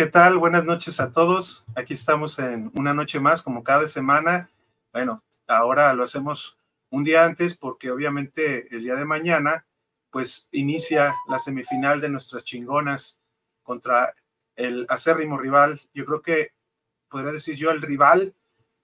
[0.00, 0.38] ¿qué tal?
[0.38, 1.66] Buenas noches a todos.
[1.76, 4.50] Aquí estamos en una noche más, como cada semana.
[4.94, 6.56] Bueno, ahora lo hacemos
[6.88, 9.66] un día antes porque obviamente el día de mañana,
[10.08, 13.20] pues inicia la semifinal de nuestras chingonas
[13.62, 14.14] contra
[14.56, 15.82] el acérrimo rival.
[15.92, 16.52] Yo creo que
[17.10, 18.34] podría decir yo el rival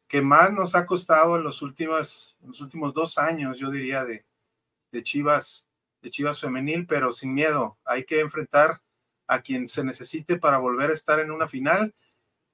[0.09, 4.23] que más nos ha costado en los últimos, los últimos dos años, yo diría, de
[5.03, 5.67] Chivas,
[6.03, 7.79] de Chivas femenil, pero sin miedo.
[7.87, 8.83] Hay que enfrentar
[9.27, 11.95] a quien se necesite para volver a estar en una final.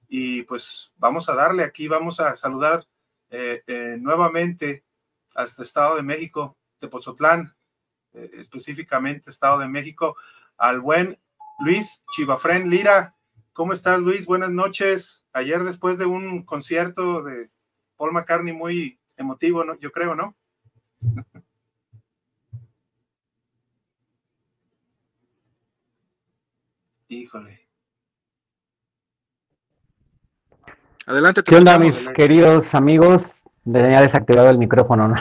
[0.09, 2.87] Y pues vamos a darle aquí, vamos a saludar
[3.31, 4.85] eh, eh, nuevamente
[5.35, 7.55] hasta Estado de México, Tepozotlán,
[8.13, 10.17] eh, específicamente Estado de México,
[10.59, 11.19] al buen
[11.61, 13.17] Luis Chivafren Lira.
[13.55, 14.27] ¿Cómo estás, Luis?
[14.27, 15.25] Buenas noches.
[15.33, 17.51] Ayer después de un concierto de
[17.97, 20.37] Paul McCartney muy emotivo, yo creo, ¿no?
[27.13, 27.61] Híjole.
[31.07, 31.43] Adelante.
[31.43, 33.23] ¿Qué onda, mis queridos amigos?
[33.71, 35.17] Tenía desactivado el micrófono, no,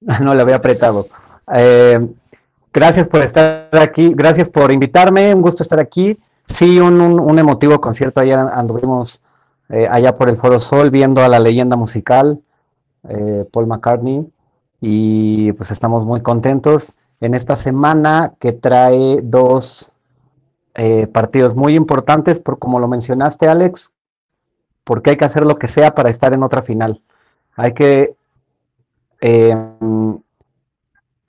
[0.20, 1.08] no lo había apretado.
[1.54, 2.06] Eh,
[2.70, 6.18] gracias por estar aquí, gracias por invitarme, un gusto estar aquí.
[6.58, 9.22] Sí, un, emotivo concierto, ayer anduvimos
[9.70, 12.42] eh, allá por el Foro Sol viendo a la leyenda musical,
[13.08, 14.30] eh, Paul McCartney,
[14.82, 16.92] y pues estamos muy contentos
[17.22, 19.90] en esta semana que trae dos
[20.82, 23.90] eh, partidos muy importantes, por como lo mencionaste, Alex,
[24.82, 27.02] porque hay que hacer lo que sea para estar en otra final.
[27.54, 28.14] Hay que
[29.20, 30.18] em,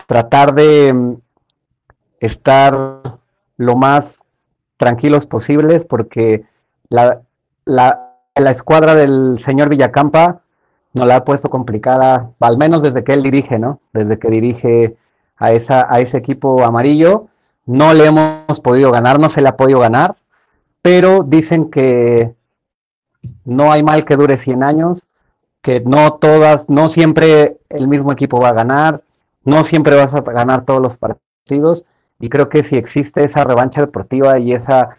[0.07, 1.17] tratar de em,
[2.21, 3.17] estar
[3.57, 4.17] lo más
[4.77, 6.45] tranquilos posibles, porque
[6.87, 7.19] la,
[7.65, 10.43] la, la escuadra del señor Villacampa
[10.93, 13.81] nos la ha puesto complicada, al menos desde que él dirige, ¿no?
[13.91, 14.95] Desde que dirige
[15.35, 17.27] a, esa, a ese equipo amarillo
[17.71, 20.17] no le hemos podido ganar, no se le ha podido ganar,
[20.81, 22.35] pero dicen que
[23.45, 25.01] no hay mal que dure 100 años,
[25.61, 29.03] que no todas, no siempre el mismo equipo va a ganar,
[29.45, 31.85] no siempre vas a ganar todos los partidos,
[32.19, 34.97] y creo que si existe esa revancha deportiva y esa,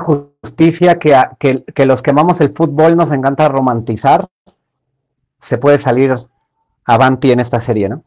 [0.00, 4.28] justicia que, que, que los que amamos el fútbol nos encanta romantizar,
[5.48, 6.14] se puede salir
[6.84, 8.04] avanti en esta serie, ¿no?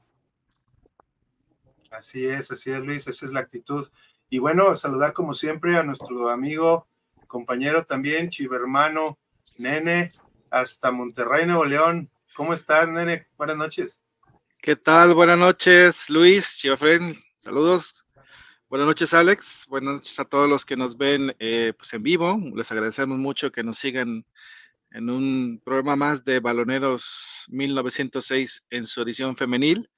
[1.98, 3.88] Así es, así es, Luis, esa es la actitud.
[4.30, 6.88] Y bueno, saludar como siempre a nuestro amigo,
[7.26, 9.18] compañero también, chivermano,
[9.58, 10.12] Nene,
[10.52, 12.12] hasta Monterrey, Nuevo León.
[12.36, 13.26] ¿Cómo estás, Nene?
[13.36, 14.00] Buenas noches.
[14.62, 15.16] ¿Qué tal?
[15.16, 18.06] Buenas noches, Luis, Chivafren, saludos.
[18.70, 19.66] Buenas noches, Alex.
[19.68, 22.40] Buenas noches a todos los que nos ven eh, pues en vivo.
[22.54, 24.24] Les agradecemos mucho que nos sigan
[24.92, 29.90] en un programa más de Baloneros 1906 en su edición femenil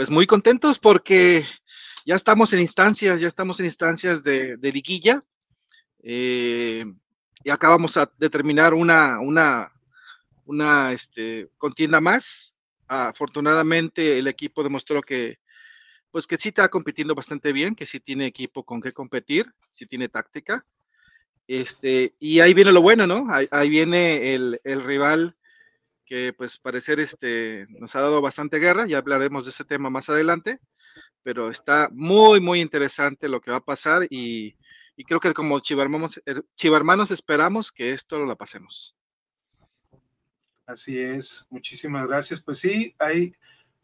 [0.00, 1.44] pues muy contentos porque
[2.06, 5.22] ya estamos en instancias, ya estamos en instancias de, liguilla.
[6.02, 6.86] Eh,
[7.44, 9.70] y acabamos de terminar una, una,
[10.46, 12.56] una este, contienda más.
[12.88, 15.38] Afortunadamente el equipo demostró que,
[16.10, 19.84] pues que sí está compitiendo bastante bien, que sí tiene equipo con qué competir, sí
[19.84, 20.64] tiene táctica.
[21.46, 23.26] Este, y ahí viene lo bueno, ¿no?
[23.50, 25.36] Ahí, viene el, el, rival
[26.10, 30.10] que pues parecer este, nos ha dado bastante guerra, ya hablaremos de ese tema más
[30.10, 30.58] adelante,
[31.22, 34.56] pero está muy, muy interesante lo que va a pasar y,
[35.06, 38.96] creo que como chivarmanos, eh, chivarmanos esperamos que esto lo la pasemos.
[40.66, 42.42] Así es, muchísimas gracias.
[42.42, 43.32] Pues sí, hay,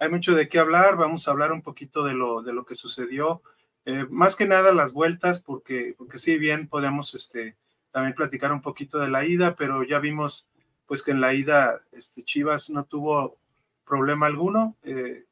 [0.01, 2.75] hay mucho de qué hablar, vamos a hablar un poquito de lo, de lo que
[2.75, 3.41] sucedió,
[3.85, 7.57] eh, más que nada las vueltas, porque, porque sí, bien podemos este,
[7.93, 10.49] también platicar un poquito de la ida, pero ya vimos
[10.87, 13.39] pues que en la ida este, Chivas no tuvo
[13.85, 14.77] problema alguno.
[14.83, 15.25] Eh,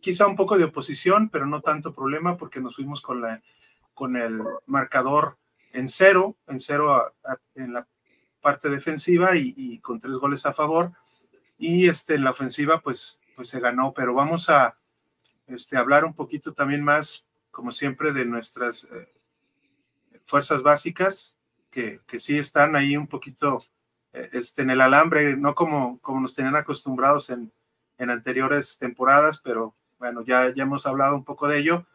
[0.00, 3.42] quizá un poco de oposición, pero no tanto problema porque nos fuimos con, la,
[3.94, 5.36] con el marcador
[5.72, 7.12] en cero, en cero
[7.54, 7.86] en la
[8.40, 10.92] parte defensiva y, con tres goles a favor.
[11.58, 14.78] Y este, en la ofensiva, pues, pues se ganó, pero vamos a
[15.46, 19.12] este, hablar un poquito también más, como siempre, de nuestras eh,
[20.24, 21.38] fuerzas básicas,
[21.70, 23.62] que, que sí están ahí un poquito
[24.12, 27.52] este, en el alambre, no como, como nos tenían acostumbrados en,
[27.98, 31.86] en anteriores temporadas, pero bueno, ya, ya hemos hablado un poco de ello,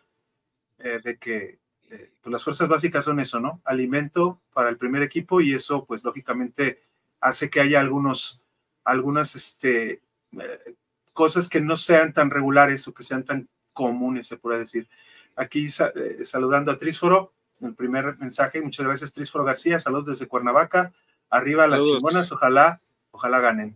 [0.80, 3.62] eh, de que eh, pues las fuerzas básicas son eso, ¿no?
[3.64, 6.84] Alimento para el primer equipo y eso, pues lógicamente,
[7.22, 8.42] hace que haya algunos,
[8.84, 10.02] algunas este,
[10.38, 10.76] eh,
[11.14, 14.90] cosas que no sean tan regulares o que sean tan comunes, se puede decir.
[15.36, 20.94] Aquí saludando a Trísforo, el primer mensaje, muchas gracias Trísforo García, saludos desde Cuernavaca.
[21.34, 23.76] Arriba las chingonas, ojalá, ojalá ganen.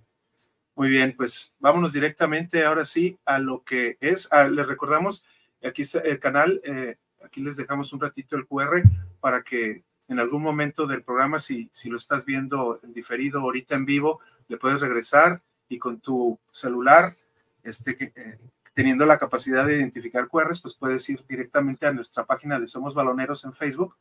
[0.75, 4.29] Muy bien, pues vámonos directamente ahora sí a lo que es.
[4.51, 5.23] les recordamos,
[5.63, 8.83] aquí el canal, eh, aquí les dejamos un ratito el QR
[9.19, 13.73] para que en algún momento del programa, si, si lo estás viendo en diferido ahorita
[13.73, 14.19] en vivo,
[14.49, 17.15] le puedes regresar y con tu celular,
[17.63, 18.37] este, eh,
[18.75, 22.93] teniendo la capacidad de identificar QRs, pues puedes ir directamente a nuestra página de Somos
[22.93, 23.95] Baloneros en Facebook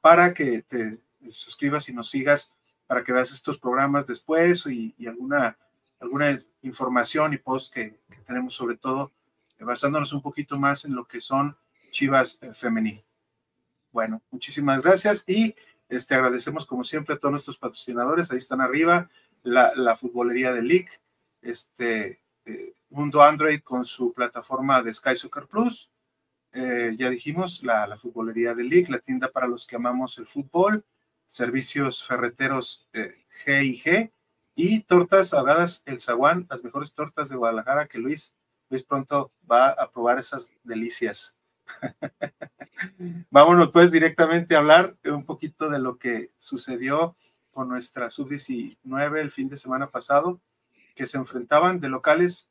[0.00, 1.00] para que te
[1.30, 2.54] suscribas y nos sigas
[2.94, 5.58] para que veas estos programas después y, alguna,
[5.98, 9.10] alguna información y post que, tenemos sobre todo
[9.58, 11.56] eh, basándonos un poquito más en lo que son
[11.90, 13.02] Chivas eh, femenil.
[13.90, 15.56] Bueno, muchísimas gracias y
[15.88, 19.10] este, agradecemos como siempre a todos nuestros patrocinadores, ahí están arriba,
[19.42, 20.90] la, futbolería de League,
[21.42, 25.90] este, eh, Mundo Android con su plataforma de Sky Soccer Plus,
[26.52, 30.84] ya dijimos, la, la futbolería de League, la tienda para los que amamos el fútbol,
[31.26, 34.12] servicios ferreteros eh, G
[34.54, 38.34] y tortas ahogadas El Zaguán, las mejores tortas de Guadalajara que Luis,
[38.70, 41.38] Luis pronto va a probar esas delicias.
[43.30, 47.16] Vámonos pues directamente a hablar un poquito de lo que sucedió
[47.50, 50.40] con nuestra sub-19 el fin de semana pasado,
[50.94, 52.50] que se enfrentaban de locales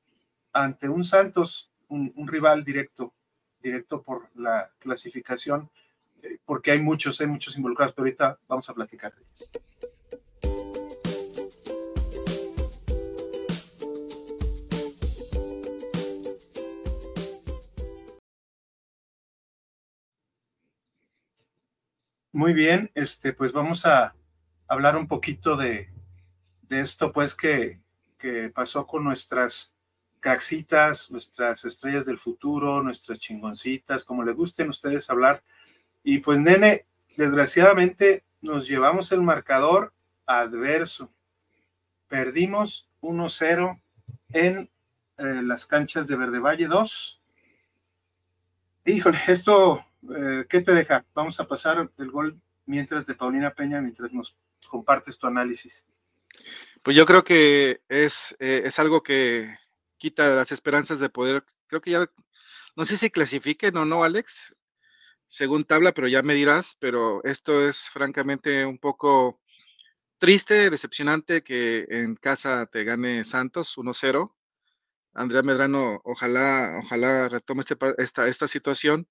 [0.52, 3.14] ante un Santos, un rival directo,
[3.62, 5.70] directo por la clasificación
[6.46, 9.14] porque hay muchos, hay muchos involucrados, pero ahorita vamos a platicar
[22.36, 24.16] Muy bien, este, pues vamos a
[24.68, 25.94] hablar un poquito de,
[26.64, 27.80] de esto, pues, que,
[28.18, 29.72] que pasó con nuestras
[30.20, 35.44] caxitas, nuestras estrellas del futuro, nuestras chingoncitas, como les gusten ustedes hablar
[36.04, 36.86] y pues, nene,
[37.16, 39.94] desgraciadamente nos llevamos el marcador
[40.26, 41.12] adverso.
[42.08, 43.82] Perdimos 1-0
[44.30, 44.70] en
[45.18, 47.22] eh, las canchas de Verde Valle 2.
[48.86, 49.86] Híjole, esto,
[50.16, 51.06] eh, ¿qué te deja?
[51.14, 54.36] Vamos a pasar el gol mientras de Paulina Peña, mientras nos
[54.68, 55.86] compartes tu análisis.
[56.82, 59.56] Pues yo creo que es, eh, es algo que
[59.98, 62.10] quita las esperanzas de poder, creo que ya,
[62.76, 64.54] no sé si clasifiquen o no, Alex,
[65.34, 69.42] según tabla, pero ya me dirás, pero esto es francamente un poco
[70.20, 74.32] triste, decepcionante que en casa te gane Santos 1-0.
[75.16, 79.08] Andrea Medrano, ojalá, ojalá retome este, esta, esta situación,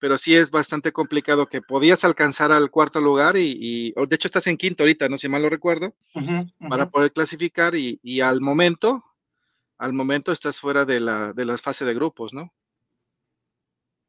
[0.00, 4.48] pero sí es bastante complicado que podías alcanzar al cuarto lugar y, de hecho estás
[4.48, 5.94] en quinto ahorita, no si mal lo recuerdo,
[6.68, 9.00] para poder clasificar y, y, al momento,
[9.78, 12.52] al momento estás fuera de la, de la fase de grupos, ¿no?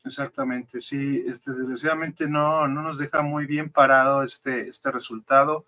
[0.06, 5.66] Exactamente, sí, este, desgraciadamente no, no nos deja muy bien parado este, este resultado.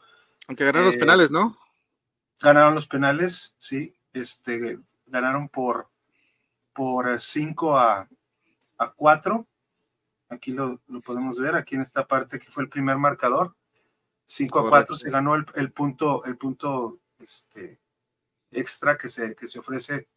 [0.47, 1.57] Aunque ganaron los eh, penales, ¿no?
[2.41, 4.77] Ganaron los penales, sí, este,
[5.07, 5.87] ganaron por,
[6.73, 8.09] por 5 a,
[8.77, 9.47] a 4.
[10.29, 13.55] Aquí lo, podemos ver, aquí en esta parte que fue el primer marcador.
[14.27, 17.79] 5 a 4 se ganó el, el, punto, el punto este,
[18.51, 20.09] extra que se, que se ofrece,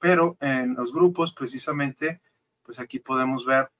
[0.00, 2.20] pero en los grupos precisamente
[2.62, 3.70] pues aquí podemos ver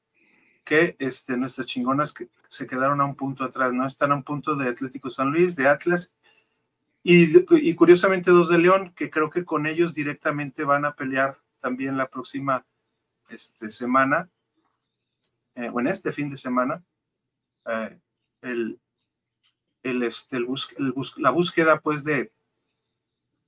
[0.64, 3.86] que este, nuestras chingonas que se quedaron a un punto atrás, ¿no?
[3.86, 6.14] Están a un punto de Atlético San Luis, de Atlas,
[7.04, 11.96] y, curiosamente dos de León, que creo que con ellos directamente van a pelear también
[11.96, 12.64] la próxima
[13.28, 14.30] este, semana,
[15.56, 16.84] eh, o este fin de semana,
[17.66, 17.98] eh,
[18.42, 18.78] el,
[19.82, 20.46] el, este, el,
[21.16, 22.32] la búsqueda pues de,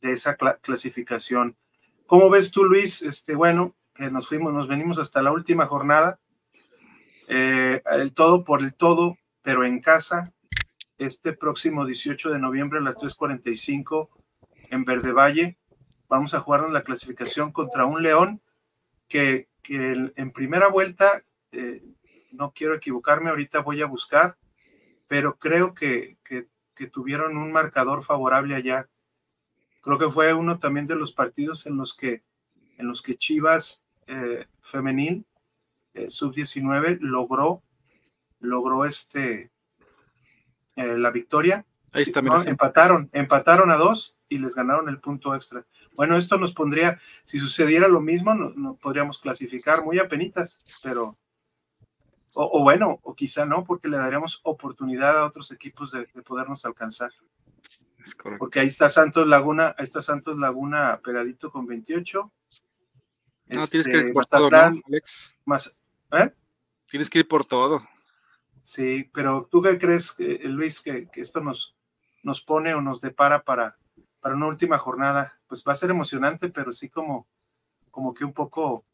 [0.00, 1.56] de esa clasificación.
[2.06, 3.02] ¿Cómo ves tú, Luis?
[3.02, 6.18] Este, bueno, que nos fuimos, nos venimos hasta la última jornada,
[7.28, 10.32] eh, el todo por el todo, pero en casa,
[10.98, 14.08] este próximo 18 de noviembre a las 3.45
[14.70, 15.58] en Verde Valle.
[16.08, 18.42] Vamos a jugar en la clasificación contra un León
[19.08, 21.22] que, que en primera vuelta,
[21.52, 21.82] eh,
[22.32, 24.36] no quiero equivocarme, ahorita voy a buscar,
[25.06, 28.88] pero creo que, que, que tuvieron un marcador favorable allá.
[29.80, 32.24] Creo que fue uno también de los partidos en los que,
[32.76, 35.24] en los que Chivas eh, femenil,
[35.94, 37.62] eh, sub-19, logró,
[38.40, 39.50] logró este,
[40.76, 41.64] eh, la victoria.
[41.92, 45.64] Ahí está, empataron, empataron a dos y les ganaron el punto extra.
[45.94, 51.16] Bueno, esto nos pondría, si sucediera lo mismo, no, podríamos clasificar muy apenitas, pero,
[52.32, 57.12] o, bueno, o quizá no, porque le daríamos oportunidad a otros equipos de, podernos alcanzar.
[58.38, 62.30] Porque ahí está Santos Laguna, ahí está Santos Laguna pegadito con 28,
[63.46, 65.36] no, tienes que ir este, por todo, ¿no, Alex?
[65.44, 65.76] Más,
[66.12, 66.32] ¿eh?
[66.88, 67.82] Tienes que ir por todo.
[68.62, 71.76] Sí, pero ¿tú qué crees, eh, Luis, que, esto nos,
[72.22, 73.76] nos pone o nos depara para,
[74.20, 75.34] para una última jornada?
[75.46, 77.26] Pues va a ser emocionante, pero sí como,
[77.90, 78.84] como que un poco,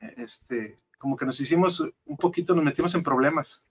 [0.00, 3.62] eh, este, como que nos hicimos un poquito, nos metimos en problemas.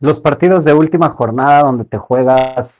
[0.00, 2.70] Los partidos de última jornada donde te juegas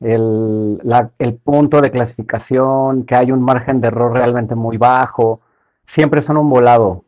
[0.00, 0.80] el,
[1.18, 5.40] el, punto de clasificación, que hay un margen de error realmente muy bajo,
[5.86, 7.04] siempre son un volado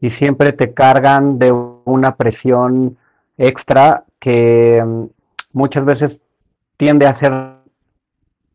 [0.00, 2.98] y siempre te cargan de una presión
[3.38, 5.04] extra que mm,
[5.52, 6.18] muchas veces
[6.76, 7.56] tiende a ser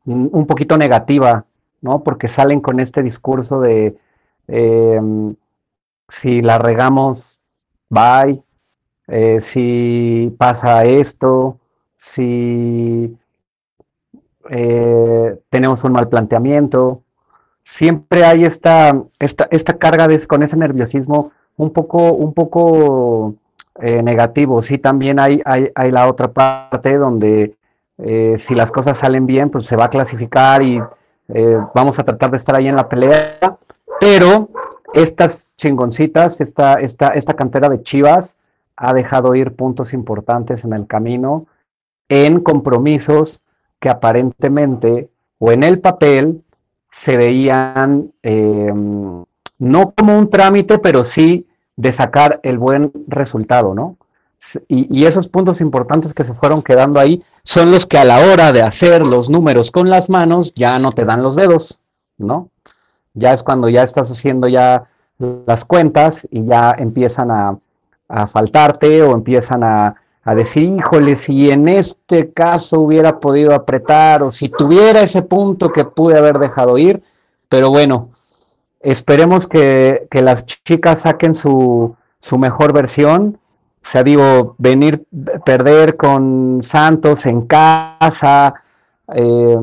[0.06, 1.46] un poquito negativa,
[1.82, 2.04] ¿no?
[2.04, 3.98] Porque salen con este discurso de
[4.48, 5.36] em,
[6.22, 7.24] si la regamos,
[7.90, 8.42] bye,
[9.08, 11.58] eh, si pasa esto,
[12.14, 13.18] si
[14.50, 17.02] eh, tenemos un mal planteamiento.
[17.78, 23.36] Siempre hay esta, esta, esta carga de, con ese nerviosismo un poco, un poco
[23.80, 24.64] eh, negativo.
[24.64, 27.56] Sí, también hay, hay, la otra parte donde
[27.98, 30.82] si las cosas salen bien, pues se va a clasificar y
[31.76, 33.60] vamos a tratar de estar ahí en la pelea.
[34.00, 34.50] Pero
[34.92, 38.34] estas chingoncitas, esta, esta, esta cantera de Chivas,
[38.76, 41.46] ha dejado ir puntos importantes en el camino
[42.10, 43.40] en compromisos
[43.82, 45.10] que aparentemente
[45.40, 46.44] o en el papel
[47.04, 48.72] se veían eh,
[49.58, 53.98] no como un trámite, pero sí de sacar el buen resultado, ¿no?
[54.68, 58.52] Y, esos puntos importantes que se fueron quedando ahí son los que a la hora
[58.52, 61.80] de hacer los números con las manos ya no te dan los dedos,
[62.18, 62.50] ¿no?
[63.14, 67.58] Ya es cuando ya estás haciendo ya las cuentas y ya empiezan a,
[68.10, 74.32] a faltarte o empiezan a, decir, híjole, si en este caso hubiera podido apretar o
[74.32, 77.02] si tuviera ese punto que pude haber dejado ir,
[77.50, 78.10] pero bueno,
[78.80, 83.40] esperemos que, las chicas saquen su, su mejor versión.
[83.84, 85.06] O sea, digo, venir,
[85.44, 88.54] perder con Santos en casa,
[89.14, 89.58] eh,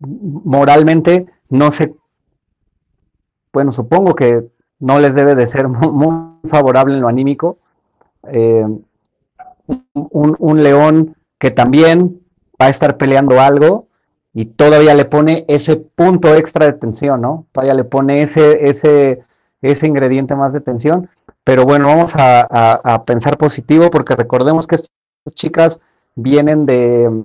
[0.00, 1.94] moralmente, no sé,
[3.52, 4.46] bueno, supongo que
[4.80, 7.58] no les debe de ser muy favorable en lo anímico,
[8.28, 8.66] eh,
[9.94, 12.20] un, león que también
[12.60, 13.88] va a estar peleando algo
[14.34, 17.46] y todavía le pone ese punto extra de tensión, ¿no?
[17.52, 19.22] Todavía le pone ese, ese,
[19.62, 21.08] ese ingrediente más de tensión.
[21.44, 24.90] Pero bueno, vamos a, pensar positivo porque recordemos que estas
[25.34, 25.78] chicas
[26.14, 27.24] vienen de,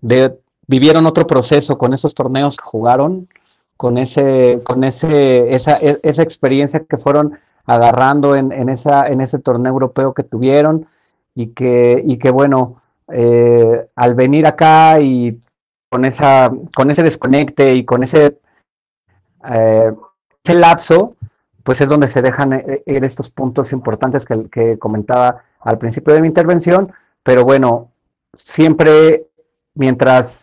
[0.00, 3.28] de, vivieron otro proceso con esos torneos que jugaron,
[3.76, 9.20] con ese, con ese, esa, e, esa experiencia que fueron agarrando en, en, esa, en
[9.20, 10.86] ese torneo europeo que tuvieron
[11.36, 15.40] y que, y que bueno, eh, al venir acá y
[15.88, 18.38] con, esa, con ese desconecte y con ese,
[19.48, 19.92] eh,
[20.46, 21.14] lapso,
[21.62, 26.14] pues es donde se dejan eh, ir estos puntos importantes que, que comentaba al principio
[26.14, 27.90] de mi intervención, pero bueno,
[28.36, 29.26] siempre
[29.74, 30.36] mientras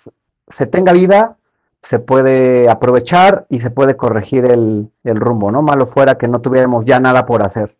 [0.49, 1.37] se tenga vida,
[1.83, 5.61] se puede aprovechar y se puede corregir el, rumbo, ¿no?
[5.61, 7.75] Malo fuera que no tuviéramos ya nada por hacer.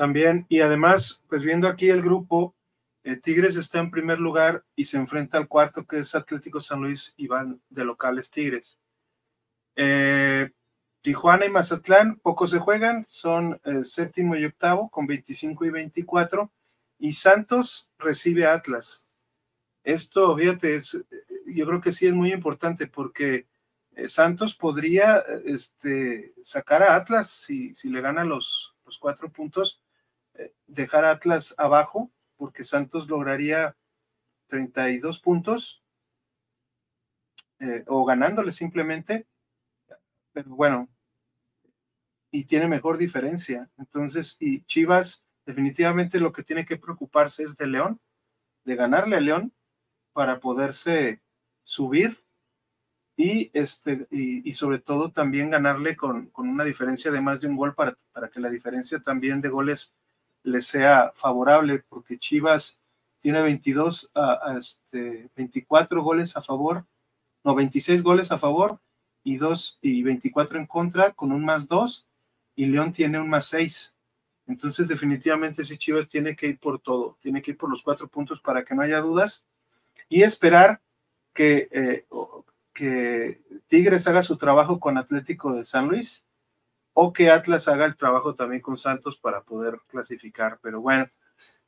[0.00, 2.56] También, y además, pues viendo aquí el grupo,
[3.04, 6.80] eh, Tigres está en primer lugar y se enfrenta al cuarto, que es Atlético San
[6.80, 8.78] Luis y van de locales Tigres.
[9.76, 10.52] Eh,
[11.02, 16.50] Tijuana y Mazatlán poco se juegan, son eh, séptimo y octavo con 25 y 24,
[16.98, 19.04] y Santos recibe a Atlas.
[19.84, 20.98] Esto, fíjate, es,
[21.44, 23.48] yo creo que sí es muy importante porque
[24.06, 29.82] Santos podría este, sacar a Atlas si, si le gana los, los cuatro puntos,
[30.66, 33.76] dejar Atlas abajo, porque Santos lograría
[34.46, 35.82] 32 puntos
[37.58, 39.26] eh, o ganándole simplemente,
[40.32, 40.88] pero bueno,
[42.30, 43.70] y tiene mejor diferencia.
[43.76, 48.00] Entonces, y Chivas definitivamente lo que tiene que preocuparse es de León,
[48.64, 49.52] de ganarle a León
[50.12, 51.22] para poderse
[51.64, 52.24] subir
[53.16, 57.56] y, este, y, sobre todo también ganarle con, con, una diferencia de más de un
[57.56, 59.94] gol para, para que la diferencia también de goles
[60.42, 62.80] le sea favorable, porque Chivas
[63.20, 66.86] tiene 22, a, este, 24 goles a favor,
[67.44, 68.80] no, 26 goles a favor
[69.22, 72.06] y, dos, y 24 en contra, con un más 2,
[72.56, 73.94] y León tiene un más 6.
[74.46, 78.08] Entonces, definitivamente, si Chivas tiene que ir por todo, tiene que ir por los cuatro
[78.08, 79.44] puntos para que no haya dudas
[80.08, 80.80] y esperar
[81.32, 82.06] que, eh,
[82.74, 86.24] que Tigres haga su trabajo con Atlético de San Luis
[86.92, 90.58] o que Atlas haga el trabajo también con Santos para poder clasificar.
[90.62, 91.08] Pero bueno,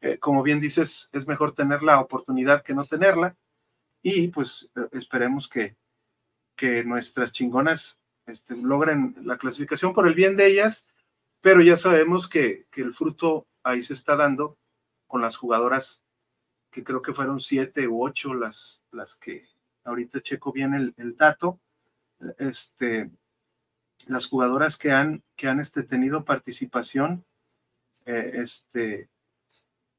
[0.00, 3.36] eh, como bien dices, es mejor tener la oportunidad que no tenerla
[4.02, 5.76] y pues eh, esperemos que,
[6.56, 10.88] que nuestras chingonas este, logren la clasificación por el bien de ellas,
[11.40, 14.58] pero ya sabemos que, que el fruto ahí se está dando
[15.06, 16.02] con las jugadoras
[16.70, 19.46] que creo que fueron siete u ocho las, las que
[19.84, 21.60] ahorita checo bien el, dato,
[22.38, 23.10] este,
[24.06, 27.24] las jugadoras que han, que han este, tenido participación
[28.06, 29.08] eh, este,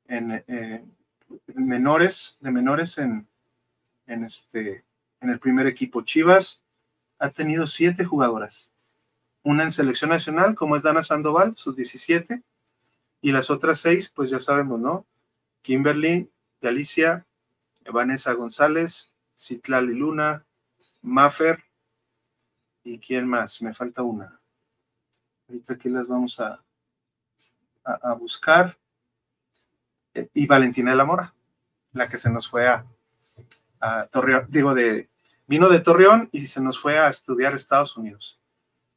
[0.08, 0.44] en,
[1.54, 3.28] menores, de menores en,
[4.08, 4.84] en, este,
[5.22, 6.02] en el primer equipo.
[6.02, 6.64] Chivas
[7.20, 8.72] ha tenido siete jugadoras.
[9.44, 12.42] Una en selección nacional, como es Dana Sandoval, sus 17,
[13.22, 15.06] y las otras seis, pues ya sabemos, ¿no?
[15.62, 16.30] Kimberly,
[16.62, 17.26] Galicia,
[17.92, 20.46] Vanessa González, Citlali Luna,
[21.02, 21.64] Maffer,
[22.84, 23.62] ¿y quién más?
[23.62, 24.40] Me falta una.
[25.48, 26.64] Ahorita aquí las vamos a,
[27.84, 28.78] a, buscar.
[30.14, 31.34] Eh, y Valentina de la Mora,
[31.94, 32.86] la que se nos fue a,
[33.80, 35.10] a Torreón, digo, de,
[35.48, 38.40] vino de Torreón y se nos fue a estudiar Estados Unidos.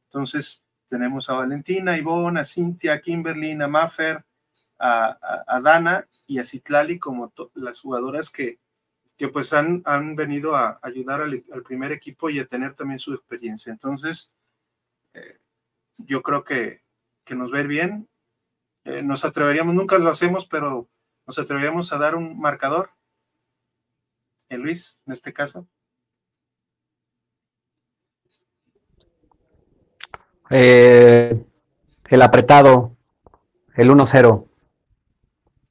[0.05, 4.23] Entonces, tenemos a Valentina, a Ivonne, a Cintia, a Kimberly, a Maffer,
[4.79, 8.59] a, Dana y a Citlali como las jugadoras que,
[9.17, 13.13] que pues han, han venido a ayudar al, primer equipo y a tener también su
[13.13, 13.71] experiencia.
[13.71, 14.35] Entonces,
[15.13, 15.39] eh,
[15.97, 16.83] yo creo que,
[17.25, 18.07] que nos va a ir bien.
[18.83, 20.87] Eh, nos atreveríamos, nunca lo hacemos, pero
[21.25, 22.91] nos atreveríamos a dar un marcador.
[24.49, 25.67] en Luis, en este caso.
[30.49, 31.43] Eh,
[32.05, 32.95] el apretado,
[33.75, 34.47] el 1-0.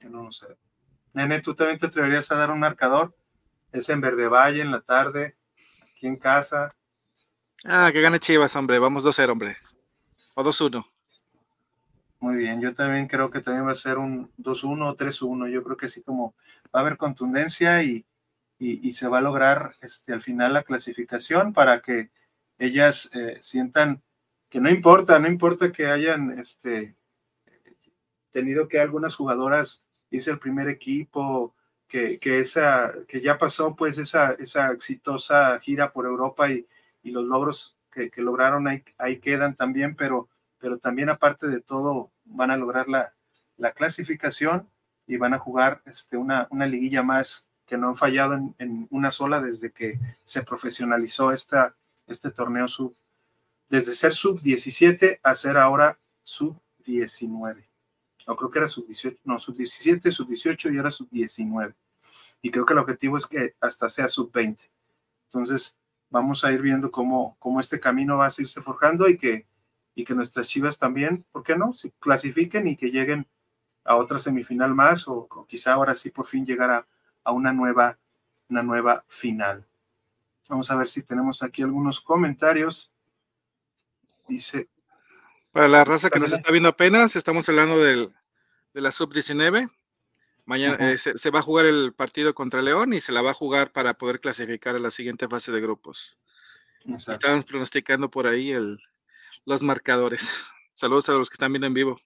[0.01, 0.57] El 1-0.
[1.14, 3.14] Nene, ¿tú también te atreverías a dar un marcador?
[3.77, 5.37] Es en Verde Valle, en la tarde,
[5.83, 6.75] aquí en casa.
[7.67, 8.79] Ah, que gane Chivas, hombre.
[8.79, 9.57] Vamos 2-0, hombre.
[10.35, 10.83] O 2-1.
[12.21, 15.51] Muy bien, yo también creo que también va a ser un 2-1 o 3-1.
[15.51, 16.35] Yo creo que sí, como
[16.75, 18.07] va a haber contundencia y,
[18.59, 22.11] y, se va a lograr este, al final la clasificación para que
[22.59, 24.03] ellas eh, sientan
[24.49, 26.97] que no importa, no importa que hayan este,
[28.31, 31.55] tenido que algunas jugadoras hice el primer equipo,
[31.88, 36.66] que, que, esa, que ya pasó pues esa, esa exitosa gira por Europa y,
[37.03, 41.61] y los logros que, que lograron ahí, ahí, quedan también, pero, pero también aparte de
[41.61, 43.14] todo van a lograr la,
[43.57, 44.68] la clasificación
[45.07, 48.87] y van a jugar este, una, una liguilla más que no han fallado en, en,
[48.90, 51.75] una sola desde que se profesionalizó esta,
[52.07, 52.96] este torneo sub
[53.68, 57.65] desde ser sub 17 a ser ahora sub 19.
[58.27, 61.75] No creo que era sub 18, no, sub 17, sub 18 y ahora sub 19.
[62.43, 64.71] Y creo que el objetivo es que hasta sea sub 20.
[65.27, 65.79] Entonces,
[66.11, 69.47] vamos a ir viendo cómo, cómo este camino va a irse forjando y que,
[69.95, 71.73] y que nuestras chivas también, ¿por qué no?
[71.73, 73.27] Se clasifiquen y que lleguen
[73.85, 76.87] a otra semifinal más o, quizá ahora sí por fin llegar a,
[77.25, 77.99] a una nueva,
[78.49, 79.67] una nueva final.
[80.49, 82.93] Vamos a ver si tenemos aquí algunos comentarios.
[84.29, 84.69] Dice.
[85.57, 88.12] Para la raza que nos está viendo apenas, estamos hablando del,
[88.75, 89.71] de la sub-19.
[90.45, 93.35] Mañana eh, se, va a jugar el partido contra León y se la va a
[93.35, 96.21] jugar para poder clasificar a la siguiente fase de grupos.
[96.85, 98.79] Estamos pronosticando por ahí el,
[99.47, 100.31] los marcadores.
[100.75, 101.99] Saludos a los que están viendo en vivo.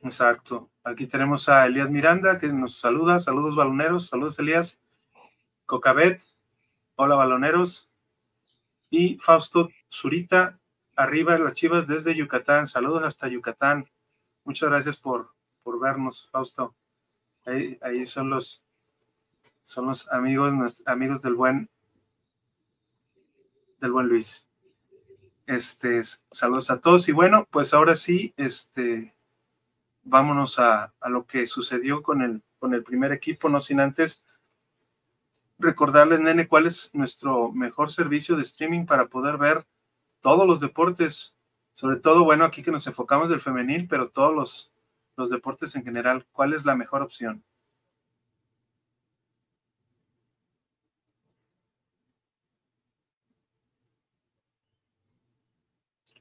[0.00, 0.70] Exacto.
[0.84, 3.20] Aquí tenemos a Elías Miranda que nos saluda.
[3.20, 4.06] Saludos baloneros.
[4.06, 4.80] Saludos Elías.
[5.66, 6.22] Cocabet.
[6.94, 7.92] Hola baloneros.
[8.88, 10.58] Y Fausto Zurita
[10.98, 12.66] arriba las Chivas desde Yucatán.
[12.66, 13.88] Saludos hasta Yucatán.
[14.44, 15.32] Muchas gracias por,
[15.62, 16.74] por vernos, Fausto.
[17.46, 18.64] Ahí, ahí, son los
[19.64, 21.70] son los amigos, amigos del buen
[23.78, 24.48] del buen Luis.
[25.46, 27.08] Este, saludos a todos.
[27.08, 29.14] Y bueno, pues ahora sí, este,
[30.02, 34.24] vámonos a, a lo que sucedió con el, con el primer equipo, no sin antes
[35.60, 39.66] recordarles, nene, cuál es nuestro mejor servicio de streaming para poder ver
[40.28, 41.34] todos los deportes,
[41.72, 44.72] sobre todo, bueno, aquí que nos enfocamos del femenil, pero todos los,
[45.16, 47.42] los deportes en general, ¿cuál es la mejor opción?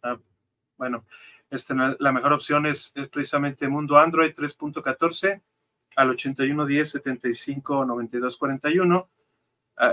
[0.02, 0.17] Ah,
[0.78, 1.04] bueno,
[1.50, 5.41] este, la mejor opción es, precisamente Mundo Android 3.14
[5.98, 9.10] al 8110 75 92 41,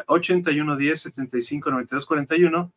[0.06, 2.72] 8110 75 92 41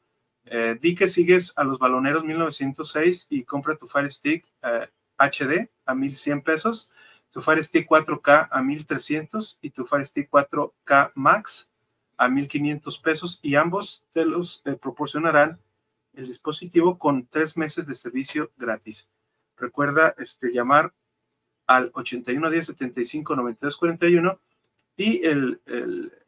[0.50, 4.50] eh, di que sigues a los baloneros 1906 y compra tu Fire Stick
[5.18, 6.90] HD eh, a 1100 pesos,
[7.32, 11.70] tu Fire Stick 4K a 1300 y tu Fire Stick 4K Max
[12.18, 15.60] a 1500 pesos y ambos te los eh, proporcionarán
[16.14, 19.10] el dispositivo con tres meses de servicio gratis.
[19.58, 20.94] Recuerda este, llamar
[21.68, 24.40] al 8110 75 92 41
[24.96, 25.22] y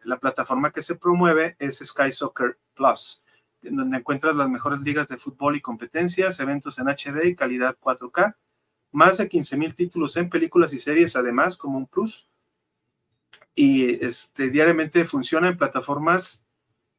[0.04, 3.24] la plataforma que se promueve es Sky Soccer Plus
[3.62, 7.78] en donde encuentras las mejores ligas de fútbol y competencias, eventos en HD y calidad
[7.80, 8.36] 4K,
[8.92, 12.28] más de 15 mil títulos en películas y series, además, como un plus.
[13.54, 16.46] Y este, diariamente funciona en plataformas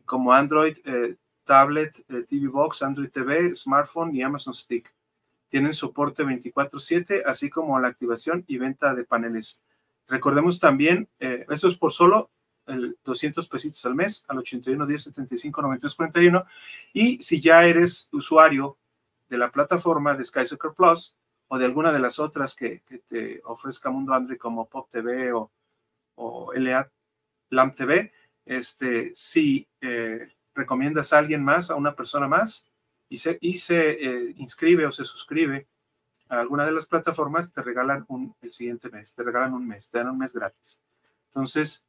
[0.05, 1.19] como Android 13
[1.51, 4.95] tablet, eh, TV Box, Android TV, smartphone y Amazon Stick.
[5.49, 9.61] Tienen soporte 24/7, así como la activación y venta de paneles.
[10.07, 12.31] Recordemos también, eh, eso es por solo
[12.71, 16.45] el 200 pesitos al mes, al 81 10 75 92 41.
[16.93, 18.77] Y si ya eres usuario
[19.29, 21.17] de la plataforma de Sky Soccer Plus
[21.49, 25.51] o de alguna de las otras que, te ofrezca Mundo Android como Pop TV o,
[26.17, 26.91] o LA
[27.51, 28.13] LAMP TV,
[28.47, 32.69] este, si eh, recomiendas a alguien más, a una persona más,
[33.09, 35.67] y se, y se eh, inscribe o se suscribe
[36.29, 39.91] a alguna de las plataformas, te regalan un, el siguiente mes, te regalan un mes,
[39.91, 40.81] te dan un mes gratis.
[41.27, 41.85] Entonces,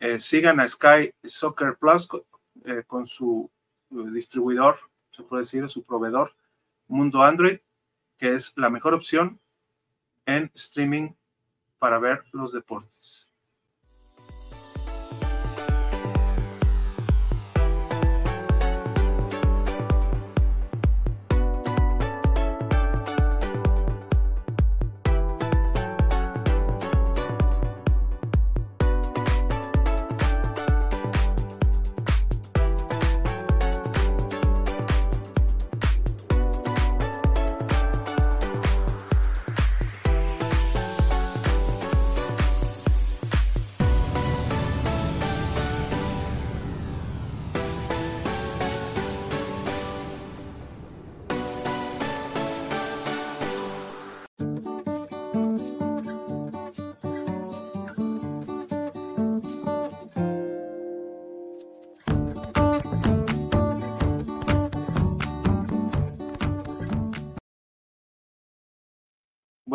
[0.00, 2.08] eh, sigan a Sky Soccer Plus
[2.86, 3.50] con, su
[3.90, 4.78] distribuidor,
[5.10, 6.34] se puede decir, su proveedor,
[6.88, 7.58] Mundo Android,
[8.16, 9.40] que es la mejor opción
[10.26, 11.10] en streaming
[11.78, 13.30] para ver los deportes.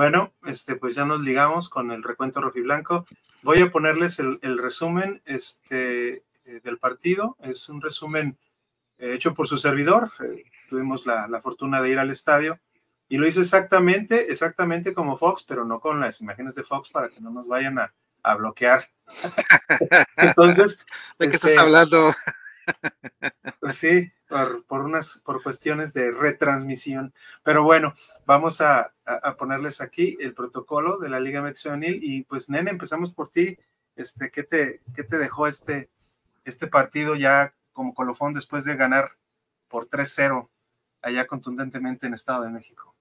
[0.02, 3.06] Bueno, este, pues ya nos ligamos con el recuento rojiblanco.
[3.44, 7.38] Voy a ponerles el, resumen este, eh, del partido.
[7.40, 8.36] Es un resumen
[8.98, 10.12] eh, hecho por su servidor.
[10.26, 12.60] Eh, tuvimos la, fortuna de ir al estadio
[13.10, 17.08] y lo hice exactamente, exactamente como Fox, pero no con las imágenes de Fox para
[17.08, 18.90] que no nos vayan a, bloquear.
[20.18, 20.84] Entonces,
[21.20, 22.12] ¿de qué estás este, hablando?
[23.60, 24.12] Pues sí,
[24.68, 27.14] por, unas, por cuestiones de retransmisión.
[27.44, 27.94] Pero bueno,
[28.26, 28.94] vamos a,
[29.38, 33.58] ponerles aquí el protocolo de la Liga Mexionil y pues nene, empezamos por ti.
[33.96, 35.90] Este, ¿qué te, qué te dejó este,
[36.46, 39.12] este partido ya como colofón después de ganar
[39.68, 40.50] por 3-0
[41.02, 42.96] allá contundentemente en Estado de México?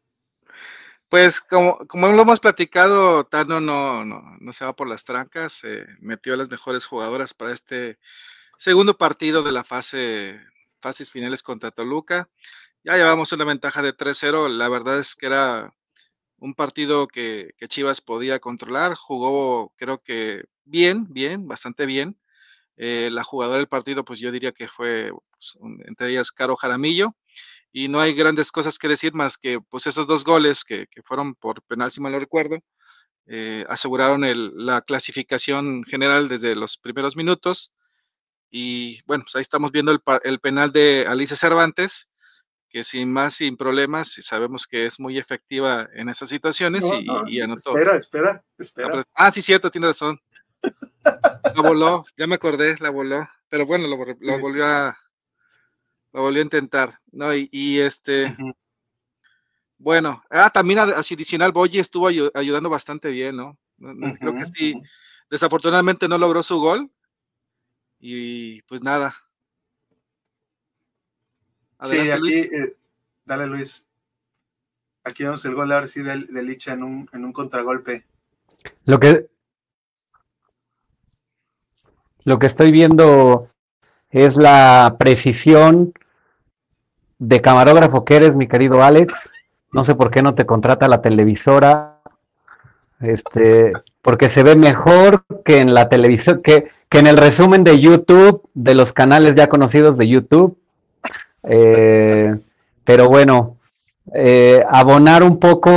[1.09, 5.63] Pues como, como lo hemos platicado, Tano no, no, no se va por las trancas,
[5.99, 7.99] metió a las mejores jugadoras para este
[8.61, 10.39] segundo partido de la fase
[10.83, 12.29] fases finales contra Toluca.
[12.85, 14.49] Ya llevamos una ventaja de 3-0.
[14.51, 15.73] La verdad es que era
[16.37, 18.97] un partido que, Chivas podía controlar.
[18.97, 22.19] Jugó, creo que bien, bien, bastante bien.
[22.77, 27.17] Eh, la jugadora del partido, pues yo diría que fue pues, entre ellas Caro Jaramillo.
[27.73, 31.35] Y no hay grandes cosas que decir más que pues esos dos goles que, fueron
[31.35, 32.59] por penal, si mal no recuerdo,
[33.27, 34.23] eh, aseguraron
[34.67, 37.73] la clasificación general desde los primeros minutos.
[38.51, 42.09] Y bueno, pues ahí estamos viendo el, penal de Alicia Cervantes,
[42.69, 46.85] que sin más, sin problemas, sabemos que es muy efectiva en esas situaciones
[47.27, 47.77] y, anotó.
[47.77, 49.05] Espera, espera, espera.
[49.15, 50.21] Ah, sí, cierto, tiene razón.
[51.03, 54.99] La voló, ya me acordé, la voló, pero bueno, lo, volvió a
[56.13, 57.35] lo volvió a intentar, ¿no?
[57.35, 58.37] Y, este,
[59.79, 63.59] bueno, ah, también así adicional, Boyi estuvo ayudando bastante bien, ¿no?
[64.19, 64.75] Creo que sí,
[65.31, 66.91] desafortunadamente no logró su gol,
[68.01, 69.15] y pues nada.
[71.85, 72.77] sí, aquí, eh,
[73.25, 73.87] dale Luis.
[75.05, 78.05] Aquí vemos el gol ahora sí de, Licha en un, en un contragolpe.
[78.85, 79.29] Lo que,
[82.25, 83.49] lo que estoy viendo
[84.11, 85.93] es la precisión
[87.19, 89.15] de camarógrafo que eres, mi querido Alex.
[89.73, 92.01] No sé por qué no te contrata la televisora.
[93.01, 97.81] Este, porque se ve mejor que en la televisión, que que en el resumen de
[97.81, 100.59] YouTube, de los canales ya conocidos de YouTube,
[101.45, 102.37] eh,
[102.85, 103.59] pero bueno,
[104.13, 105.71] eh, abonar un poco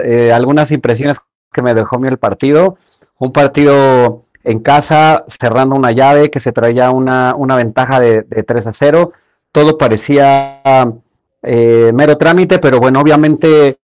[0.00, 1.16] eh, algunas impresiones
[1.50, 2.76] que me dejó el partido.
[3.18, 8.42] Un partido en casa, cerrando una llave que se traía una, una ventaja de, de,
[8.42, 9.12] 3 a 0.
[9.50, 10.60] Todo parecía
[11.42, 13.78] mero trámite, pero bueno, obviamente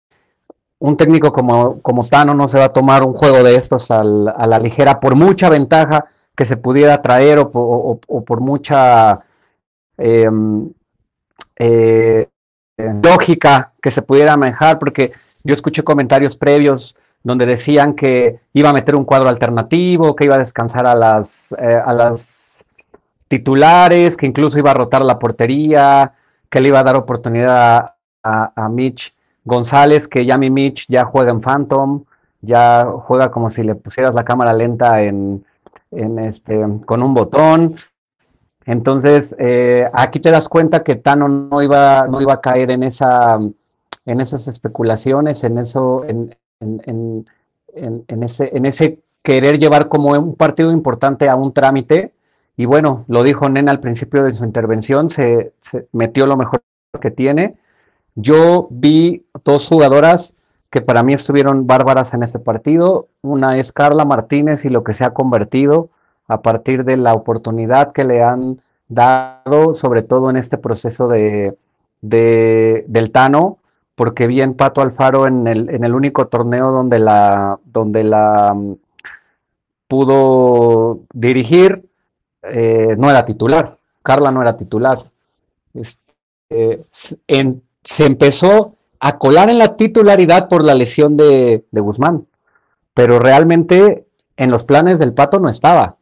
[0.79, 4.03] un técnico como, como Tano no se va a tomar un juego de estos a
[4.03, 9.21] la ligera por mucha ventaja que se pudiera traer o, por mucha
[9.97, 10.69] em,
[11.57, 12.29] eh,
[12.77, 15.13] lógica que se pudiera manejar, porque
[15.45, 20.35] yo escuché comentarios previos donde decían que iba a meter un cuadro alternativo, que iba
[20.35, 22.27] a descansar a las, eh, a las
[23.29, 26.13] titulares, que incluso iba a rotar la portería,
[26.51, 31.31] que le iba a dar oportunidad a, Mitch González, que ya mi Mitch ya juega
[31.31, 32.05] en Phantom,
[32.41, 35.45] ya juega como si le pusieras la cámara lenta en,
[36.19, 37.77] este, con un botón.
[38.67, 42.83] Entonces, eh, aquí te das cuenta que Tano no iba, no iba a caer en
[42.83, 43.39] esa
[44.07, 47.25] en esas especulaciones, en eso, en, en,
[47.75, 52.13] en, ese, en ese querer llevar como un partido importante a un trámite.
[52.57, 55.53] Y bueno, lo dijo Nena al principio de su intervención, se,
[55.93, 56.63] metió lo mejor
[57.01, 57.57] que tiene.
[58.15, 60.33] Yo vi dos jugadoras
[60.75, 63.07] que para mí estuvieron bárbaras en este partido.
[63.23, 65.91] Una es Carla Martínez y lo que se ha convertido
[66.27, 71.57] a partir de la oportunidad que le han dado, sobre todo en este proceso de,
[72.01, 73.59] de del Tano,
[73.95, 78.53] porque vi en Pato Alfaro en el, en el único torneo donde la, donde la
[78.53, 78.75] mm,
[79.87, 81.85] pudo dirigir,
[82.43, 85.05] eh, no era titular, Carla no era titular.
[85.73, 92.27] Este, se empezó a colar en la titularidad por la lesión de, de Guzmán,
[92.95, 95.97] pero realmente en los planes del Pato no estaba,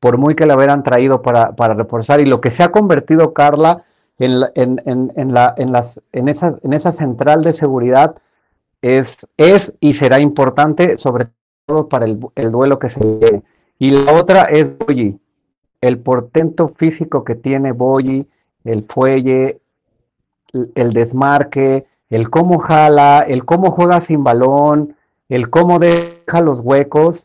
[0.00, 3.32] por muy que la hubieran traído para, para reforzar, y lo que se ha convertido
[3.32, 3.84] Carla
[4.18, 8.16] en, en, en, la, en, las, en, esa, en esa central de seguridad
[8.82, 11.28] es, es y será importante, sobre
[11.66, 13.42] todo para el, el duelo que se viene.
[13.78, 15.18] Y la otra es Boyi,
[15.80, 18.26] el portento físico que tiene Boyi,
[18.64, 19.60] el fuelle,
[20.74, 24.96] el desmarque, el cómo jala, el cómo juega sin balón,
[25.28, 27.24] el cómo deja los huecos,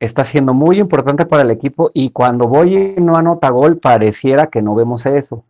[0.00, 4.62] está siendo muy importante para el equipo y cuando Boyi no anota gol pareciera que
[4.62, 5.44] no vemos eso.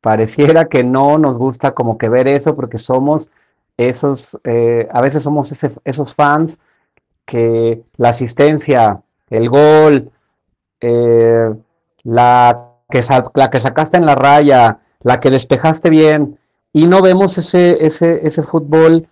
[0.00, 3.28] Pareciera que no nos gusta como que ver eso porque somos
[3.76, 5.52] esos, eh, a veces somos
[5.84, 6.56] esos fans
[7.26, 10.10] que la asistencia, el gol,
[10.80, 11.54] eh,
[12.04, 16.38] la, que la que sacaste en la raya, la que despejaste bien,
[16.72, 19.08] y no vemos ese, ese, ese fútbol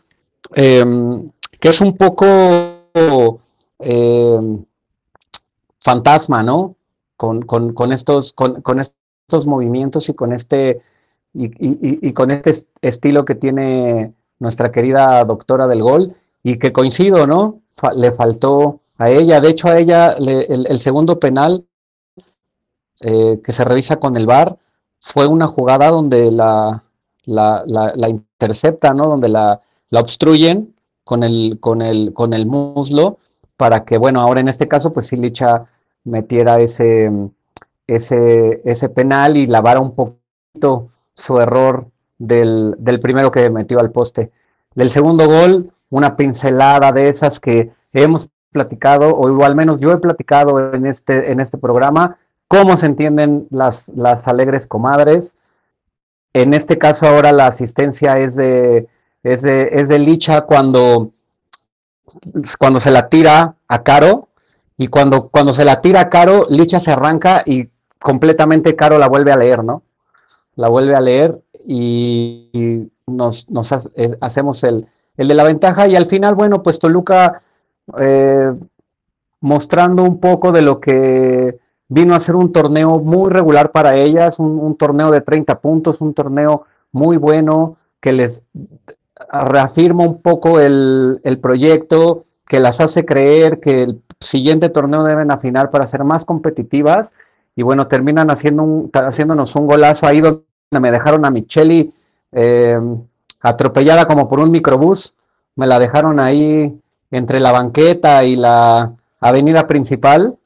[0.54, 3.40] em, que es un poco
[3.78, 4.64] em,
[5.80, 6.76] fantasma, ¿no?
[7.16, 10.82] Con, con, con estos, con, con, estos movimientos y con este
[11.32, 17.60] y, con este estilo que tiene nuestra querida doctora del gol y que coincido, ¿no?
[17.94, 21.66] le faltó a ella, de hecho a ella el, segundo penal
[23.00, 24.56] eh, que se revisa con el VAR
[25.00, 26.85] fue una jugada donde la,
[27.26, 29.06] la, la, intercepta, ¿no?
[29.06, 29.60] Donde la,
[29.90, 33.18] la obstruyen con el, con, el, con el muslo
[33.56, 35.66] para que, bueno, ahora en este caso, pues Licha
[36.04, 37.10] metiera ese,
[37.86, 41.86] ese, ese penal y lavara un poquito su error
[42.18, 44.30] del, del, primero que metió al poste.
[44.74, 49.98] Del segundo gol, una pincelada de esas que hemos platicado, o al menos yo he
[49.98, 55.32] platicado en este, en este programa, cómo se entienden las, las alegres comadres.
[56.36, 58.88] En este caso ahora la asistencia es de,
[59.22, 61.12] es de, es de Licha cuando,
[62.58, 64.28] cuando se la tira a Caro,
[64.76, 69.08] y cuando, cuando se la tira a Caro, Licha se arranca y completamente Caro la
[69.08, 69.82] vuelve a leer, ¿no?
[70.56, 75.96] La vuelve a leer y, nos, nos eh, hacemos el, el, de la ventaja y
[75.96, 77.40] al final, bueno, pues Toluca
[77.98, 78.52] eh,
[79.40, 84.38] mostrando un poco de lo que vino a ser un torneo muy regular para ellas,
[84.38, 88.42] un, torneo de 30 puntos, un torneo muy bueno que les
[89.32, 95.30] reafirma un poco el, el proyecto, que las hace creer que el siguiente torneo deben
[95.30, 97.10] afinar para ser más competitivas
[97.54, 101.92] y bueno, terminan haciendo un, haciéndonos un golazo ahí donde me dejaron a Micheli
[102.32, 102.78] eh,
[103.40, 105.14] atropellada como por un microbús,
[105.56, 106.78] me la dejaron ahí
[107.10, 110.36] entre la banqueta y la avenida principal.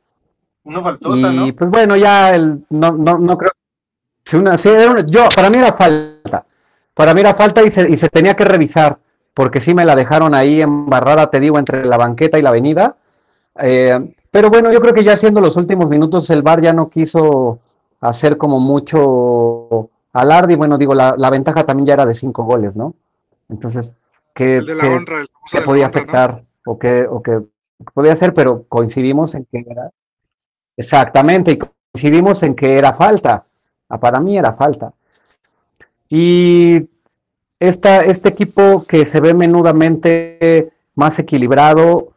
[0.64, 3.50] Uno faltó, y, pues bueno, ya el, no, no, no creo.
[4.24, 4.56] Si una,
[5.06, 6.44] yo, para mí era falta.
[6.94, 8.98] Para mí era falta y se, y se tenía que revisar,
[9.32, 12.96] porque sí me la dejaron ahí embarrada, te digo, entre la banqueta y la avenida.
[13.58, 16.88] Eh, pero bueno, yo creo que ya siendo los últimos minutos, el VAR ya no
[16.88, 17.58] quiso
[18.00, 20.52] hacer como mucho alarde.
[20.52, 22.94] Y bueno, digo, la, ventaja también ya era de cinco goles, ¿no?
[23.48, 23.90] Entonces,
[24.34, 24.62] ¿qué,
[25.64, 27.40] podía afectar o, qué, o qué
[27.92, 28.34] podía hacer?
[28.34, 29.90] Pero coincidimos en que era.
[30.80, 33.44] Exactamente, y coincidimos en que era falta.
[33.90, 34.94] Ah, para mí era falta.
[36.08, 36.88] Y
[37.58, 42.12] esta, este equipo que se ve menudamente más equilibrado,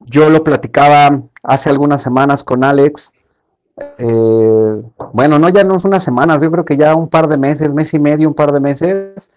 [0.00, 3.12] yo lo platicaba hace algunas semanas con Alex.
[3.98, 7.36] Eh, bueno, no ya no es unas semanas, yo creo que ya un par de
[7.36, 9.28] meses, mes y medio, un par de meses,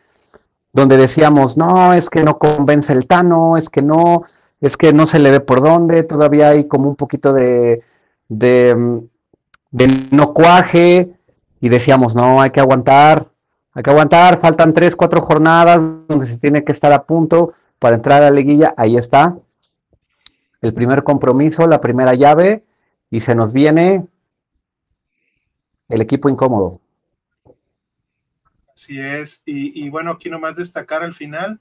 [0.72, 4.24] donde decíamos, no, es que no convence el Tano, es que no,
[4.62, 7.84] es que no se le ve por dónde, todavía hay como un poquito de,
[8.32, 9.02] de,
[9.72, 11.14] de no cuaje
[11.60, 13.30] y decíamos, no, hay que aguantar,
[13.74, 17.98] hay que aguantar, faltan tres, cuatro jornadas donde se tiene que estar a punto para
[17.98, 19.38] entrar a la liguilla, ahí está,
[20.62, 22.64] el primer compromiso, la primera llave,
[23.10, 24.08] y se nos viene
[25.90, 26.80] el equipo incómodo.
[28.74, 31.60] Así es, y, bueno, aquí nomás destacar al final,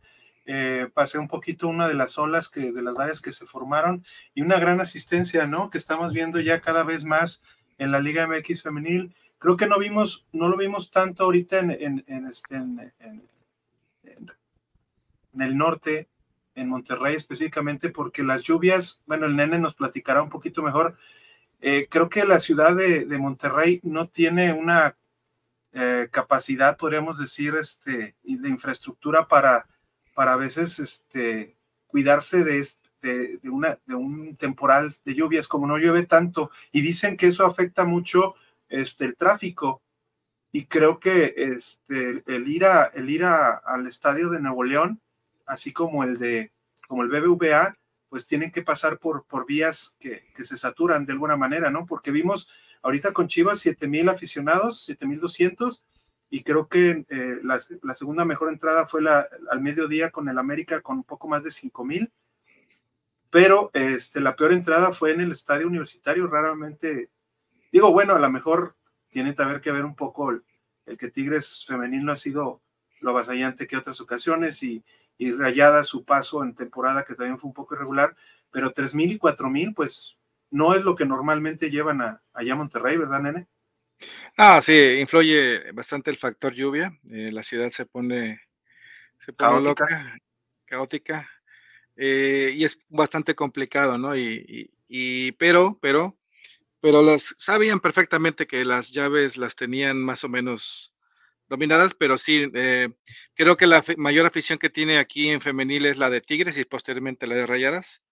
[0.52, 4.04] eh, pasé un poquito una de las olas que, de las varias que se formaron,
[4.34, 5.70] y una gran asistencia, ¿no?
[5.70, 7.44] Que estamos viendo ya cada vez más
[7.78, 9.14] en la Liga MX femenil.
[9.38, 12.92] Creo que no vimos, no lo vimos tanto ahorita en, en, este, en,
[15.38, 16.08] el norte,
[16.56, 20.96] en Monterrey específicamente, porque las lluvias, bueno, el nene nos platicará un poquito mejor.
[21.60, 24.96] Eh, creo que la ciudad de, Monterrey no tiene una
[25.74, 29.68] eh, capacidad, podríamos decir, este, de infraestructura para,
[30.20, 31.56] para a veces este,
[31.86, 36.82] cuidarse de, este, de, una, de un temporal de lluvias, como no llueve tanto, y
[36.82, 38.34] dicen que eso afecta mucho
[38.68, 39.80] este, el tráfico.
[40.52, 45.00] Y creo que este, el ir, a, el ir al estadio de Nuevo León,
[45.46, 46.52] así como el de
[46.86, 47.78] como el BBVA,
[48.10, 51.86] pues tienen que pasar por, por vías que, se saturan de alguna manera, ¿no?
[51.86, 52.50] Porque vimos
[52.82, 55.82] ahorita con Chivas 7000 aficionados, 7200,
[56.30, 57.58] y creo que eh, la,
[57.94, 61.50] segunda mejor entrada fue la, al mediodía con el América con un poco más de
[61.50, 62.10] 5000,
[63.30, 67.10] pero este, la peor entrada fue en el estadio universitario, raramente,
[67.72, 68.76] digo, bueno, a lo mejor
[69.08, 70.44] tiene que que ver un poco el,
[70.86, 72.62] el que Tigres femenil no ha sido
[73.00, 74.84] lo avasallante que otras ocasiones y,
[75.18, 78.14] y rayada su paso en temporada, que también fue un poco irregular,
[78.50, 80.16] pero 3.000 y 4.000, pues
[80.50, 83.46] no es lo que normalmente llevan a, allá a Monterrey, ¿verdad, nene?
[84.36, 86.92] Ah, sí, influye bastante el factor lluvia.
[87.10, 88.40] Eh, la ciudad se pone,
[89.18, 90.18] se pone loca,
[90.64, 91.28] caótica,
[91.96, 94.16] eh, y es bastante complicado, ¿no?
[94.16, 96.16] Y, y, pero, pero,
[96.80, 100.94] pero las sabían perfectamente que las llaves las tenían más o menos
[101.48, 102.88] dominadas, pero sí, eh,
[103.34, 106.64] creo que la mayor afición que tiene aquí en femenil es la de Tigres y
[106.64, 108.02] posteriormente la de Rayadas.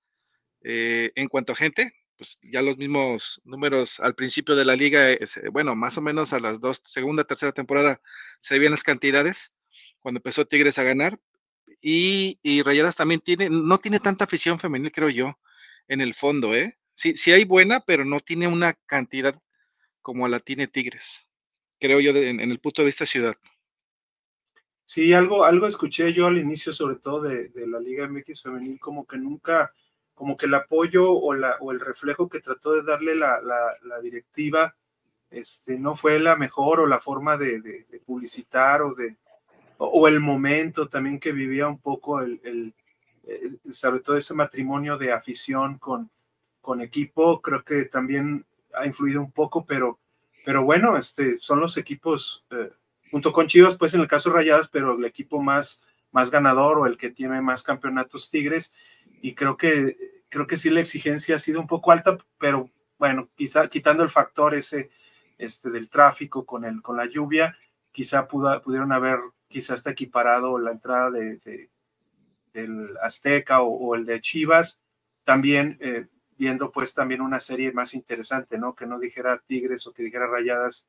[0.61, 5.19] En cuanto a gente, pues ya los mismos números al principio de la liga, eh,
[5.53, 8.01] bueno, más o menos a las dos, segunda, tercera temporada
[8.41, 9.55] se veían las cantidades
[10.01, 11.19] cuando empezó Tigres a ganar.
[11.81, 15.39] Y, y Rayadas también tiene, no tiene tanta afición femenil, creo yo,
[15.87, 16.77] en el fondo, ¿eh?
[16.95, 19.41] Sí, sí hay buena, pero no tiene una cantidad
[20.03, 21.29] como la tiene Tigres
[21.79, 23.37] creo yo, en, el punto de vista ciudad.
[24.85, 29.07] Sí, algo, algo escuché yo al inicio, sobre todo de, la Liga MX femenil, como
[29.07, 29.73] que nunca,
[30.19, 34.01] como que el apoyo o, la, o el reflejo que trató de darle la, la,
[34.01, 34.75] directiva,
[35.31, 39.17] este, no fue la mejor o la forma de, publicitar o de
[39.79, 42.75] o, el momento también que vivía un poco el, el,
[43.25, 46.11] eh, sobre todo ese matrimonio de afición con,
[46.61, 50.01] con equipo, creo que también ha influido un poco, pero
[50.49, 52.73] pero bueno, este, son los equipos, eh,
[53.11, 56.87] junto con Chivas, pues en el caso Rayadas, pero el equipo más, más ganador o
[56.87, 58.73] el que tiene más campeonatos Tigres.
[59.23, 63.29] Y creo que, creo que sí la exigencia ha sido un poco alta, pero bueno,
[63.37, 64.91] quizá quitando el factor ese
[65.39, 67.57] este, del tráfico con, el, con la lluvia,
[67.93, 71.71] quizá pudieron haber quizá hasta equiparado la entrada de,
[72.53, 74.83] del Azteca o, el de Chivas.
[75.25, 76.07] También eh,
[76.39, 78.75] viendo pues también una serie más interesante, ¿no?
[78.75, 80.89] Que no dijera Tigres o que dijera Rayadas,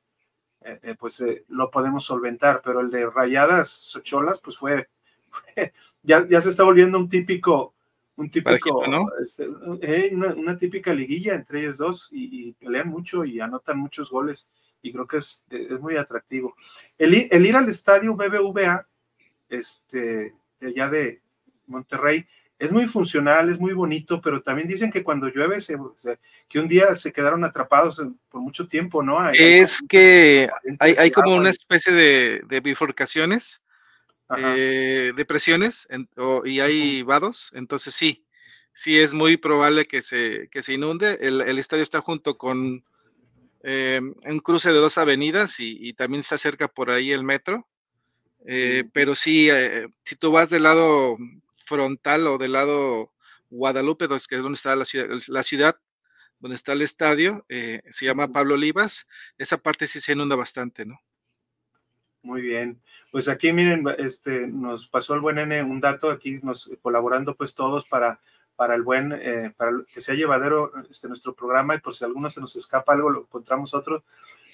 [0.62, 4.90] eh, eh, pues eh, lo podemos solventar, pero el de Rayadas Cholas, pues fue,
[6.04, 7.74] ya, ya se está volviendo un típico,
[8.20, 8.84] un típico,
[9.24, 14.50] este, una, típica liguilla entre ellos dos y, pelean mucho y anotan muchos goles
[14.82, 16.54] y creo que es, es muy atractivo.
[16.98, 18.86] El, el, ir al estadio BBVA,
[19.50, 21.22] este, de allá de
[21.68, 22.26] Monterrey,
[22.60, 25.78] es muy funcional, es muy bonito, pero también dicen que cuando llueve, se,
[26.50, 29.18] que un día se quedaron atrapados por mucho tiempo, ¿no?
[29.30, 30.50] es que
[30.80, 33.62] hay, como una especie de, bifurcaciones,
[34.38, 35.88] eh, de presiones,
[36.46, 38.26] y hay vados, entonces sí,
[38.74, 41.18] sí es muy probable que se, se inunde.
[41.22, 42.84] El, estadio está junto con
[43.64, 47.68] eh, un cruce de dos avenidas y, también se acerca por ahí el metro.
[48.46, 49.50] Eh, pero sí,
[50.04, 51.18] si tú vas del lado
[51.66, 53.12] frontal o del lado
[53.50, 55.76] Guadalupe, que es donde está la ciudad, la ciudad
[56.40, 59.08] donde está el estadio, eh, se llama Pablo Olivas,
[59.38, 61.00] esa parte sí se inunda bastante, ¿no?
[62.30, 62.80] Muy bien,
[63.12, 67.56] pues aquí miren, este, nos pasó el buen N un dato aquí, nos colaborando pues
[67.56, 68.20] todos para,
[68.56, 72.30] para el buen, eh, para que sea llevadero este, nuestro programa y por si alguno
[72.30, 74.04] se nos escapa algo, lo encontramos otro.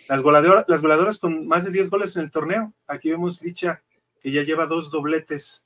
[0.07, 3.83] Las voladoras, las voladoras con más de 10 goles en el torneo, aquí vemos Licha,
[4.21, 5.65] que ya lleva dos dobletes,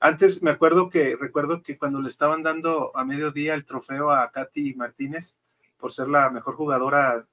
[0.00, 4.32] antes me acuerdo que, recuerdo que cuando le estaban dando a mediodía el trofeo a
[4.32, 5.38] Katy Martínez
[5.78, 7.24] por ser la mejor jugadora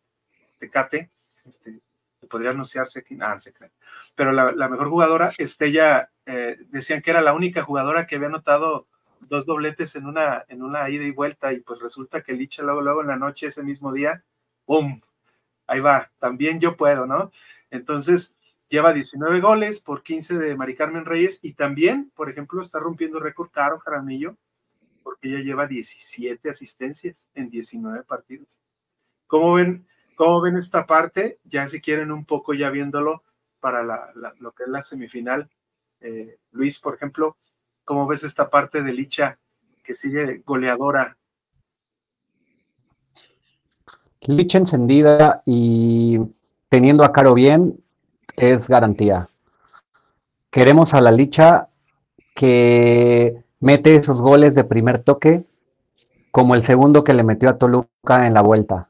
[0.59, 1.09] Tecate,
[1.45, 1.82] este,
[2.24, 3.71] podría anunciarse aquí, ah, se cree.
[4.15, 8.88] Pero la, mejor jugadora, Estella, eh, decían que era la única jugadora que había anotado
[9.21, 12.82] dos dobletes en una, en una ida y vuelta, y pues resulta que Licha luego,
[12.82, 14.24] luego en la noche, ese mismo día,
[14.65, 15.01] ¡pum!
[15.67, 17.32] Ahí va, también yo puedo, ¿no?
[17.71, 22.80] Entonces, lleva 19 goles por 15 de Mari Carmen Reyes, y también, por ejemplo, está
[22.80, 24.36] rompiendo récord Caro Jaramillo,
[25.03, 28.59] porque ella lleva 17 asistencias en 19 partidos.
[29.28, 31.39] ¿Cómo ven, cómo ven esta parte?
[31.43, 33.24] Ya si quieren un poco ya viéndolo
[33.59, 35.49] para lo que es la semifinal.
[36.01, 37.38] Eh, Luis, por ejemplo,
[37.86, 39.39] ¿cómo ves esta parte de Licha
[39.84, 41.18] que sigue goleadora?
[44.22, 46.20] Licha encendida y
[46.70, 47.82] teniendo a Caro bien
[48.36, 49.30] es garantía.
[50.49, 51.70] Queremos a la Licha
[52.36, 55.45] que mete esos goles de primer toque,
[56.32, 58.89] como el segundo que le metió a Toluca en la vuelta.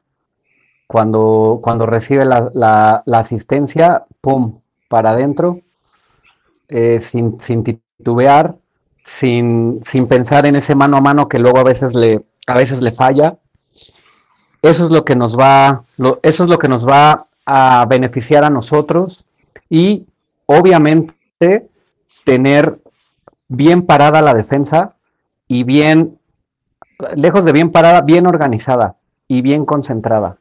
[0.94, 4.60] Cuando, cuando recibe la, asistencia, ¡pum!
[4.86, 5.58] para adentro,
[6.68, 8.54] eh, sin, titubear,
[9.18, 12.80] sin, sin, pensar en ese mano a mano que luego a veces le, a veces
[12.80, 13.38] le falla.
[14.62, 15.82] Eso es lo que nos va,
[16.22, 19.24] eso es lo que nos va a beneficiar a nosotros
[19.68, 20.06] y
[20.46, 21.68] obviamente
[22.24, 22.78] tener
[23.48, 24.94] bien parada la defensa
[25.48, 26.20] y bien,
[27.16, 28.94] lejos de bien parada, bien organizada
[29.26, 30.38] y bien concentrada.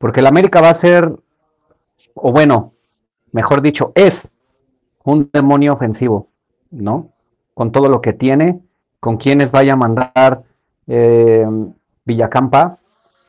[0.00, 1.14] Porque el América va a ser,
[2.14, 2.72] o bueno,
[3.30, 4.14] mejor dicho, es
[5.04, 6.28] un demonio ofensivo,
[6.72, 7.10] ¿no?
[7.54, 8.60] Con todo lo que tiene,
[8.98, 10.42] con quienes vaya a mandar
[10.88, 11.46] eh,
[12.04, 12.78] Villacampa,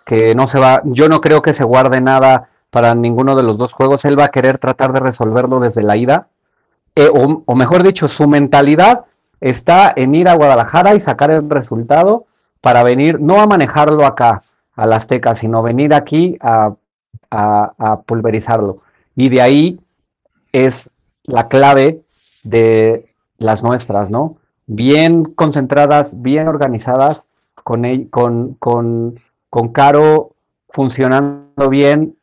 [0.05, 3.57] que no se va, yo no creo que se guarde nada para ninguno de los
[3.59, 6.29] dos juegos, él va a querer tratar de resolverlo desde la ida
[6.95, 9.05] eh, o, mejor dicho, su mentalidad
[9.39, 12.25] está en ir a Guadalajara y sacar el resultado
[12.59, 14.43] para venir, no a manejarlo acá,
[14.81, 16.73] a la Azteca, sino venir aquí a,
[18.07, 18.81] pulverizarlo.
[19.15, 19.79] Y de ahí
[20.51, 20.89] es
[21.23, 22.01] la clave
[22.43, 23.05] de
[23.37, 24.37] las nuestras, ¿no?
[24.65, 27.21] Bien concentradas, bien organizadas,
[27.53, 29.19] con, con, con,
[29.49, 30.31] con Caro
[30.69, 32.15] funcionando bien,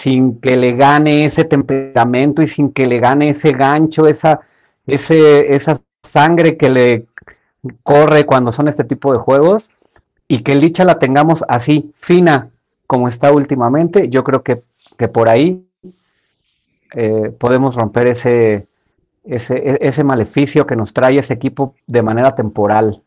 [0.00, 4.40] sin que le gane ese temperamento y sin que le gane ese gancho, esa,
[4.86, 5.80] ese, esa
[6.12, 7.06] sangre que le
[7.82, 9.68] corre cuando son este tipo de juegos
[10.28, 12.50] y que Licha la tengamos así, fina
[12.86, 14.62] como está últimamente, yo creo que,
[14.98, 15.66] que por ahí
[16.92, 18.68] eh, podemos romper ese,
[19.24, 23.02] ese, e, ese maleficio que nos trae ese equipo de manera temporal.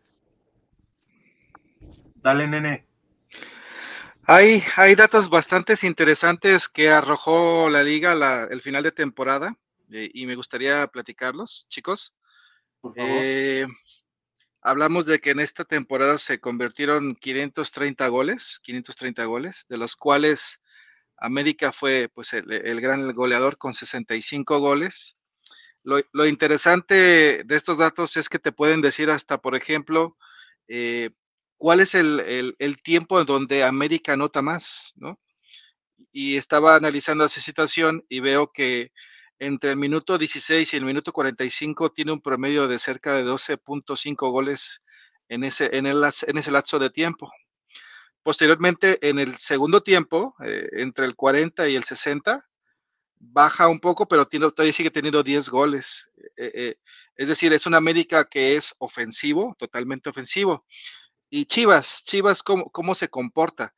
[2.15, 2.85] Dale, nene.
[4.25, 9.57] Hay, hay datos bastante interesantes que arrojó la liga el final de temporada
[9.91, 12.15] eh, y me gustaría platicarlos, chicos.
[12.95, 13.65] Eh,
[14.61, 20.61] hablamos de que en esta temporada se convirtieron 530 goles, 530 goles, de los cuales
[21.17, 25.17] América fue pues el, gran goleador con 65 goles.
[25.83, 30.15] Lo, lo, interesante de estos datos es que te pueden decir hasta, por ejemplo,
[30.67, 31.09] eh,
[31.61, 35.19] cuál es el, tiempo en donde América anota más, ¿no?
[36.11, 38.91] Y estaba analizando esa situación y veo que
[39.41, 44.31] entre el minuto 16 y el minuto 45 tiene un promedio de cerca de 12.5
[44.31, 44.83] goles
[45.29, 47.31] en ese, en, el, en ese lapso de tiempo.
[48.21, 52.39] Posteriormente, en el segundo tiempo, eh, entre el 40 y el 60,
[53.17, 56.11] baja un poco, pero tiene, todavía sigue teniendo 10 goles.
[56.37, 56.75] Eh, eh,
[57.15, 60.67] es decir, es un América que es ofensivo, totalmente ofensivo.
[61.31, 63.73] Y Chivas, Chivas, ¿cómo, cómo se comporta?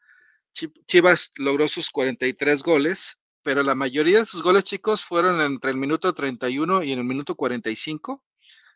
[0.87, 5.77] Chivas logró sus 43 goles, pero la mayoría de sus goles, chicos, fueron entre el
[5.77, 8.23] minuto 31 y en el minuto 45,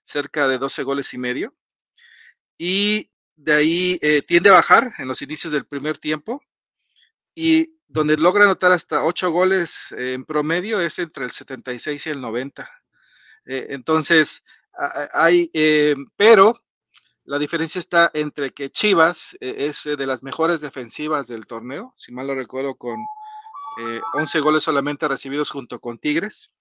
[0.04, 1.56] cerca de 12 goles y medio.
[2.58, 6.42] Y de ahí eh, tiende a bajar en los inicios del primer tiempo.
[7.34, 12.10] Y donde logra anotar hasta 8 goles eh, en promedio es entre el 76 y
[12.10, 12.70] el 90.
[13.46, 14.44] Eh, entonces,
[15.14, 15.50] hay,
[16.16, 16.62] pero
[17.24, 22.28] la diferencia está entre que Chivas es de las mejores defensivas del torneo, si mal
[22.28, 22.96] lo recuerdo, con
[24.14, 26.52] 11 eh, goles solamente recibidos junto con Tigres.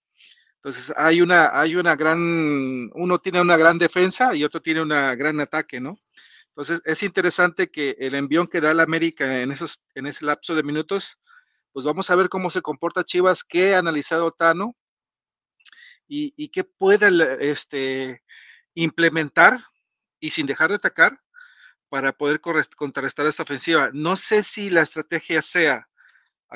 [0.57, 5.15] Entonces hay una, hay una gran, uno tiene una gran defensa y otro tiene una
[5.15, 5.99] gran ataque, ¿no?
[6.49, 10.55] Entonces es interesante que el envión que da la América en, esos, en ese lapso
[10.55, 11.19] de minutos,
[11.73, 14.75] pues vamos a ver cómo se comporta Chivas, qué ha analizado Tano
[16.09, 17.09] y, y qué puede
[17.41, 18.23] este,
[18.75, 19.65] implementar
[20.19, 21.21] y sin dejar de atacar
[21.89, 23.91] para poder contrarrestar esta ofensiva.
[23.93, 25.89] No sé si la estrategia sea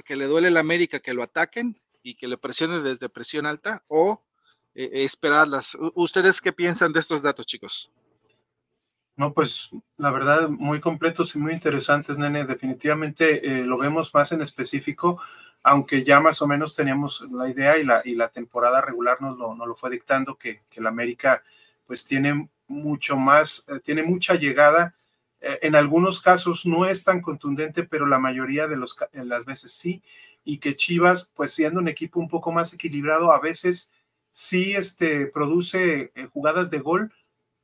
[0.02, 3.84] que le duele la América que lo ataquen y que le presione desde presión alta
[3.88, 4.22] o
[4.74, 5.76] eh, esperarlas.
[5.94, 7.90] ¿Ustedes qué piensan de estos datos, chicos?
[9.16, 12.46] No, pues la verdad, muy completos y muy interesantes, nene.
[12.46, 15.20] Definitivamente eh, lo vemos más en específico,
[15.62, 19.36] aunque ya más o menos teníamos la idea y la, y la temporada regular nos
[19.36, 21.42] lo, nos lo fue dictando, que, que la América
[21.86, 24.94] pues tiene mucho más, eh, tiene mucha llegada.
[25.40, 29.72] Eh, en algunos casos no es tan contundente, pero la mayoría de los, las veces
[29.72, 30.02] sí.
[30.44, 33.92] Y que Chivas, pues siendo un equipo un poco más equilibrado, a veces
[34.32, 37.12] sí este, produce jugadas de gol,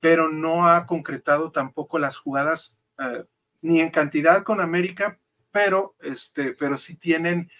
[0.00, 3.24] pero no ha concretado tampoco las jugadas eh,
[3.62, 5.18] ni en cantidad con América,
[5.50, 7.50] pero, este, pero sí tienen,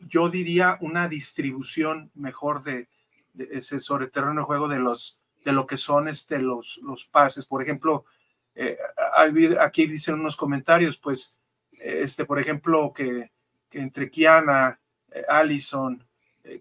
[0.00, 2.88] yo diría, una distribución mejor de,
[3.50, 7.46] ese sobre terreno de juego de los de lo que son este, los, los pases.
[7.46, 8.04] Por ejemplo,
[8.54, 8.78] eh,
[9.60, 11.38] aquí dicen unos comentarios, pues,
[11.80, 13.30] este, por ejemplo, que,
[13.70, 14.78] entre Kiana,
[15.10, 16.04] eh, Allison,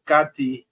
[0.03, 0.67] Katy,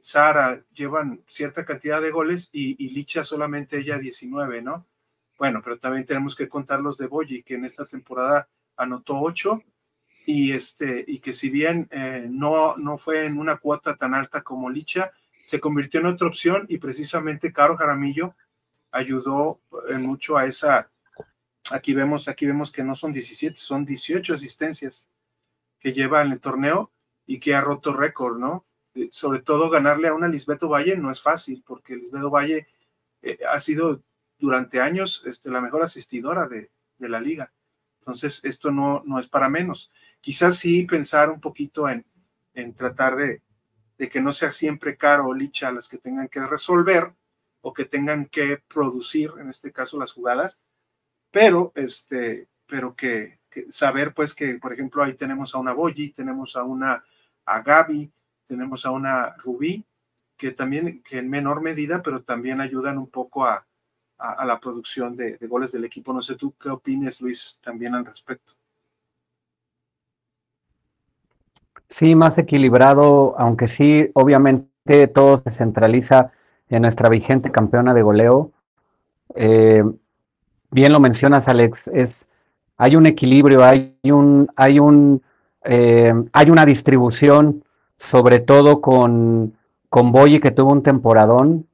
[0.00, 4.86] Sara llevan cierta cantidad de goles y, Licha solamente ella 19, ¿no?
[5.38, 9.62] Bueno, pero también tenemos que contar los de Boyi, que en esta temporada anotó 8
[10.26, 14.42] y, este, y que si bien eh, no, no fue en una cuota tan alta
[14.42, 15.12] como Licha,
[15.44, 18.34] se convirtió en otra opción y precisamente Caro Jaramillo
[18.94, 20.88] ayudó en mucho a esa,
[21.70, 25.08] aquí vemos, aquí vemos que no son 17, son 18 asistencias
[25.80, 26.92] que lleva en el torneo
[27.26, 28.64] y que ha roto récord, ¿no?
[28.94, 32.68] Eh, sobre todo ganarle a una Lisbeto Valle no es fácil, porque Lisbeto Valle
[33.22, 34.02] eh, ha sido
[34.38, 36.70] durante años este, la mejor asistidora de,
[37.00, 37.52] la liga.
[37.98, 39.92] Entonces, esto no, no es para menos.
[40.22, 42.06] Quizás sí pensar un poquito en,
[42.54, 43.42] en tratar de,
[43.98, 47.12] de, que no sea siempre caro o licha las que tengan que resolver
[47.66, 50.62] o que tengan que producir, en este caso, las jugadas,
[51.30, 53.38] pero, este, pero que,
[53.70, 57.02] saber pues que, por ejemplo, ahí tenemos a una Boyi, tenemos a una
[57.46, 58.12] a Gaby,
[58.46, 59.82] tenemos a una Rubí,
[60.36, 63.66] que también, que en menor medida, pero también ayudan un poco a,
[64.18, 66.12] a, la producción de, goles del equipo.
[66.12, 68.52] No sé tú qué opines, Luis, también al respecto.
[71.88, 76.33] Sí, más equilibrado, aunque sí, obviamente todo se centraliza
[76.68, 78.50] en nuestra vigente campeona de goleo.
[79.34, 79.84] Eh,
[80.70, 82.10] bien lo mencionas, Alex, es
[82.76, 85.22] hay un equilibrio, hay un, hay un,
[85.64, 87.64] eh, hay una distribución
[87.98, 89.54] sobre todo con,
[89.88, 91.66] con Boyi, que tuvo un temporadón,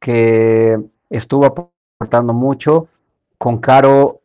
[0.00, 0.78] que
[1.10, 2.88] estuvo aportando mucho,
[3.36, 4.20] con Caro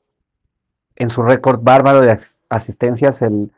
[0.95, 3.51] en su récord bárbaro de asistencias, el,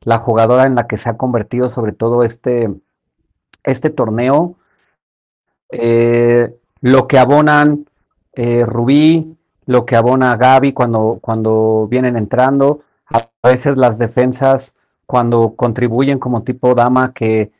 [0.00, 2.72] la jugadora en la que se ha convertido sobre todo este,
[3.62, 4.56] este torneo.
[5.76, 7.86] Eh, lo que abonan
[8.34, 14.72] eh, Rubí, lo que abona Gaby cuando, cuando vienen entrando, a veces las defensas
[15.06, 17.50] cuando contribuyen como tipo dama que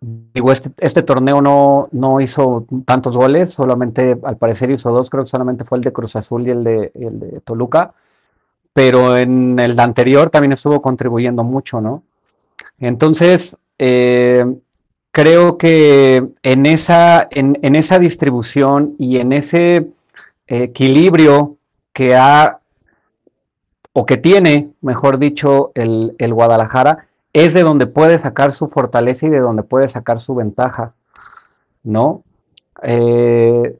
[0.00, 5.24] digo este, este torneo no, no hizo tantos goles, solamente al parecer hizo dos, creo
[5.24, 7.94] que solamente fue el de Cruz Azul y el de, el de Toluca,
[8.72, 12.04] pero en el anterior también estuvo contribuyendo mucho, ¿no?
[12.78, 14.44] Entonces, eh,
[15.18, 19.88] creo que en esa, en, esa distribución y en ese
[20.46, 21.56] equilibrio
[21.92, 22.60] que ha
[23.92, 29.30] o que tiene, mejor dicho, el, Guadalajara, es de donde puede sacar su fortaleza y
[29.30, 30.94] de donde puede sacar su ventaja,
[31.82, 32.22] ¿no?
[32.84, 33.76] Eh,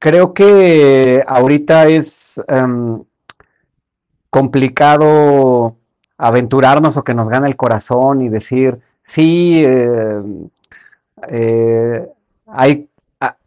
[0.00, 2.12] creo que ahorita es
[2.48, 3.00] em,
[4.28, 5.76] complicado
[6.18, 8.80] aventurarnos o que nos gane el corazón y decir,
[9.14, 10.48] sí, em,
[11.28, 12.06] eh,
[12.46, 12.88] hay,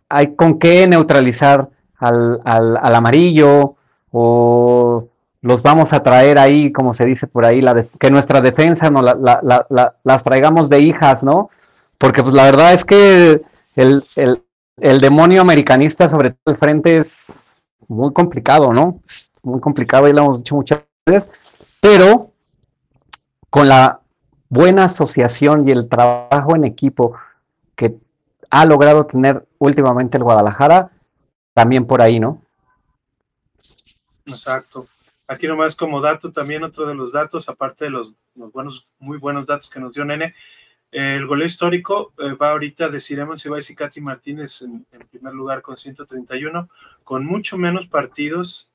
[0.09, 3.75] hay con qué neutralizar al, al amarillo,
[4.17, 5.09] o
[5.41, 9.01] los vamos a traer ahí, como se dice por ahí, la que nuestra defensa no
[9.01, 9.17] la,
[10.03, 11.49] las traigamos de hijas, ¿no?
[11.97, 13.43] Porque pues la verdad es que
[13.75, 17.07] el, el, demonio americanista sobre todo el frente es
[17.89, 19.01] muy complicado, ¿no?
[19.43, 21.29] Muy complicado, y lo hemos dicho muchas veces,
[21.79, 22.31] pero
[23.51, 23.99] con la
[24.55, 27.17] buena asociación y el trabajo en equipo
[27.75, 27.97] que
[28.49, 30.91] ha logrado tener últimamente el Guadalajara,
[31.53, 32.41] también por ahí, ¿no?
[34.25, 34.87] Exacto.
[35.27, 39.45] Aquí nomás como dato, también otro de los datos, aparte de los, buenos, muy buenos
[39.45, 40.33] datos que nos dio Nene,
[40.91, 45.61] el goleo histórico eh, va ahorita de Ciremon Cibáez y Katy Martínez en, primer lugar
[45.61, 46.69] con 131,
[47.03, 48.71] con mucho menos partidos.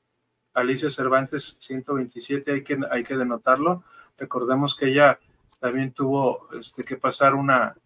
[0.53, 3.83] Alicia Cervantes 127, hay que, hay que denotarlo.
[4.19, 5.19] Recordemos que ella
[5.61, 7.77] también tuvo este, que pasar una,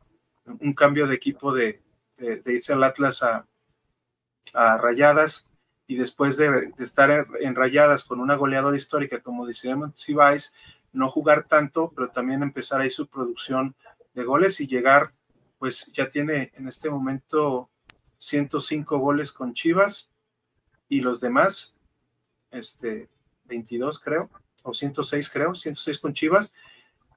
[0.45, 1.82] un cambio de equipo de,
[2.17, 3.45] de, irse al Atlas a,
[4.53, 5.49] a Rayadas
[5.86, 10.53] y después de, estar en rayadas con una goleadora histórica como decíamos Cibáez,
[10.93, 13.76] no jugar tanto, pero también empezar ahí su producción
[14.13, 15.13] de goles y llegar,
[15.59, 17.69] pues ya tiene en este momento
[18.19, 20.09] 105 goles con Chivas
[20.88, 21.78] y los demás,
[22.51, 23.09] este,
[23.43, 24.30] 22 creo,
[24.63, 26.53] o 106 creo, 106 con Chivas,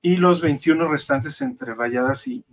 [0.03, 2.45] y los 21 restantes entre Rayadas y,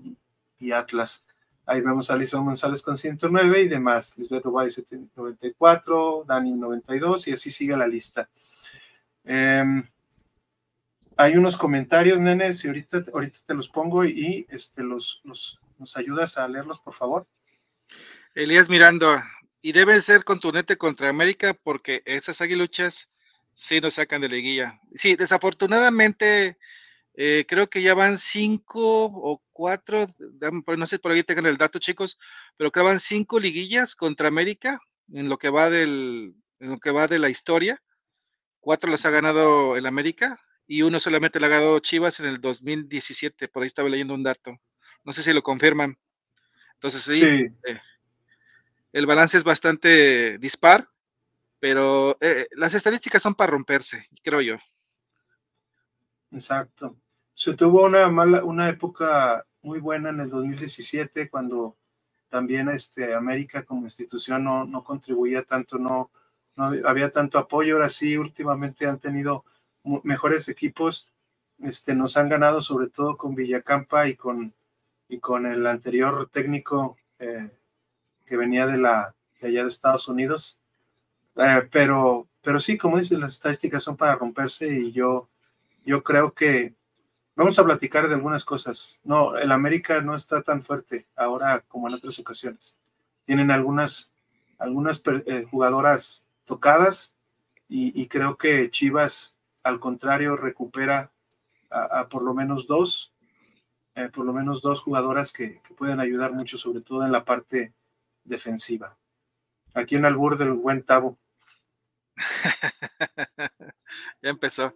[0.73, 1.25] Atlas.
[1.67, 4.17] Ahí vemos a Alison González con 109 y demás.
[4.17, 4.83] Lisbeth Weiss
[5.15, 8.27] 94, Dani 92 y así sigue la lista.
[9.23, 9.87] Em,
[11.17, 15.95] hay unos comentarios, nenes, y ahorita, ahorita te los pongo y este, los, los, nos
[15.97, 17.27] ayudas a leerlos, por favor.
[18.33, 19.17] Elías Mirando,
[19.61, 23.09] y debe ser contundente contra América porque esas aguiluchas
[23.53, 24.79] sí nos sacan de liguilla.
[24.93, 26.57] Sí, desafortunadamente
[27.17, 30.05] eh, creo que ya van cinco o cuatro,
[30.77, 32.17] no sé por ahí tengan el dato chicos,
[32.57, 34.79] pero que van cinco liguillas contra América
[35.13, 37.81] en lo que va del, en lo que va de la historia.
[38.59, 42.41] Cuatro las ha ganado el América y uno solamente le ha ganado Chivas en el
[42.41, 44.57] 2017, por ahí estaba leyendo un dato.
[45.05, 45.97] No sé si lo confirman.
[46.73, 47.81] Entonces sí, eh,
[48.91, 50.89] el balance es bastante dispar,
[51.59, 54.57] pero eh, las estadísticas son para romperse, creo yo.
[56.31, 56.97] Exacto.
[57.35, 61.75] Se tuvo una mala, una época muy buena en el 2017 cuando
[62.29, 66.11] también este, América como institución no, no contribuía tanto, no,
[66.55, 67.75] no había tanto apoyo.
[67.75, 69.43] Ahora sí, últimamente han tenido
[70.03, 71.09] mejores equipos.
[71.59, 74.53] Este, nos han ganado sobre todo con Villacampa y con,
[75.09, 77.49] y con el anterior técnico eh,
[78.25, 80.61] que venía de, la, de allá de Estados Unidos.
[81.35, 85.29] Eh, pero, pero sí, como dices, las estadísticas son para romperse y yo,
[85.83, 86.75] yo creo que
[87.35, 88.99] vamos a platicar de algunas cosas.
[89.03, 92.79] No, el América no está tan fuerte ahora como en otras ocasiones.
[93.25, 94.11] Tienen algunas,
[94.57, 97.15] algunas eh, jugadoras tocadas
[97.67, 101.11] y, creo que Chivas, al contrario, recupera
[101.71, 103.11] a, por lo menos dos,
[103.95, 107.25] eh, por lo menos dos jugadoras que, que, pueden ayudar mucho, sobre todo en la
[107.25, 107.73] parte
[108.23, 108.95] defensiva.
[109.73, 111.17] Aquí en Albur del buen Tabo.
[114.21, 114.75] ya empezó.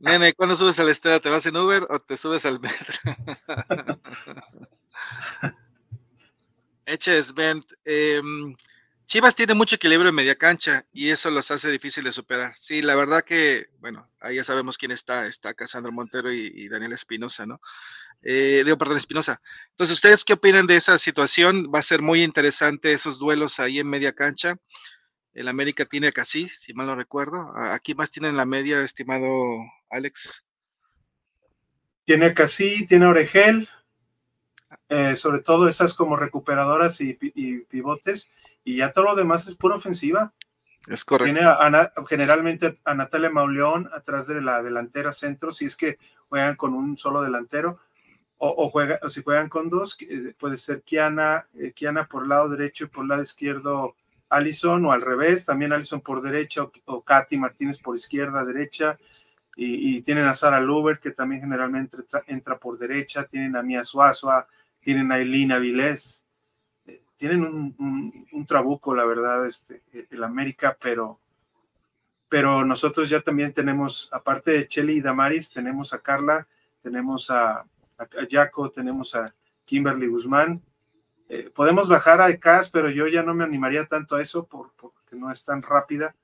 [0.00, 1.20] Nene, ¿cuándo subes al estadio?
[1.20, 2.98] ¿Te vas en Uber o te subes al metro?
[6.86, 7.62] Eches, Ben.
[7.84, 8.56] Em,
[9.04, 12.56] Chivas tiene mucho equilibrio en media cancha y eso los hace difícil de superar.
[12.56, 16.94] Sí, la verdad que, bueno, ahí ya sabemos quién está, está Casandro Montero y, Daniel
[16.94, 17.60] Espinosa, ¿no?
[18.22, 19.42] Eh, digo, perdón, Espinosa.
[19.70, 21.70] Entonces, ¿ustedes qué opinan de esa situación?
[21.74, 24.56] Va a ser muy interesante esos duelos ahí en media cancha.
[25.34, 27.52] El América tiene casi, si mal no recuerdo.
[27.56, 29.28] Aquí más tienen la media, estimado
[29.90, 30.44] Alex.
[32.04, 33.68] Tiene casi, tiene Oregel,
[34.88, 38.30] eh, sobre todo esas como recuperadoras y, pivotes,
[38.64, 40.32] y ya todo lo demás es pura ofensiva.
[40.88, 41.34] Es correcto.
[41.34, 46.56] Tiene a, generalmente a Natalia Mauleón atrás de la delantera centro, si es que juegan
[46.56, 47.80] con un solo delantero,
[48.42, 52.48] o, juega, o si juegan con dos, eh, puede ser Kiana, eh, Kiana por lado
[52.48, 53.94] derecho y por lado izquierdo
[54.30, 58.98] Alison o al revés, también Alison por derecha o, Katy Martínez por izquierda, derecha,
[59.62, 64.46] y, tienen a Sara Luber que también generalmente entra, por derecha, tienen a Mia Suazua,
[64.80, 66.26] tienen a Elina Vilés,
[66.86, 71.20] eh, tienen un, trabuco, la verdad, este, el América, pero,
[72.30, 76.48] pero nosotros ya también tenemos, aparte de Chelly y Damaris, tenemos a Carla,
[76.82, 79.34] tenemos a, a, Jaco, tenemos a
[79.66, 80.62] Kimberly Guzmán,
[81.28, 85.16] eh, podemos bajar a Cas, pero yo ya no me animaría tanto a eso porque
[85.16, 86.16] no es tan rápida.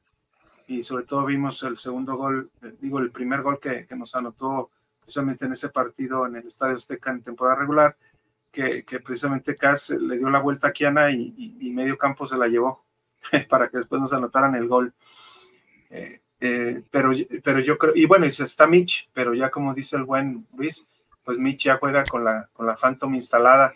[0.67, 4.71] Y sobre todo vimos el segundo gol, eh, digo, el primer gol que, nos anotó
[5.01, 7.97] precisamente en ese partido en el Estadio Azteca en temporada regular,
[8.51, 12.85] que, precisamente Cas le dio la vuelta a Kiana y, medio campo se la llevó
[13.51, 14.95] para que después nos anotaran el gol.
[15.91, 16.21] Eh,
[16.91, 17.13] pero,
[17.43, 20.87] pero yo creo, y bueno, y está Mitch, pero ya como dice el buen Luis,
[21.25, 23.75] pues Mitch ya juega con la, con la Phantom instalada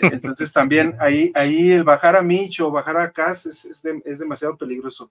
[0.00, 4.56] entonces también ahí, ahí el bajar a Mitch o bajar a Cass es, es, demasiado
[4.56, 5.10] peligroso.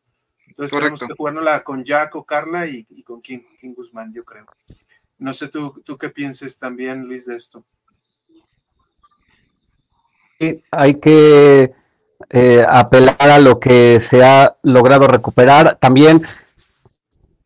[0.60, 4.46] Entonces tenemos que jugárnosla con Jack o Carla y, con King, Guzmán, yo creo.
[5.18, 7.64] No sé tú, tú qué pienses también, Luis, de esto.
[10.38, 11.74] Sí, hay que
[12.30, 15.78] eh, apelar a lo que se ha logrado recuperar.
[15.80, 16.24] También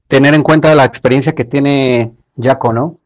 [0.07, 2.97] tener en cuenta la experiencia que tiene Jaco, ¿no?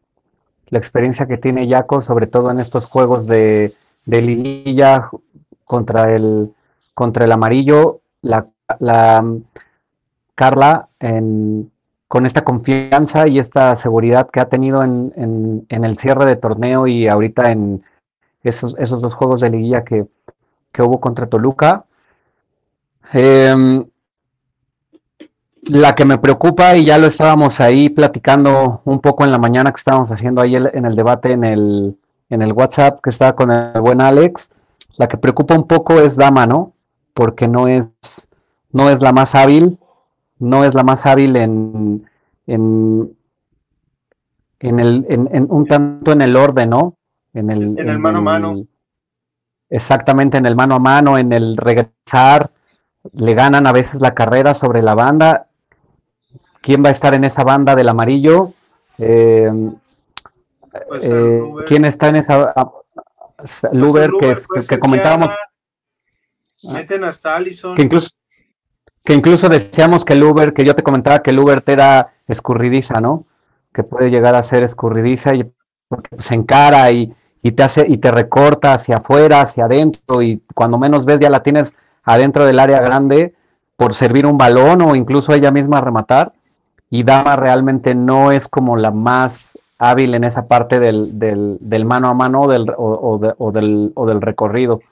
[0.68, 3.74] La experiencia que tiene Jaco, sobre todo en estos juegos de,
[4.06, 5.10] de liguilla
[5.66, 6.50] contra el,
[6.94, 8.46] contra el amarillo, la,
[8.78, 9.22] la
[10.38, 10.88] Carla,
[12.06, 15.12] con esta confianza y esta seguridad que ha tenido en,
[15.68, 17.82] en, el cierre de torneo y ahorita en
[18.44, 20.06] esos, dos juegos de liguilla que,
[20.78, 21.86] hubo contra Toluca.
[23.12, 23.84] Em,
[25.62, 29.72] la que me preocupa, y ya lo estábamos ahí platicando un poco en la mañana
[29.72, 31.98] que estábamos haciendo ahí en el debate en el,
[32.30, 34.48] en el WhatsApp que está con el buen Alex.
[34.98, 36.74] La que preocupa un poco es Dama, ¿no?
[37.12, 37.86] Porque no es
[38.72, 39.77] no es la más hábil,
[40.38, 42.08] no es la más hábil en,
[42.46, 43.16] en,
[44.60, 46.96] en el, en, un tanto en el orden, ¿no?
[47.34, 48.66] En el, en el mano a mano.
[49.70, 52.50] Exactamente, en el mano a mano, en el regresar,
[53.12, 55.48] le ganan a veces la carrera sobre la banda.
[56.60, 58.54] ¿Quién va a estar en esa banda del amarillo?
[58.98, 59.50] Eh,
[61.02, 62.52] eh, ¿Quién está en esa?
[62.56, 62.72] Ah,
[63.72, 64.36] Luber, que,
[64.68, 65.30] que comentábamos.
[66.64, 67.76] Meten hasta Allison.
[67.76, 68.08] Que incluso,
[69.08, 72.10] que incluso decíamos que el Uber, que yo te comentaba que el Uber te era
[72.26, 73.24] escurridiza, ¿no?
[73.72, 75.50] Que puede llegar a ser escurridiza y
[76.18, 77.14] se encara y,
[77.56, 81.42] te hace y te recorta hacia afuera, hacia adentro y cuando menos ves ya la
[81.42, 81.72] tienes
[82.04, 83.32] adentro del área grande
[83.78, 86.34] por servir un balón o incluso ella misma rematar
[86.90, 89.32] y Dama realmente no es como la más
[89.78, 93.18] hábil en esa parte del, del, mano a mano del, o,
[93.54, 94.82] del, o del recorrido.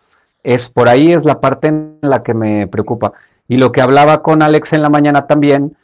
[0.42, 3.12] Es por ahí es la parte en la que me preocupa.
[3.49, 5.76] Y lo que hablaba con Alex en la mañana también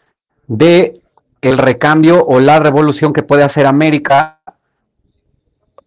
[0.46, 1.00] de
[1.40, 4.40] el recambio o la revolución que puede hacer América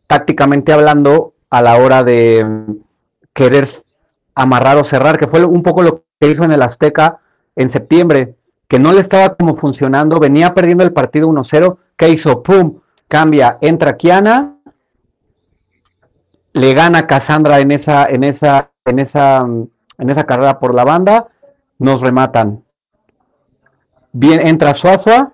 [0.07, 2.45] tácticamente hablando a la hora de
[3.34, 3.69] querer
[4.36, 7.19] amarrar o cerrar, que fue un poco lo que hizo en el Azteca
[7.55, 8.36] en septiembre,
[8.67, 12.43] que no le estaba como funcionando, venía perdiendo el partido 1-0, ¿qué hizo?
[12.43, 12.80] ¡Pum!
[13.07, 14.55] Cambia, entra Kiana,
[16.53, 19.45] le gana Cassandra en esa, en esa, en esa,
[19.97, 21.28] en esa carrera por la banda,
[21.80, 22.63] nos rematan.
[24.11, 25.34] Bien, entra Suaza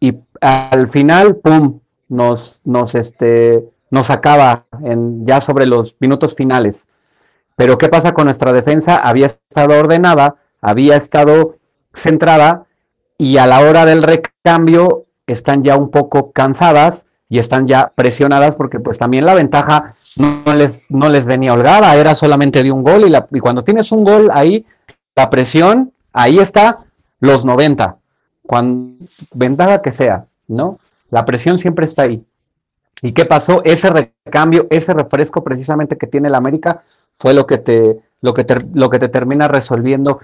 [0.00, 6.76] y al final, pum, nos, nos, este, nos acaba en, ya sobre los minutos finales.
[7.56, 8.96] Pero ¿qué pasa con nuestra defensa?
[8.96, 11.56] Había estado ordenada, había estado
[11.94, 12.66] centrada
[13.16, 18.54] y a la hora del recambio están ya un poco cansadas y están ya presionadas
[18.54, 22.82] porque pues también la ventaja no, les, no les venía holgada, era solamente de un
[22.82, 24.64] gol y, la, y cuando tienes un gol ahí,
[25.18, 26.78] la presión, ahí está
[27.18, 27.96] los 90,
[28.46, 29.04] cuando,
[29.34, 30.78] ventaja que sea, ¿no?
[31.10, 32.24] La presión siempre está ahí.
[33.02, 33.62] ¿Y qué pasó?
[33.64, 36.84] Ese recambio, ese refresco precisamente que tiene el América
[37.18, 40.20] fue lo que te, lo que te, lo que te termina resolviendo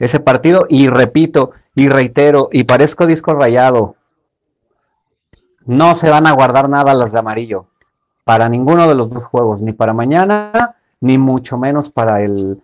[0.00, 0.66] ese partido.
[0.68, 3.94] Y repito, y reitero, y parezco disco rayado,
[5.66, 7.66] no se van a guardar nada los de amarillo
[8.24, 12.60] para ninguno de los dos juegos, ni para mañana, ni mucho menos para el,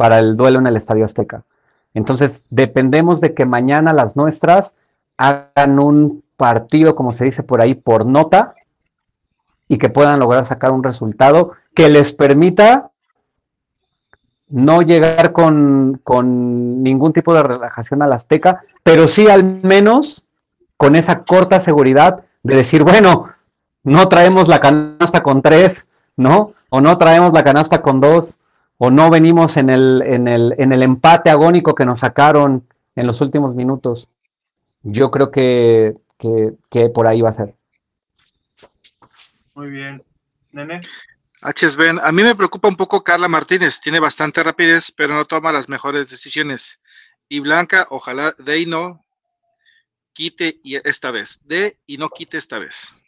[0.00, 1.42] para el duelo en el Estadio Azteca.
[1.92, 4.72] Entonces, dependemos de que mañana las nuestras
[5.18, 8.54] hagan un partido, como se dice por ahí, por nota,
[9.68, 12.92] y que puedan lograr sacar un resultado que les permita
[14.48, 20.22] no llegar con, con ningún tipo de relajación al Azteca, pero sí al menos
[20.78, 23.28] con esa corta seguridad de decir, bueno,
[23.82, 25.76] no traemos la canasta con tres,
[26.16, 26.54] ¿no?
[26.70, 28.30] O no traemos la canasta con dos,
[28.82, 32.66] o no venimos en el, en el, en el empate agónico que nos sacaron
[32.96, 34.08] en los últimos minutos.
[34.82, 37.54] Yo creo que, que, por ahí va a ser.
[39.52, 40.02] Muy bien.
[40.52, 40.80] Nene.
[41.42, 45.52] HSBN, a mí me preocupa un poco Carla Martínez, tiene bastante rapidez, pero no toma
[45.52, 46.80] las mejores decisiones.
[47.28, 49.04] Y Blanca, ojalá de y no
[50.14, 52.98] quite esta vez, de y no quite esta vez.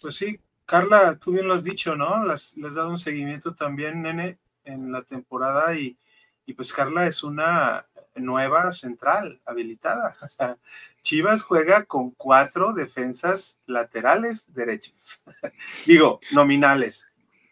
[0.00, 2.26] Pues sí, Carla, tú bien lo has dicho, ¿no?
[2.26, 5.96] Les, has dado un seguimiento también, nene, en la temporada y,
[6.44, 10.18] y pues Carla es una nueva central habilitada.
[10.22, 10.58] O sea,
[11.00, 15.24] Chivas juega con cuatro defensas laterales derechas,
[15.86, 17.10] digo, nominales,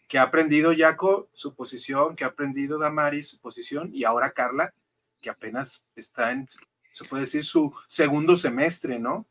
[0.08, 4.74] que ha aprendido Jaco su posición, que ha aprendido Damari su posición y ahora Carla,
[5.22, 6.50] que apenas está en,
[6.92, 9.24] se puede decir, su segundo semestre, ¿no?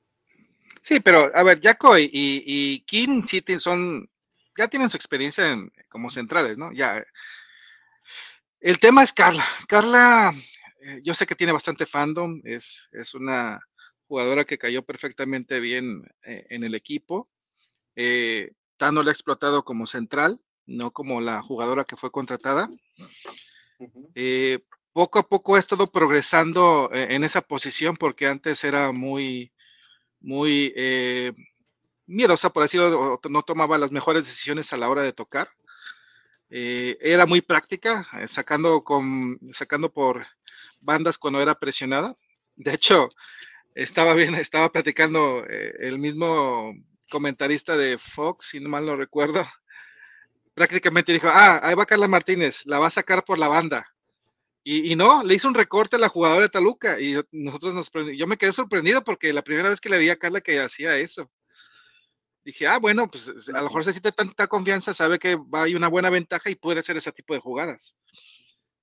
[0.85, 4.07] Sí, pero a ver, Jaco y, y, Kim sí son,
[4.55, 5.57] ya tienen su experiencia
[5.89, 6.71] como centrales, ¿no?
[6.73, 7.03] Ya.
[8.59, 9.43] El tema es Carla.
[9.67, 10.31] Carla,
[10.83, 13.59] eh, yo sé que tiene bastante fandom, es, es una
[14.07, 17.31] jugadora que cayó perfectamente bien eh, en el equipo.
[17.95, 22.69] Eh, Tano ha explotado como central, no como la jugadora que fue contratada.
[24.13, 24.59] Eh,
[24.93, 29.51] poco a poco ha estado progresando en esa posición porque antes era muy,
[30.25, 30.73] muy
[32.07, 35.49] miedosa, por decirlo, no tomaba las mejores decisiones a la hora de tocar.
[36.49, 40.21] era muy práctica, sacando, con, sacando por
[40.81, 42.15] bandas cuando era presionada.
[42.55, 43.09] De hecho,
[43.75, 46.73] estaba bien, estaba platicando eh, el mismo
[47.11, 49.45] comentarista de Fox, si no mal lo recuerdo,
[50.53, 53.85] prácticamente dijo, ah, ahí va Carla Martínez, la va a sacar por la banda.
[54.67, 58.25] Y, no, le hizo un recorte a la jugadora de Taluca y nosotros nos yo
[58.25, 61.31] me quedé sorprendido porque la primera vez que le vi a Carla que hacía eso.
[62.43, 65.87] Dije, ah, bueno, pues a lo mejor se siente tanta confianza, sabe que hay una
[65.87, 67.95] buena ventaja y puede hacer ese tipo de jugadas.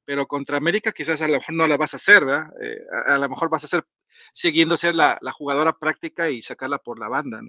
[0.05, 2.47] pero contra América quizás a lo mejor no la vas a hacer, ¿verdad?
[2.63, 2.79] Eh,
[3.09, 3.85] a, lo mejor vas a hacer
[4.33, 7.41] siguiendo ser la, jugadora práctica y sacarla por la banda.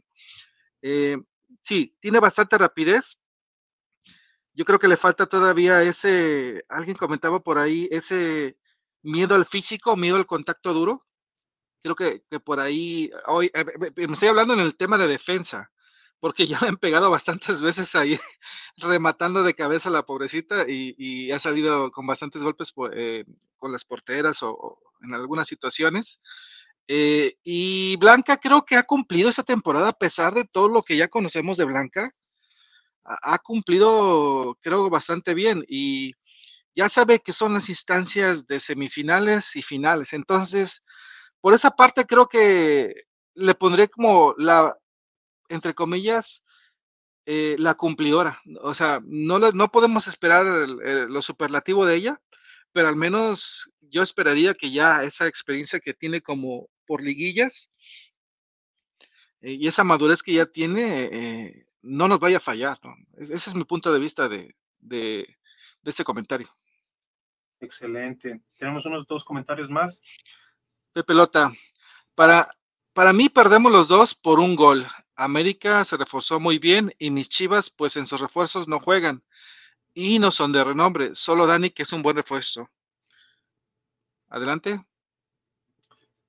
[0.82, 1.18] Eh,
[1.62, 3.20] sí, tiene bastante rapidez.
[4.54, 8.58] Yo creo que le falta todavía ese, alguien comentaba por ahí, ese
[9.02, 11.06] miedo al físico, miedo al contacto duro.
[11.82, 13.66] Creo que, por ahí, hoy, eh,
[14.08, 15.72] me estoy hablando en el tema de defensa,
[16.20, 18.20] porque ya le han pegado bastantes veces ahí,
[18.78, 23.26] rematando de cabeza a la pobrecita y, ha salido con bastantes golpes eh,
[23.58, 26.22] con las porteras o, en algunas situaciones.
[26.88, 30.98] Eh, y Blanca creo que ha cumplido esta temporada a pesar de todo lo que
[30.98, 32.14] ya conocemos de Blanca.
[33.06, 36.14] Ha, cumplido, creo, bastante bien y
[36.76, 40.14] ya sabe que son las instancias de semifinales y finales.
[40.14, 40.84] Entonces,
[41.42, 44.78] por esa parte creo que le pondré como la,
[45.50, 46.44] entre comillas,
[47.26, 48.42] eh, la cumplidora.
[48.62, 52.22] O sea, no, no podemos esperar lo superlativo de ella,
[52.74, 57.70] pero al menos yo esperaría que ya esa experiencia que tiene como por liguillas
[59.42, 62.80] eh, y esa madurez que ya tiene eh, no nos vaya a fallar.
[63.18, 65.38] Ese es mi punto de vista de, de,
[65.84, 66.50] este comentario.
[67.60, 68.42] Excelente.
[68.58, 70.02] Tenemos unos dos comentarios más.
[70.96, 71.52] De pelota.
[72.16, 72.56] Para,
[72.94, 74.88] para mí perdemos los dos por un gol.
[75.16, 79.24] América se reforzó muy bien y mis Chivas, pues en sus refuerzos no juegan
[79.94, 82.70] y no son de renombre, solo Dani, que es un buen refuerzo.
[84.30, 84.84] Adelante.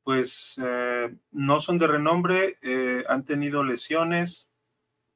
[0.02, 4.50] Pues eh, no son de renombre, eh, han tenido lesiones,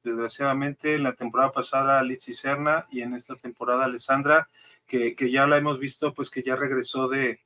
[0.03, 4.49] desgraciadamente en la temporada pasada y Serna y en esta temporada Alessandra,
[4.87, 7.41] que, ya la hemos visto, pues que ya regresó de,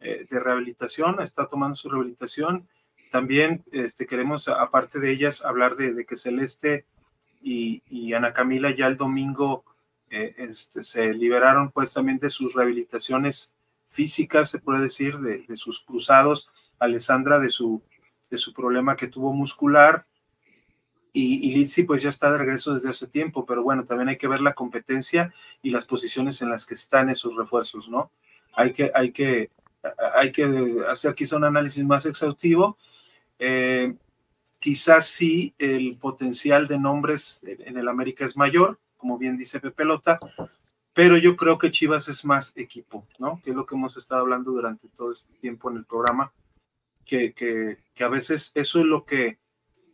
[0.00, 2.68] eh, de rehabilitación, está tomando su rehabilitación
[3.14, 6.84] también este, queremos, aparte de ellas, hablar de, que Celeste
[7.40, 9.64] y, Ana Camila ya el domingo
[10.10, 13.54] eh, este, se liberaron pues también de sus rehabilitaciones
[13.90, 16.50] físicas, se puede decir, de, sus cruzados.
[16.80, 17.84] Alessandra de su,
[18.30, 20.06] de su problema que tuvo muscular.
[21.14, 24.18] Y, y Litsi pues ya está de regreso desde hace tiempo, pero bueno, también hay
[24.18, 28.10] que ver la competencia y las posiciones en las que están esos refuerzos, ¿no?
[28.52, 29.50] Hay que, hay que,
[30.14, 32.76] hay que hacer quizá un análisis más exhaustivo
[33.38, 33.94] eh,
[34.58, 39.84] quizás sí el potencial de nombres en el América es mayor, como bien dice Pepe
[39.84, 40.18] Lota,
[40.94, 43.40] pero yo creo que Chivas es más equipo, ¿no?
[43.42, 46.32] Que es lo que hemos estado hablando durante todo este tiempo en el programa,
[47.04, 49.38] que, que, a veces eso es lo que,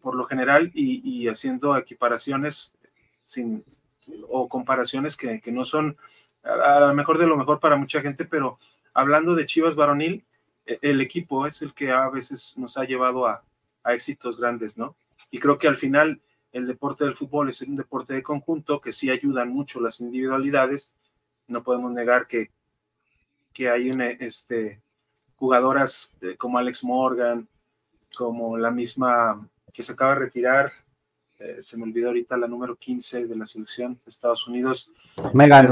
[0.02, 2.74] por lo general, y, haciendo equiparaciones
[3.26, 3.64] sin,
[4.28, 5.96] o comparaciones que, que no son
[6.42, 8.58] a lo mejor de lo mejor para mucha gente, pero
[8.94, 10.24] hablando de Chivas varonil,
[10.66, 13.42] e, el equipo es el que a veces nos ha llevado a,
[13.86, 14.94] éxitos grandes, ¿no?
[15.30, 16.20] Y creo que al final
[16.52, 20.92] el deporte del fútbol es un deporte de conjunto que sí ayudan mucho las individualidades.
[21.48, 22.50] No podemos negar que,
[23.54, 24.82] que hay una, este,
[25.36, 27.48] jugadoras eh, como Alex Morgan,
[28.14, 30.72] como la misma que se acaba de retirar,
[31.38, 34.92] eh, se me olvidó ahorita la número 15 de la selección de Estados Unidos,
[35.32, 35.68] Megan,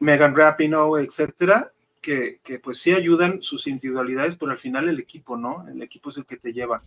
[0.00, 5.66] Megan Rapinoe, etcétera, que, pues sí ayudan sus individualidades, pero al final el equipo, ¿no?
[5.68, 6.82] El equipo es el que te lleva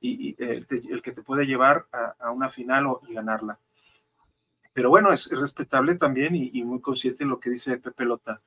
[0.00, 0.66] y, el,
[1.02, 1.86] que te puede llevar
[2.20, 3.58] a, una final o, y ganarla.
[4.72, 8.40] Pero bueno, es, respetable también y, muy consciente lo que dice Pepe Lota.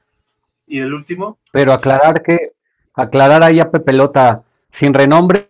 [0.66, 1.39] Y el último.
[1.51, 2.53] Pero aclarar que,
[2.93, 5.49] aclarar ahí a Pepe Lota, sin renombre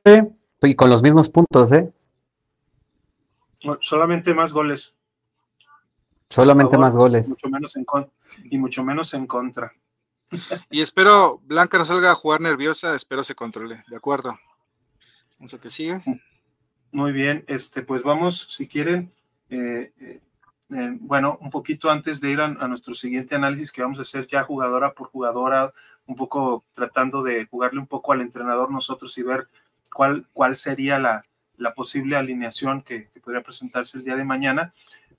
[0.62, 1.92] y con los mismos puntos, ¿eh?
[3.80, 4.96] Solamente más goles.
[6.30, 7.28] Solamente más goles.
[7.28, 7.86] Mucho menos en
[8.46, 9.74] y mucho menos en contra.
[10.70, 14.38] Y espero Blanca no salga a jugar nerviosa, espero se controle, ¿de acuerdo?
[15.40, 16.02] Eso que sigue.
[16.92, 19.14] Muy bien, este, pues vamos, si quieren,
[19.50, 20.20] eh, eh,
[20.70, 24.28] eh, bueno, un poquito antes de ir a, nuestro siguiente análisis que vamos a hacer
[24.28, 25.74] ya jugadora por jugadora,
[26.06, 29.48] un poco tratando de jugarle un poco al entrenador nosotros y ver
[29.94, 31.24] cuál, cuál sería la,
[31.76, 34.74] posible alineación que, podría presentarse el día de mañana,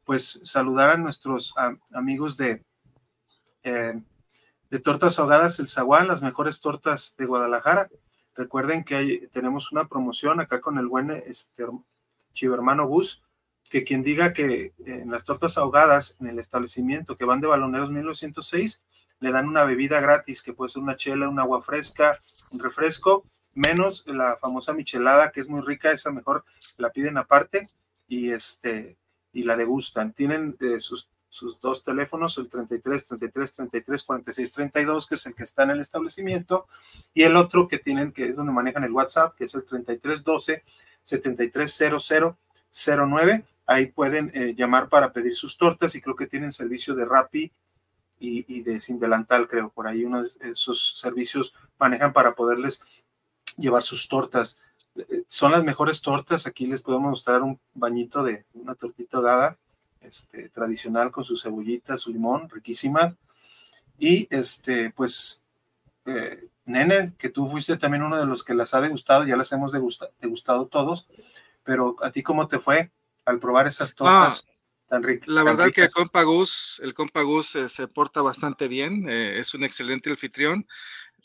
[0.04, 1.54] pues saludar a nuestros
[1.92, 2.62] amigos de
[4.70, 7.88] de tortas ahogadas El Zaguán, las mejores tortas de Guadalajara.
[8.34, 11.64] Recuerden que hay, tenemos una promoción acá con el buen este,
[12.34, 13.22] Chivermano Bus,
[13.68, 17.90] que quien diga que en las tortas ahogadas en el establecimiento que van de Baloneros
[17.90, 18.84] 1906,
[19.20, 22.18] le dan una bebida gratis, que puede ser una chela, un agua fresca,
[22.50, 23.24] un refresco,
[23.58, 26.44] menos la famosa michelada, que es muy rica, esa mejor
[26.76, 27.68] la piden aparte
[28.06, 28.96] y este
[29.32, 30.12] y la degustan.
[30.12, 35.34] Tienen eh, sus sus dos teléfonos, el 33 33 33 46 32, que es el
[35.34, 36.66] que está en el establecimiento,
[37.12, 40.24] y el otro que tienen, que es donde manejan el WhatsApp, que es el 33
[40.24, 40.62] 12
[41.02, 41.84] 73
[42.72, 43.44] 09.
[43.66, 47.52] Ahí pueden eh, llamar para pedir sus tortas y creo que tienen servicio de Rappi
[48.20, 52.82] y, de Sin Delantal, creo, por ahí uno de esos servicios manejan para poderles
[53.58, 54.62] llevar sus tortas.
[54.96, 59.58] Eh, son las mejores tortas, aquí les podemos mostrar un bañito de una tortita dada,
[60.00, 63.14] este, tradicional con su cebollita, su limón, riquísimas.
[63.98, 65.42] Y este, pues,
[66.06, 69.50] eh, Nene, que tú fuiste también uno de los que las ha degustado, ya las
[69.52, 71.08] hemos degustado todos,
[71.64, 72.90] pero a ti cómo te fue
[73.24, 74.46] al probar esas tortas?
[74.46, 74.52] Ah,
[74.88, 75.28] tan ricas.
[75.28, 80.10] La verdad que el Compagus, el Compagus eh, se porta bastante bien, es un excelente
[80.10, 80.66] anfitrión.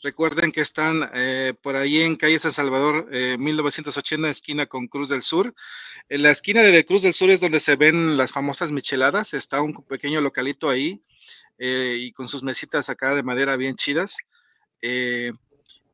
[0.04, 5.08] Recuerden que están eh, por ahí en calle San Salvador, 1980, eh, esquina con Cruz
[5.08, 5.54] del Sur.
[6.10, 9.32] En la esquina de Cruz del Sur es donde se ven las famosas micheladas.
[9.32, 11.02] Está un pequeño localito ahí
[11.56, 14.18] eh, y con sus mesitas acá de madera bien chidas.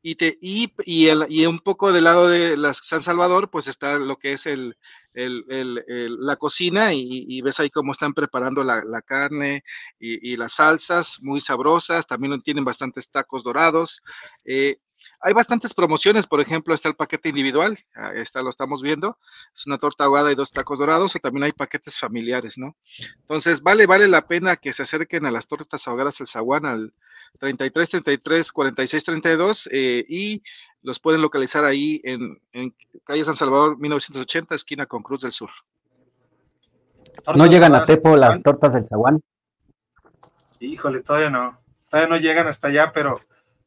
[0.01, 3.67] Y, te, y, y, el, y, un poco del lado de la San Salvador, pues
[3.67, 4.75] está lo que es el,
[5.13, 9.63] la cocina y, ves ahí cómo están preparando la, carne
[9.99, 14.01] y, las salsas, muy sabrosas, también tienen bastantes tacos dorados.
[14.45, 14.77] Eh,
[15.19, 17.77] hay bastantes promociones, por ejemplo, está el paquete individual,
[18.15, 19.17] está lo estamos viendo,
[19.53, 22.77] es una torta ahogada y dos tacos dorados, o también hay paquetes familiares, ¿no?
[23.19, 26.93] Entonces, vale, vale la pena que se acerquen a las tortas ahogadas el zaguán al
[27.39, 30.43] 33 33 46 32 y
[30.83, 32.41] los pueden localizar ahí en,
[33.03, 35.49] calle San Salvador 1980, esquina con Cruz del Sur.
[37.35, 39.21] ¿No llegan a Tepo las tortas del zaguán?
[40.59, 41.59] Híjole, todavía no.
[41.89, 43.19] Todavía no llegan hasta allá, pero,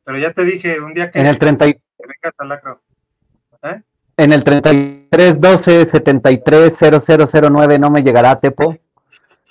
[0.03, 2.81] pero ya te dije, un día que, en el 30 vengas a Lacro.
[3.63, 3.83] ¿Eh?
[4.17, 6.73] En el 33 12 73
[7.07, 8.77] 0009 no me llegará a Tepo.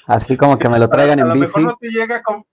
[0.06, 1.32] Así como que me lo traigan en bici.
[1.32, 2.46] A lo mejor no te llega con...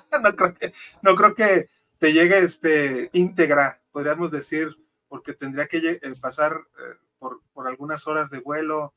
[0.22, 0.72] no creo que,
[1.02, 1.68] no creo que
[1.98, 4.74] te llegue este íntegra podríamos decir,
[5.08, 8.92] porque tendría que eh, pasar eh, por, algunas horas de vuelo,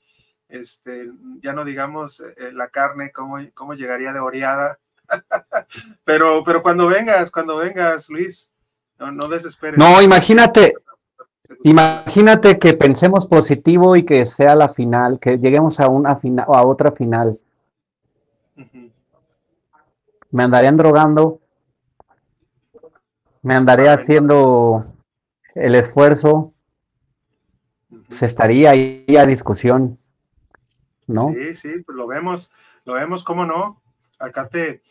[0.50, 4.80] este, ya no digamos eh, la carne, cómo, cómo llegaría de oreada.
[6.04, 8.50] pero, pero cuando vengas, cuando vengas, Luis,
[8.98, 9.78] no, no desesperes.
[9.78, 10.74] No, imagínate,
[11.64, 16.56] imagínate que pensemos positivo y que sea la final, que lleguemos a una final o
[16.56, 17.38] a otra final.
[20.36, 21.40] Me andarían drogando
[23.46, 24.88] me andaré haciendo
[25.54, 26.56] el esfuerzo,
[28.18, 30.00] se estaría ahí a discusión,
[31.06, 31.32] ¿no?
[31.32, 32.52] Sí, sí, pues lo vemos,
[32.86, 33.84] lo vemos, ¿cómo no?
[34.18, 34.82] Acá te,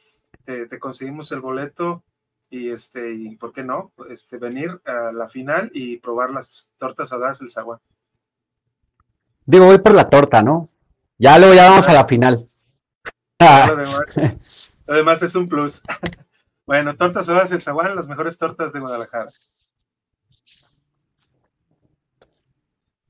[0.44, 2.04] te, conseguimos el boleto
[2.48, 7.12] y este, y por qué no, este, venir a la final y probar las tortas
[7.12, 7.80] asadas del Zaguán.
[9.46, 10.68] Digo, voy por la torta, ¿no?
[11.18, 12.48] Ya luego ya vamos a la final.
[14.86, 15.82] lo demás es un plus.
[16.66, 19.28] Bueno, tortas horas el Zaguán, las mejores tortas de Guadalajara.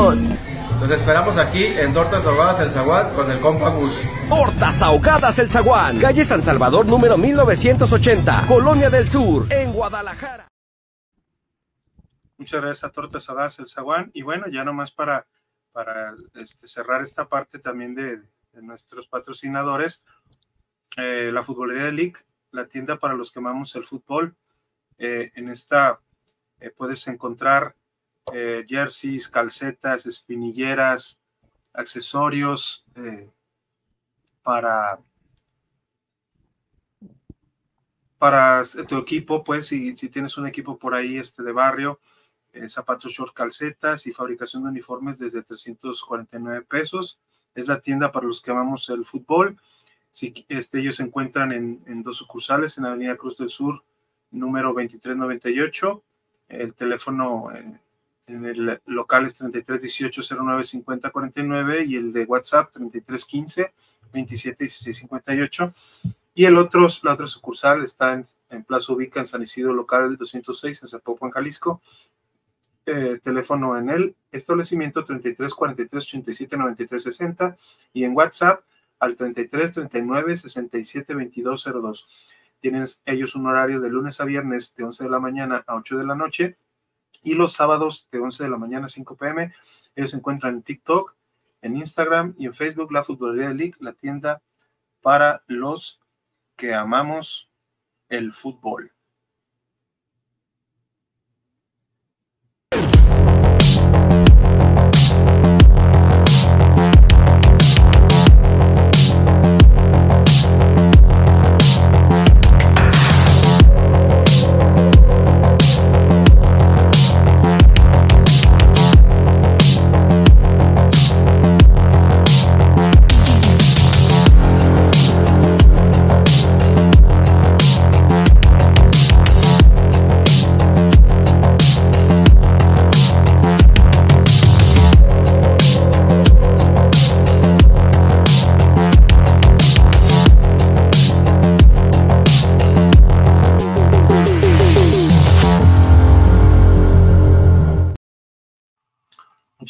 [0.00, 3.92] Nos esperamos aquí en Tortas Ahogadas El Zaguán con el compa Gus.
[4.30, 10.48] Tortas Ahogadas El Zaguán, calle San Salvador número 1980, Colonia del Sur, en Guadalajara.
[12.38, 14.10] Muchas gracias a Tortas Ahogadas El Zaguán.
[14.14, 15.26] Y bueno, ya nomás para,
[15.70, 18.22] para este, cerrar esta parte también de,
[18.54, 20.02] nuestros patrocinadores,
[20.96, 22.16] eh, la Futbolería de League,
[22.52, 24.34] la tienda para los que amamos el fútbol.
[24.96, 26.00] Eh, en esta
[26.58, 27.76] eh, puedes encontrar
[28.32, 31.20] eh, jerseys, calcetas, espinilleras,
[31.72, 33.30] accesorios eh,
[34.42, 35.00] para,
[38.18, 42.00] para tu equipo, pues si, si, tienes un equipo por ahí este de barrio,
[42.52, 47.20] eh, zapatos short, calcetas y fabricación de uniformes desde 349 pesos.
[47.54, 49.56] Es la tienda para los que amamos el fútbol.
[50.10, 53.84] Si, este, ellos se encuentran en, dos sucursales, en Avenida Cruz del Sur,
[54.30, 56.02] número 2398.
[56.48, 57.50] El teléfono
[58.30, 63.72] el local es 33 18 09 50 49 y el de WhatsApp 33 15
[64.12, 65.72] 27 16 58.
[66.34, 70.16] Y el otro, la otra sucursal está en, en Plaza Ubica, en San Isidro, local
[70.16, 71.80] 206, en Zapopan, Jalisco.
[72.86, 77.56] Eh, teléfono en el establecimiento 33 43 87 93 60
[77.92, 78.62] y en WhatsApp
[78.98, 82.08] al 33 39 67 22 02.
[82.60, 85.98] Tienen ellos un horario de lunes a viernes de 11 de la mañana a 8
[85.98, 86.56] de la noche
[87.22, 89.54] y los sábados de 11 de la mañana a 5 pm.
[89.94, 91.14] Ellos se encuentran en TikTok,
[91.62, 94.42] en Instagram y en Facebook, la Futbolería League, la tienda
[95.02, 96.00] para los
[96.56, 97.50] que amamos
[98.08, 98.92] el fútbol.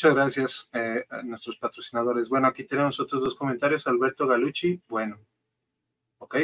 [0.01, 2.31] Muchas gracias eh, a nuestros patrocinadores.
[2.31, 3.87] Bueno, aquí tenemos otros dos comentarios.
[3.87, 5.19] Alberto Galucci, bueno,
[6.17, 6.37] ok.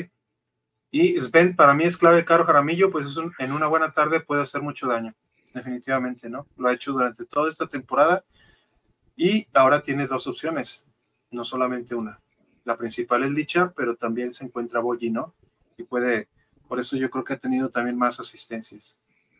[0.90, 4.42] Y Sven, para mí es clave Caro Jaramillo, pues es en una buena tarde puede
[4.42, 5.14] hacer mucho daño,
[5.54, 6.46] definitivamente, ¿no?
[6.58, 8.26] Lo ha hecho durante toda esta temporada
[9.16, 10.86] y ahora tiene dos opciones,
[11.30, 12.20] no solamente una.
[12.64, 15.34] La principal es Licha, pero también se encuentra Boyi, ¿no?
[15.78, 16.28] Y puede,
[16.68, 18.98] por eso yo creo que ha tenido también más asistencias.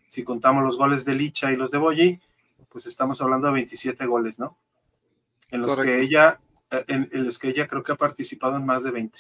[0.09, 2.21] Si contamos los goles de Licha y los de Boyi,
[2.77, 4.59] pues estamos hablando de 27 goles, ¿no?
[5.51, 6.39] En los que ella,
[6.71, 9.19] eh, en, los que ella creo que ha participado en más de 20.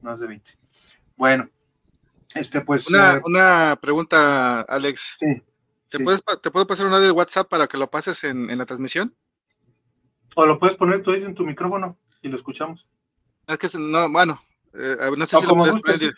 [0.00, 0.58] Más de 20.
[1.14, 1.48] Bueno,
[2.34, 2.88] este pues.
[2.88, 5.18] Una, eh, pregunta, Alex.
[5.20, 5.40] Sí.
[5.90, 8.66] ¿Te, Puedes, ¿Te puedo pasar un audio de WhatsApp para que lo pases en, la
[8.66, 9.14] transmisión?
[10.34, 12.84] O lo puedes poner tú ahí en tu micrófono y lo escuchamos.
[13.46, 14.42] Es que no, bueno,
[14.74, 16.16] eh, no sé si lo puedes poner.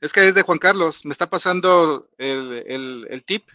[0.00, 3.48] Es que es de Juan Carlos, me está pasando el, el tip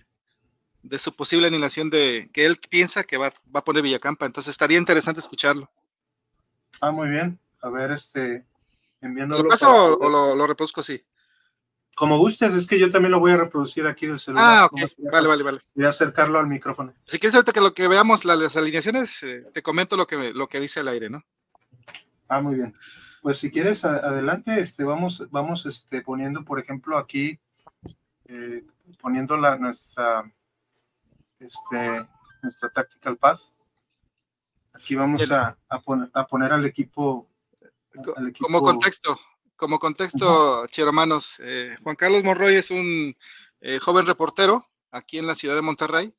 [0.89, 4.25] de su posible animación de que él piensa que va, a poner Villacampa.
[4.25, 5.69] Entonces estaría interesante escucharlo.
[6.81, 7.39] Ah, muy bien.
[7.61, 8.45] A ver, este,
[8.99, 9.43] enviándolo.
[9.43, 11.03] ¿Lo paso o, lo, reproduzco así?
[11.95, 14.45] Como gustes, es que yo también lo voy a reproducir aquí del celular.
[14.45, 14.79] Ah, ok.
[15.11, 15.59] Vale, vale, vale.
[15.75, 16.93] Voy a acercarlo al micrófono.
[17.05, 20.47] Si quieres ahorita que lo que veamos las, alineaciones, eh, te comento lo que, lo
[20.47, 21.23] que dice el aire, ¿no?
[22.27, 22.75] Ah, muy bien.
[23.21, 27.37] Pues si quieres, adelante, este, vamos, vamos este, poniendo, por ejemplo, aquí,
[28.25, 28.63] eh,
[29.01, 30.31] poniendo la, nuestra
[31.39, 32.07] este,
[32.41, 33.39] nuestra Tactical Path.
[34.73, 37.27] Aquí vamos a, a, poner al equipo,
[38.39, 39.19] Como contexto,
[39.59, 43.13] como contexto, hermanos, eh, Juan Carlos Monroy es un
[43.59, 46.15] eh, joven reportero aquí en la ciudad de Monterrey,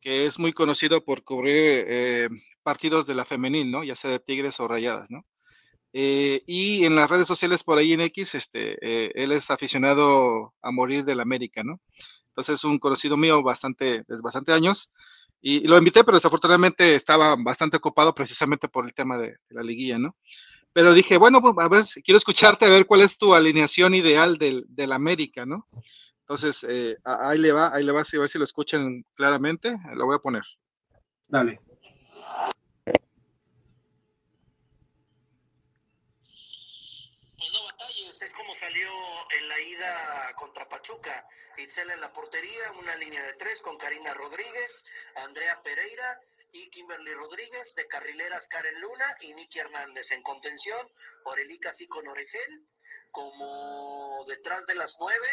[0.00, 2.28] que es muy conocido por cubrir eh,
[2.62, 3.82] partidos de la femenil, ¿no?
[3.82, 5.26] Ya sea de Tigres o Rayadas, ¿no?
[5.92, 11.04] y en las redes sociales por ahí en X, este, él es aficionado a morir
[11.04, 11.80] del América, ¿no?
[12.40, 14.90] Entonces es un conocido mío bastante, desde bastante años.
[15.42, 19.98] Y, lo invité, pero desafortunadamente estaba bastante ocupado precisamente por el tema de, la liguilla,
[19.98, 20.16] ¿no?
[20.72, 24.38] Pero dije, bueno, pues, a ver, quiero escucharte, a ver cuál es tu alineación ideal
[24.38, 25.66] del, del América, ¿no?
[26.20, 30.06] Entonces, eh, ahí le va, ahí le va, a ver si lo escuchan claramente, lo
[30.06, 30.44] voy a poner.
[31.28, 31.60] Dale.
[40.80, 41.26] Pachuca.
[41.62, 44.84] Itzel en la portería, una línea de tres con Karina Rodríguez,
[45.16, 46.20] Andrea Pereira
[46.52, 47.74] y Kimberly Rodríguez.
[47.74, 50.10] De carrileras Karen Luna y Nicky Hernández.
[50.12, 50.90] En contención,
[51.24, 52.66] Orelica y con Oregel.
[53.10, 55.28] Como detrás de las nueve,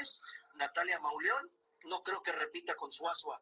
[0.56, 1.52] Natalia Mauleón.
[1.84, 3.42] No creo que repita con Suazua.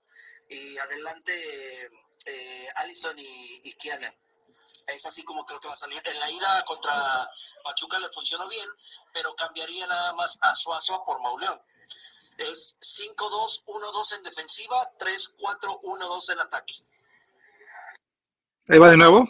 [0.49, 1.89] Y adelante,
[2.25, 4.13] eh, Allison y, y Kiana
[4.87, 6.01] es así como creo que va a salir.
[6.05, 6.93] En la ida contra
[7.63, 8.69] Pachuca le funcionó bien,
[9.13, 11.59] pero cambiaría nada más a Suazua por Mauleón
[12.37, 16.73] es 5-2-1-2 en defensiva, 3-4-1-2 en ataque.
[18.67, 19.29] Ahí va de nuevo.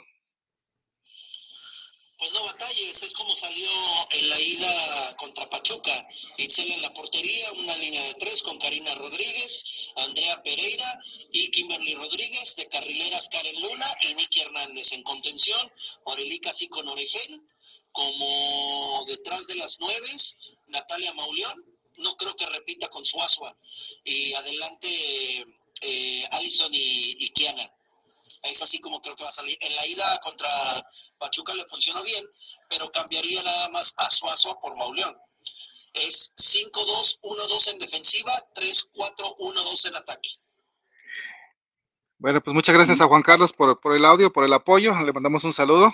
[2.17, 3.69] Pues no batalles, es como salió
[4.11, 6.07] en la ida contra Pachuca.
[6.37, 10.99] Itzel en la portería, una línea de tres con Karina Rodríguez, Andrea Pereira
[11.31, 14.93] y Kimberly Rodríguez, de carrileras Karen Luna y Nicky Hernández.
[14.93, 15.71] En contención,
[16.05, 17.41] Orelica así con Oregel,
[17.91, 20.37] como detrás de las nueves,
[20.67, 23.57] Natalia Mauleón, no creo que repita con Suazua.
[24.03, 25.45] Y adelante
[25.81, 27.71] eh, Allison y, Kiana.
[28.43, 29.57] Es así como creo que va a salir.
[29.61, 30.49] En la ida contra
[31.17, 32.25] Pachuca le funcionó bien,
[32.69, 35.17] pero cambiaría nada más a Suazua por Mauleón.
[35.93, 40.29] Es 5-2-1-2 en defensiva, 3-4-1-2 en ataque.
[42.25, 44.99] Bueno, pues muchas gracias a Juan Carlos por, el audio, por el apoyo.
[44.99, 45.93] Le mandamos un saludo.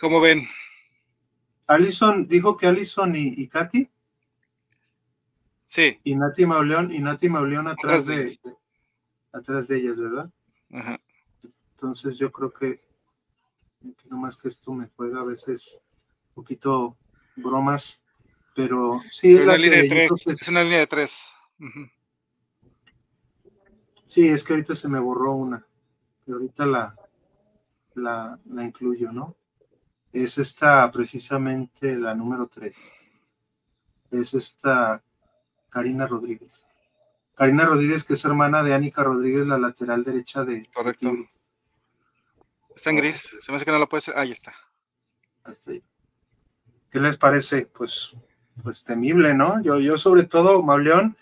[0.00, 0.48] ¿Cómo ven?
[1.66, 3.86] Alison, dijo que Alison y, y Katy.
[5.66, 6.00] Sí.
[6.04, 8.34] Y Nati Mauleón, y Nati Mauleón atrás de,
[9.30, 10.30] atrás de ellas, ¿verdad?
[10.72, 10.98] Ajá.
[11.74, 12.80] Entonces yo creo que,
[13.82, 15.78] que no más que esto me juega a veces
[16.28, 16.96] un poquito
[17.36, 18.02] bromas,
[18.54, 19.34] pero sí.
[19.34, 21.34] Es, una, línea de tres, es una línea de tres.
[24.14, 25.66] Sí, es que ahorita se me borró una,
[26.24, 26.94] pero ahorita la,
[27.96, 29.34] la, la incluyo, ¿no?
[30.12, 32.76] Es esta precisamente la número tres.
[34.12, 35.02] Es esta
[35.68, 36.64] Karina Rodríguez.
[37.34, 40.62] Karina Rodríguez, que es hermana de Anika Rodríguez, la lateral derecha de.
[40.72, 41.10] Correcto.
[42.76, 44.16] está en gris, se me hace que no lo puede ser.
[44.16, 44.54] Ahí está.
[45.66, 47.66] ¿Qué les parece?
[47.66, 48.12] Pues,
[48.62, 49.60] pues temible, ¿no?
[49.60, 51.16] Yo, yo sobre todo, Mauleón,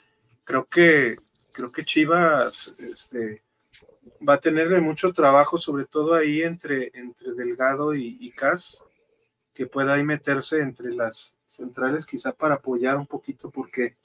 [0.44, 1.16] creo que
[1.52, 3.42] creo que Chivas este,
[4.26, 8.82] va a tener mucho trabajo, sobre todo ahí entre, entre Delgado y, y Cas,
[9.54, 13.96] que pueda ahí meterse entre las centrales, quizá para apoyar un poquito, porque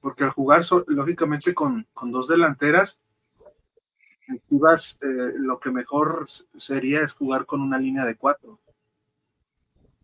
[0.00, 3.00] porque al jugar lógicamente con, dos delanteras,
[4.28, 8.60] eh, lo que mejor sería es jugar con una línea de cuatro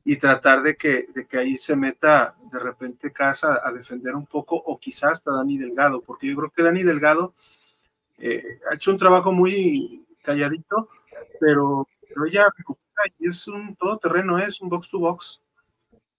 [0.04, 4.26] y tratar de que, de que ahí se meta de repente Casa a defender un
[4.26, 7.34] poco o quizás hasta Dani Delgado, porque yo creo que Dani Delgado
[8.18, 10.88] eh, ha hecho un trabajo muy calladito,
[11.40, 12.48] pero, pero ella
[13.18, 15.42] y es un todoterreno, es un box to box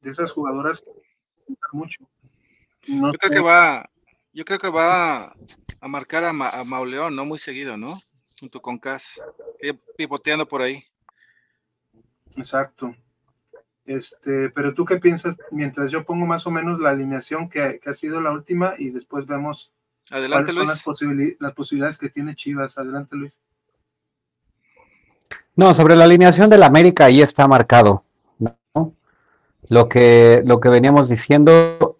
[0.02, 2.06] de esas jugadoras que mucho
[2.88, 3.90] yo creo que va,
[4.34, 5.36] yo creo que va
[5.80, 7.26] a marcar a, Mauleón, ¿no?
[7.26, 8.02] Muy seguido, ¿no?
[8.40, 9.22] Junto con Cas,
[9.98, 10.84] pivoteando por ahí.
[12.36, 12.96] Exacto.
[13.86, 17.94] Este, pero tú qué piensas mientras yo pongo más o menos la alineación que, ha
[17.94, 19.72] sido la última y después vemos
[20.10, 22.78] Adelante, cuáles son Las, las posibilidades que tiene Chivas.
[22.78, 23.40] Adelante, Luis.
[25.56, 28.04] No, sobre la alineación del América ahí está marcado.
[28.40, 28.94] ¿no?
[29.70, 31.98] Lo que, lo que veníamos diciendo,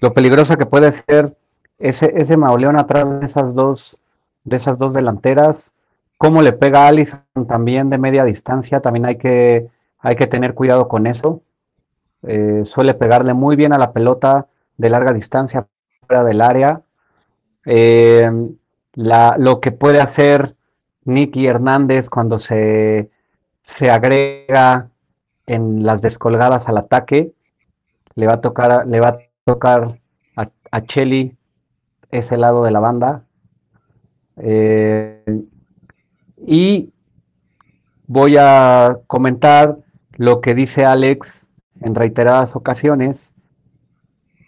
[0.00, 1.36] lo peligroso que puede ser
[1.78, 3.96] ese, ese Mauleón atrás de esas dos,
[4.44, 5.56] de esas dos delanteras,
[6.18, 9.68] cómo le pega a Allison también de media distancia, también hay que,
[10.02, 11.42] hay que tener cuidado con eso.
[12.24, 14.46] Eh, suele pegarle muy bien a la pelota
[14.76, 15.66] de larga distancia
[16.06, 16.82] fuera del área.
[17.64, 18.30] Eh,
[18.94, 20.56] la, lo que puede hacer
[21.04, 23.10] Nicky Hernández cuando se,
[23.78, 24.88] se agrega
[25.46, 27.32] en las descolgadas al ataque,
[28.14, 29.98] le va a tocar, le va a tocar
[30.36, 31.36] a, Chelly
[32.10, 33.24] ese lado de la banda.
[34.36, 35.42] Eh,
[36.38, 36.92] y
[38.06, 39.76] voy a comentar
[40.16, 41.28] lo que dice Alex
[41.80, 43.16] en reiteradas ocasiones,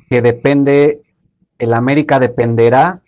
[0.09, 1.03] que depende,
[1.59, 3.01] el América dependerá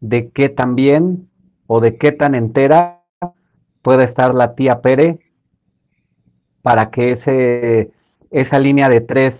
[0.00, 1.28] de qué tan bien
[1.66, 3.02] o de qué tan entera
[3.82, 5.18] puede estar la tía Pere
[6.62, 7.90] para que ese,
[8.30, 9.34] esa línea de tres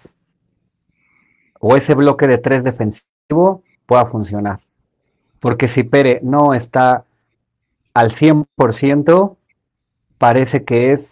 [1.60, 4.60] o ese bloque de tres defensivo pueda funcionar.
[5.40, 7.04] Porque si Pere no está
[7.94, 9.36] al 100%,
[10.18, 11.06] parece que es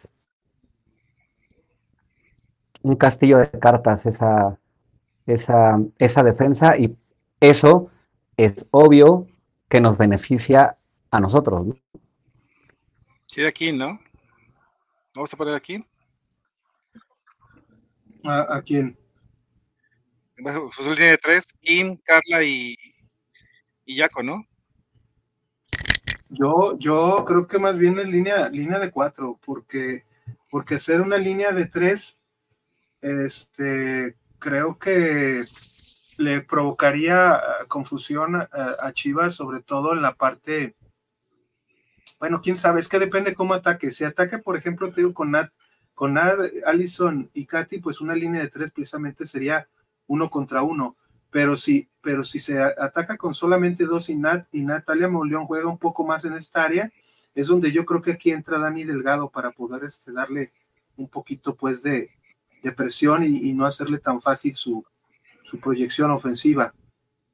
[2.82, 4.58] un castillo de cartas esa,
[5.26, 6.96] esa, esa defensa y
[7.40, 7.90] eso
[8.36, 9.26] es obvio
[9.68, 10.76] que nos beneficia
[11.10, 11.66] a nosotros.
[11.66, 11.74] ¿no?
[13.26, 14.00] Sí, de aquí, ¿no?
[15.14, 15.84] Vamos a poner aquí.
[18.24, 18.96] ¿A, a quién?
[20.72, 22.76] su línea de tres, Kim, Carla y,
[23.84, 24.44] y Jaco, ¿no?
[26.28, 30.04] Yo, yo creo que más bien es línea, línea de cuatro, porque,
[30.48, 32.19] porque hacer una línea de tres,
[33.00, 35.44] este, creo que
[36.16, 40.76] le provocaría ah, confusión a, Chivas, sobre todo en la parte,
[42.18, 43.90] bueno, quién sabe, es que depende cómo ataque.
[43.90, 45.50] Si ataque, por ejemplo, te digo, con Nat,
[45.94, 49.66] con Nat, Allison y Katy, pues una línea de tres precisamente sería
[50.06, 50.96] uno contra uno.
[51.30, 55.68] Pero si, pero si se ataca con solamente dos y, Nat, y Natalia Molión juega
[55.68, 56.92] un poco más en esta área,
[57.34, 60.52] es donde yo creo que aquí entra Dani Delgado para poder este, darle
[60.96, 62.10] un poquito pues de,
[62.76, 64.84] presión y, no hacerle tan fácil su,
[65.42, 66.74] su, proyección ofensiva.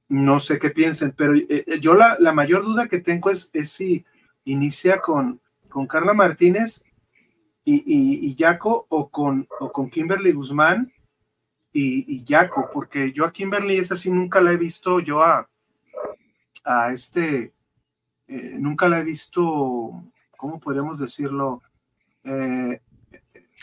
[0.08, 3.50] No sé qué piensen, pero eh, eh, yo la, la, mayor duda que tengo es,
[3.52, 4.04] es si
[4.44, 6.84] inicia con, con Carla Martínez
[7.64, 10.92] y, y, Jaco o con, o con Kimberly Guzmán
[11.72, 15.46] y, Jaco, porque yo a Kimberly es así, nunca la he visto, yo a,
[16.64, 17.52] a este,
[18.28, 20.02] eh, nunca la he visto,
[20.38, 21.62] ¿cómo podríamos decirlo?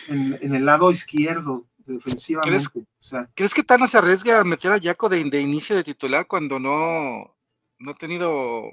[0.07, 2.67] En, el lado izquierdo, defensivamente.
[2.71, 5.75] ¿Crees, o sea, ¿crees que Tano se arriesga a meter a Jaco de, de, inicio
[5.75, 7.35] de titular cuando no,
[7.79, 8.63] no ha tenido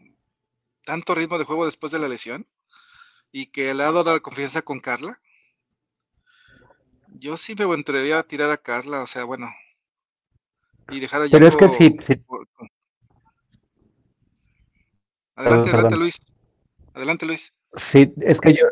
[0.84, 2.46] tanto ritmo de juego después de la lesión?
[3.32, 5.18] ¿Y que le ha dado la confianza con Carla?
[7.18, 9.50] Yo sí me atrevería a tirar a Carla, o sea, bueno.
[10.90, 11.96] Y dejar a Pero es que sí,
[15.36, 16.20] Adelante, adelante, Luis.
[16.92, 17.54] Adelante, Luis.
[17.92, 18.66] Sí, es que yo,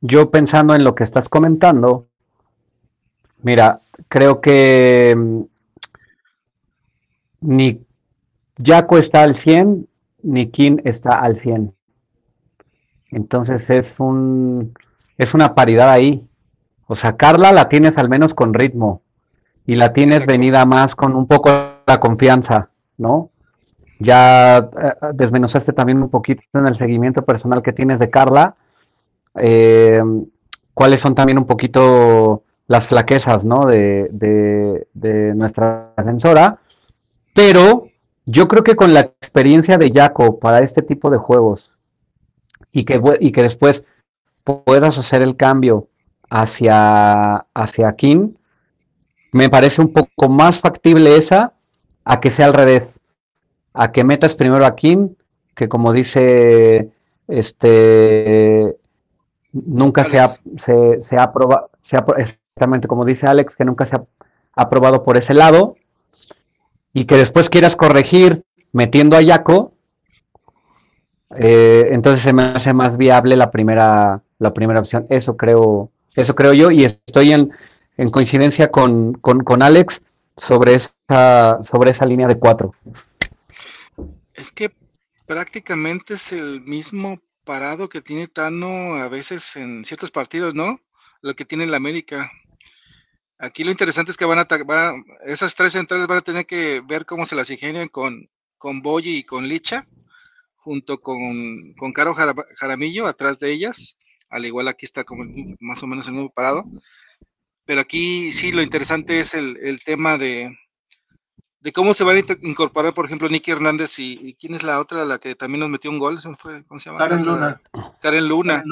[0.00, 2.06] yo pensando en lo que estás comentando,
[3.42, 5.42] mira, creo que mm,
[7.42, 7.84] ni
[8.62, 9.88] Jaco está al 100,
[10.22, 11.74] ni King está al 100.
[13.10, 14.72] Entonces es un
[15.18, 16.26] es una paridad ahí.
[16.86, 19.02] O sea, Carla la tienes al menos con ritmo
[19.66, 21.50] y la tienes venida más con un poco
[21.86, 23.30] la confianza, ¿no?
[23.98, 28.56] Ya eh, desmenuzaste también un poquito en el seguimiento personal que tienes de Carla.
[29.36, 30.02] Eh,
[30.74, 33.66] ¿Cuáles son también un poquito las flaquezas, ¿no?
[33.66, 36.58] De, de, nuestra defensora.
[37.34, 37.88] Pero
[38.26, 41.72] yo creo que con la experiencia de Jaco para este tipo de juegos
[42.72, 43.82] y que, y que después
[44.44, 45.88] puedas hacer el cambio
[46.28, 48.34] hacia, hacia King,
[49.32, 51.52] me parece un poco más factible esa
[52.04, 52.92] a que sea al revés,
[53.74, 55.14] a que metas primero a Kim,
[55.54, 56.90] que como dice
[57.28, 58.76] este
[59.52, 61.70] nunca se ha, se, se ha probado,
[62.16, 64.04] exactamente como dice Alex, que nunca se ha
[64.54, 65.76] aprobado por ese lado,
[66.92, 69.72] y que después quieras corregir metiendo a Yaco,
[71.36, 75.06] eh, entonces se me hace más viable la primera, la primera opción.
[75.10, 77.52] Eso creo, eso creo yo, y estoy en,
[77.96, 80.00] en coincidencia con, con, Alex
[80.36, 82.74] sobre esa, sobre esa línea de cuatro.
[84.34, 84.72] Es que
[85.26, 87.20] prácticamente es el mismo
[87.50, 90.80] parado que tiene Tano a veces en ciertos partidos, ¿no?
[91.20, 92.30] Lo que tiene la América.
[93.38, 96.80] Aquí lo interesante es que van a, van esas tres centrales van a tener que
[96.80, 99.88] ver cómo se las ingenian con, con Boyi y con Licha,
[100.54, 103.98] junto con, con Caro Jaramillo atrás de ellas.
[104.28, 105.24] Al igual aquí está como
[105.58, 106.64] más o menos el mismo parado.
[107.64, 110.56] Pero aquí sí lo interesante es el, tema de,
[111.60, 115.04] de cómo se van a incorporar, por ejemplo, Nicky Hernández y, quién es la otra,
[115.04, 116.98] la que también nos metió un gol, ¿cómo se llama?
[116.98, 117.60] Karen Luna.
[118.00, 118.64] Karen Luna.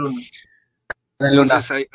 [1.18, 1.88] Entonces,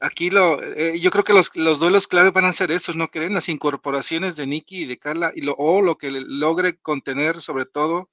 [0.00, 3.08] aquí lo, eh, yo creo que los, los, duelos clave van a ser esos, ¿no
[3.08, 3.34] creen?
[3.34, 7.66] Las incorporaciones de Nicky y de Carla, y lo, o lo que logre contener, sobre
[7.66, 8.08] todo,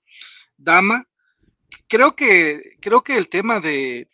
[0.58, 1.06] Dama.
[1.88, 4.08] Creo que, creo que el tema de,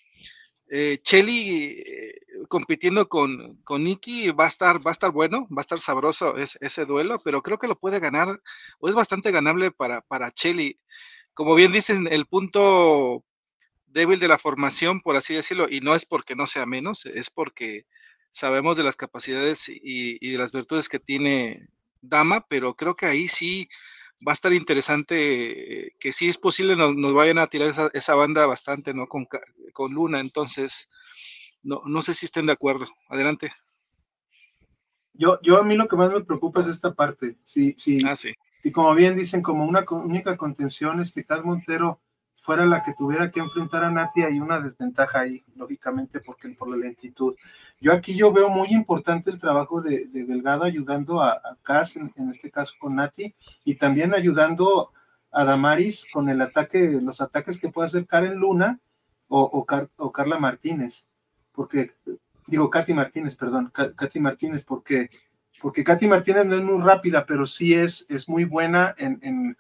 [0.74, 2.21] eh, Chelly eh,
[2.52, 6.36] compitiendo con, con Nicky va a estar, va a estar bueno, va a estar sabroso
[6.36, 8.42] ese duelo, pero creo que lo puede ganar,
[8.80, 10.78] o es bastante ganable para, para Chelly.
[11.34, 13.24] Como bien dicen, el punto
[13.88, 17.30] débil de la formación, por así decirlo, y no es porque no sea menos, es
[17.30, 17.86] porque
[18.30, 21.70] sabemos de las capacidades y, de las virtudes que tiene
[22.02, 23.70] Dama, pero creo que ahí sí
[24.28, 28.46] va a estar interesante eh, que si es posible nos, vayan a tirar esa, banda
[28.46, 29.08] bastante, ¿no?
[29.08, 29.26] Con,
[29.72, 30.90] con Luna, entonces,
[31.64, 32.88] no, no, sé si estén de acuerdo.
[33.10, 33.52] Adelante.
[35.14, 37.38] Yo, yo a mí lo que más me preocupa es esta parte.
[37.44, 38.34] Si, si, ah, sí.
[38.62, 42.00] si como bien dicen, como una única contención, este Cas Montero
[42.42, 46.70] fuera la que tuviera que enfrentar a Nati, hay una desventaja ahí, lógicamente, porque por
[46.70, 47.36] la lentitud.
[47.80, 52.12] Yo aquí yo veo muy importante el trabajo de, Delgado ayudando a, a Cas, en,
[52.32, 54.92] este caso con Nati, y también ayudando
[55.32, 58.80] a Damaris con el ataque, los ataques que puede hacer Karen Luna
[59.28, 59.66] o,
[59.98, 61.08] o, Carla Martínez,
[61.52, 61.94] porque,
[62.48, 65.10] digo, Katy Martínez, perdón, Katy Martínez, porque,
[65.62, 69.56] porque Katy Martínez no es muy rápida, pero sí es, es muy buena en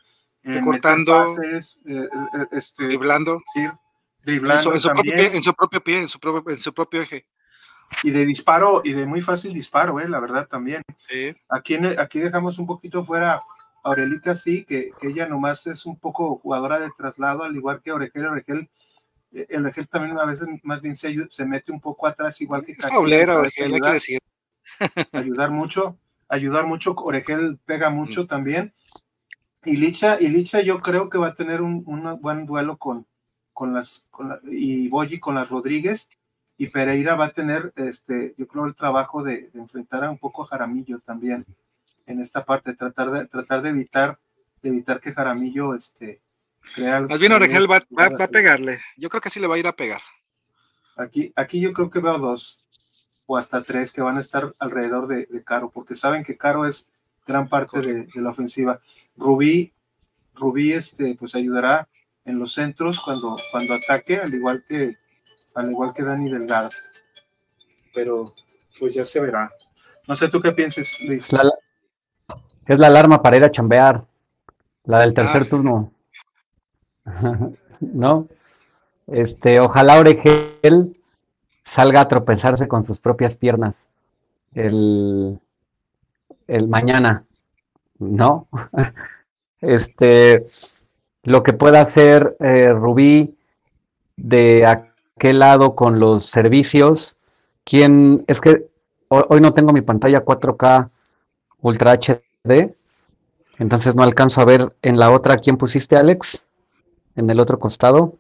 [0.63, 2.07] cortando, eh, eh,
[2.51, 3.68] este, driblando, sí,
[4.23, 7.01] driblando en, su, propio pie, en su propio pie, en su propio, en su propio
[7.01, 7.26] eje.
[8.03, 10.81] Y de disparo, y de muy fácil disparo, eh, la verdad también.
[11.09, 11.35] Sí.
[11.49, 13.41] Aquí, aquí dejamos un poquito fuera a
[13.84, 17.91] Aurelita, sí, que, que, ella nomás es un poco jugadora de traslado, al igual que
[17.91, 18.69] Oregel, eh,
[19.31, 22.73] el Oregel también a veces más bien se, se mete un poco atrás, igual que
[22.89, 24.19] Paulera, Oregel, hay que decir.
[25.11, 25.97] Ayudar mucho,
[26.27, 28.27] ayudar mucho, Oregel pega mucho mm.
[28.27, 28.73] también
[29.63, 31.83] y Licha, y Licha yo creo que va a tener un,
[32.19, 33.05] buen duelo con,
[33.53, 36.09] con las, con y Boyi con las Rodríguez,
[36.57, 40.43] y Pereira va a tener, este, yo creo, el trabajo de, enfrentar a un poco
[40.43, 41.45] a Jaramillo también
[42.07, 44.19] en esta parte, tratar de, tratar de evitar,
[44.63, 46.21] de evitar que Jaramillo, este,
[46.75, 49.59] crea Más bien Oregel va, va, a pegarle, yo creo que sí le va a
[49.59, 50.01] ir a pegar.
[50.97, 52.63] Aquí, aquí yo creo que veo dos
[53.25, 56.91] o hasta tres que van a estar alrededor de Caro, porque saben que Caro es
[57.25, 58.79] gran parte de, la ofensiva.
[59.15, 59.73] Rubí,
[60.35, 61.88] Rubí este, pues ayudará
[62.25, 64.95] en los centros cuando, cuando ataque, al igual que
[65.55, 66.69] al igual que Dani Delgado.
[67.93, 68.25] Pero
[68.79, 69.51] pues ya se verá.
[70.07, 71.29] No sé tú qué pienses, Luis.
[72.65, 74.05] es la alarma para ir a chambear,
[74.85, 75.49] la del tercer ah.
[75.49, 75.93] turno.
[77.80, 78.28] ¿No?
[79.07, 80.94] Este, ojalá Oregel
[81.65, 83.76] salga a tropezarse con sus propias piernas.
[84.53, 85.40] El,
[86.48, 87.26] el mañana,
[87.99, 88.48] ¿no?
[89.61, 90.48] Este,
[91.22, 93.38] lo que pueda hacer eh, Rubí
[94.18, 97.15] de aquel lado con los servicios,
[97.64, 98.72] quien es que
[99.07, 100.90] hoy no tengo mi pantalla 4K
[101.61, 102.73] Ultra HD,
[103.60, 106.41] entonces no alcanzo a ver en la otra quién pusiste, Alex,
[107.15, 108.15] en el otro costado.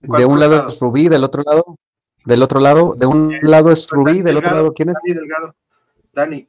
[0.00, 1.76] De un lado es Rubí, del otro lado,
[2.24, 4.94] del otro lado, de un lado es Rubí, del otro lado, ¿quién es?
[4.94, 5.54] Dani Delgado.
[6.12, 6.48] Dani.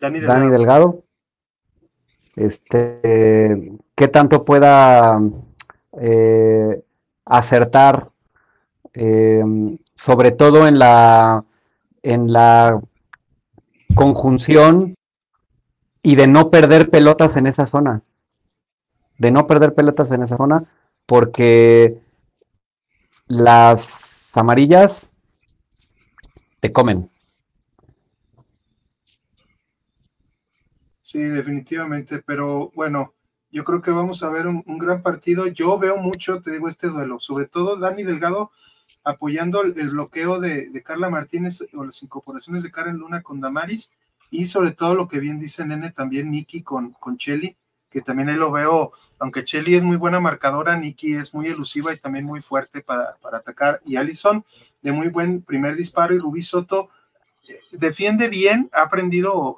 [0.00, 0.40] Dani Delgado.
[0.40, 1.02] Dani Delgado.
[2.36, 5.18] Este, ¿qué tanto pueda
[5.98, 6.82] eh,
[7.24, 8.10] acertar,
[8.92, 9.42] eh,
[9.96, 11.42] sobre todo en la,
[12.02, 12.78] en la
[13.94, 14.94] conjunción
[16.02, 18.02] y de no perder pelotas en esa zona?
[19.18, 20.64] De no perder pelotas en esa zona,
[21.06, 22.00] porque
[23.26, 23.82] las
[24.32, 25.06] amarillas
[26.60, 27.10] te comen.
[31.00, 33.14] Sí, definitivamente, pero bueno,
[33.50, 35.46] yo creo que vamos a ver un, gran partido.
[35.46, 38.50] Yo veo mucho, te digo, este duelo, sobre todo Dani Delgado
[39.04, 43.92] apoyando el, bloqueo de, Carla Martínez o las incorporaciones de Karen Luna con Damaris
[44.30, 47.56] y sobre todo lo que bien dice Nene también Nicky con, con Chelly
[47.96, 51.94] que también ahí lo veo, aunque Chelly es muy buena marcadora, Nikki es muy elusiva
[51.94, 54.44] y también muy fuerte para, atacar, y Allison
[54.82, 56.90] de muy buen primer disparo, y Rubí Soto
[57.48, 59.56] eh, defiende bien, ha aprendido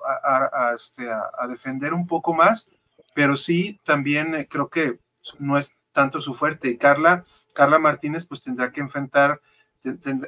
[0.72, 2.70] este, a, defender un poco más,
[3.12, 5.00] pero sí también eh, creo que
[5.40, 7.24] no es tanto su fuerte, y Carla,
[7.54, 9.40] Carla Martínez pues tendrá que enfrentar,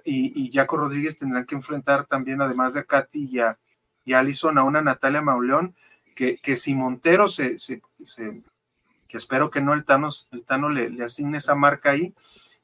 [0.04, 3.56] y, Jaco Rodríguez tendrán que enfrentar también, además de Katy y a,
[4.04, 5.76] y Allison, a una Natalia Mauleón,
[6.42, 7.56] que, si Montero se,
[9.08, 12.14] que espero que no el Tano, el Tano le, asigne esa marca ahí,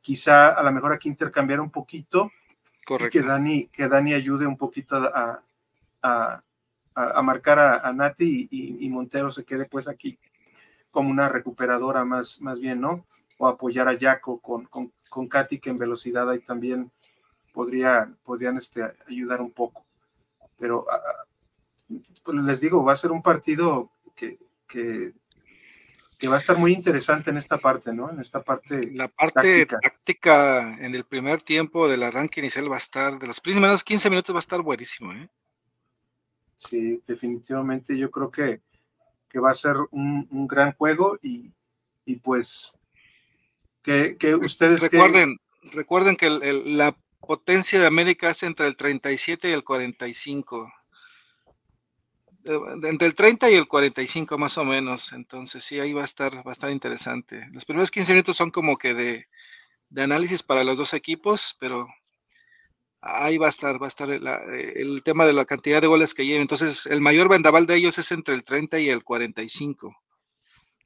[0.03, 2.31] quizá a lo mejor aquí intercambiar un poquito,
[3.11, 5.43] que Dani, que Dani ayude un poquito a,
[6.03, 10.19] a, marcar a, Nati y, Montero se quede pues aquí
[10.91, 13.07] como una recuperadora más, más bien, ¿no?
[13.39, 16.91] O apoyar a Jaco con, con, con Katy, que en velocidad ahí también
[17.53, 19.85] podría, podrían este, ayudar un poco.
[20.59, 20.87] Pero
[21.89, 25.13] les digo, va a ser un partido que, que,
[26.29, 28.11] va a estar muy interesante en esta parte, ¿no?
[28.11, 28.91] En esta parte.
[28.93, 33.41] La parte táctica, en el primer tiempo del arranque inicial va a estar, de los
[33.41, 35.29] primeros 15 minutos va a estar buenísimo, ¿eh?
[36.59, 38.61] Sí, definitivamente yo creo que,
[39.29, 41.53] que va a ser un, gran juego y,
[42.23, 42.73] pues
[43.83, 44.83] que, ustedes...
[44.83, 45.39] Recuerden,
[45.73, 50.73] recuerden que la potencia de América es entre el 37 y el 45
[52.47, 56.37] entre el 30 y el 45 más o menos, entonces sí, ahí va a estar,
[56.47, 57.49] va a estar interesante.
[57.53, 59.27] Los primeros 15 minutos son como que de,
[60.03, 61.87] análisis para los dos equipos, pero
[63.01, 66.25] ahí va a estar, va a estar el tema de la cantidad de goles que
[66.25, 66.43] lleven.
[66.43, 69.97] Entonces, el mayor vendaval de ellos es entre el 30 y el 45.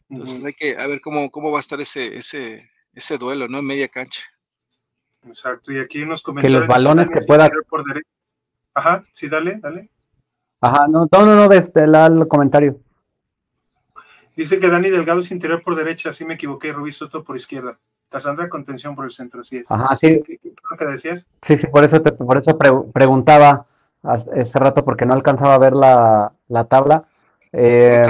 [0.09, 3.59] Entonces, hay que ver cómo, cómo va a estar ese, ese, ese duelo, ¿no?
[3.59, 4.23] En media cancha.
[5.27, 6.63] Exacto, y aquí unos comentarios.
[6.63, 7.51] Que los balones que pueda.
[8.75, 9.91] Ajá, sí, dale, dale.
[10.61, 12.79] Ajá, no, no, no, no desde el, comentario.
[14.37, 17.79] Dice que Dani Delgado es interior por derecha, así me equivoqué, Rubí Soto por izquierda.
[18.11, 19.71] Casandra contención por el centro, así es.
[19.71, 20.23] Ajá, sí.
[20.25, 20.39] ¿Qué,
[20.79, 21.27] que decías?
[21.43, 22.59] Sí, sí, por eso, por eso
[22.93, 23.67] preguntaba
[24.03, 27.05] hace rato porque no alcanzaba a ver la, la tabla.
[27.53, 28.03] Eh,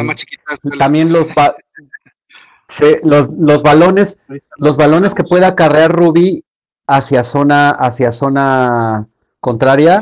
[0.79, 1.27] también los,
[3.03, 4.17] los, los balones,
[4.57, 6.45] los balones que pueda carrear Rubí
[6.87, 9.10] hacia zona, hacia zona
[9.41, 9.99] contraria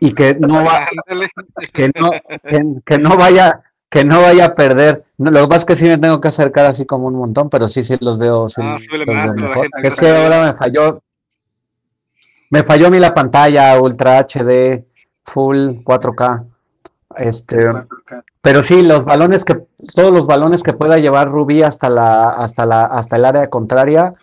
[0.00, 0.86] y que no va
[1.72, 2.10] que no,
[2.84, 5.04] que, no vaya que no vaya a perder.
[5.18, 7.68] Lo que pasa es que sí me tengo que acercar así como un montón pero
[7.68, 8.76] sí sí los veo, ah,
[9.82, 11.02] es que ahora me falló
[12.50, 14.84] me falló a mí la pantalla ultra HD
[15.24, 16.44] full 4K
[17.16, 17.66] este
[18.40, 19.56] pero sí los balones que
[19.94, 24.14] todos los balones que pueda llevar Rubí hasta la hasta la hasta el área contraria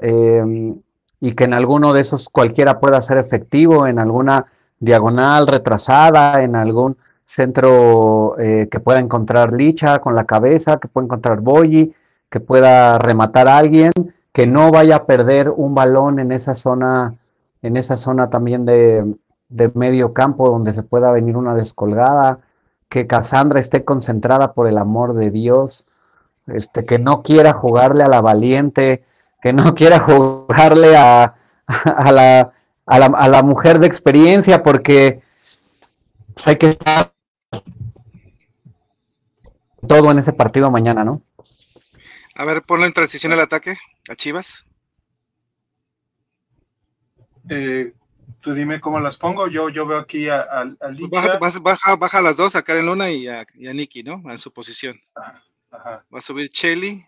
[0.00, 0.74] eh,
[1.20, 4.46] y que en alguno de esos cualquiera pueda ser efectivo, en alguna
[4.78, 11.04] diagonal retrasada, en algún centro eh, que pueda encontrar Licha con la cabeza, que pueda
[11.04, 11.94] encontrar Boyi,
[12.30, 13.92] que pueda rematar a alguien,
[14.32, 17.14] que no vaya a perder un balón en esa zona,
[17.62, 19.04] en esa zona también de,
[19.48, 22.38] de medio campo donde se pueda venir una descolgada,
[22.88, 25.84] que Cassandra esté concentrada por el amor de Dios,
[26.46, 29.04] este, que no quiera jugarle a la valiente,
[29.40, 31.34] que no quiera jugarle a,
[31.66, 32.52] a, la,
[32.86, 35.22] a, la, a la mujer de experiencia porque
[36.34, 37.12] pues, hay que estar
[39.86, 41.22] todo en ese partido mañana, ¿no?
[42.34, 43.76] A ver, ponlo en transición al ataque
[44.08, 44.64] a Chivas.
[47.48, 47.92] Eh,
[48.40, 49.48] tú dime cómo las pongo.
[49.48, 50.64] Yo, yo veo aquí a, a,
[51.60, 54.22] baja, baja, las dos a Karen Luna y a, y a Nikki, ¿no?
[54.30, 54.98] En su posición.
[55.72, 57.04] Va a subir Chelly,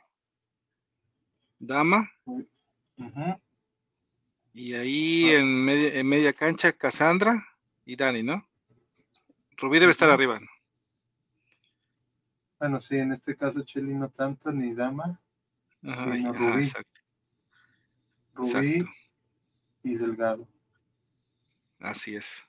[1.59, 2.11] Dama.
[4.55, 7.43] Y ahí en, media, en media cancha, Cassandra
[7.85, 8.47] y Dani, ¿no?
[9.56, 10.40] Rubí debe estar arriba.
[10.40, 10.47] ¿no?
[12.59, 15.20] Bueno, sí, en este caso Cheli no tanto, ni Dama.
[15.82, 16.62] Rubí.
[18.35, 18.78] Rubí
[19.82, 20.47] y Delgado.
[21.81, 22.47] Así es.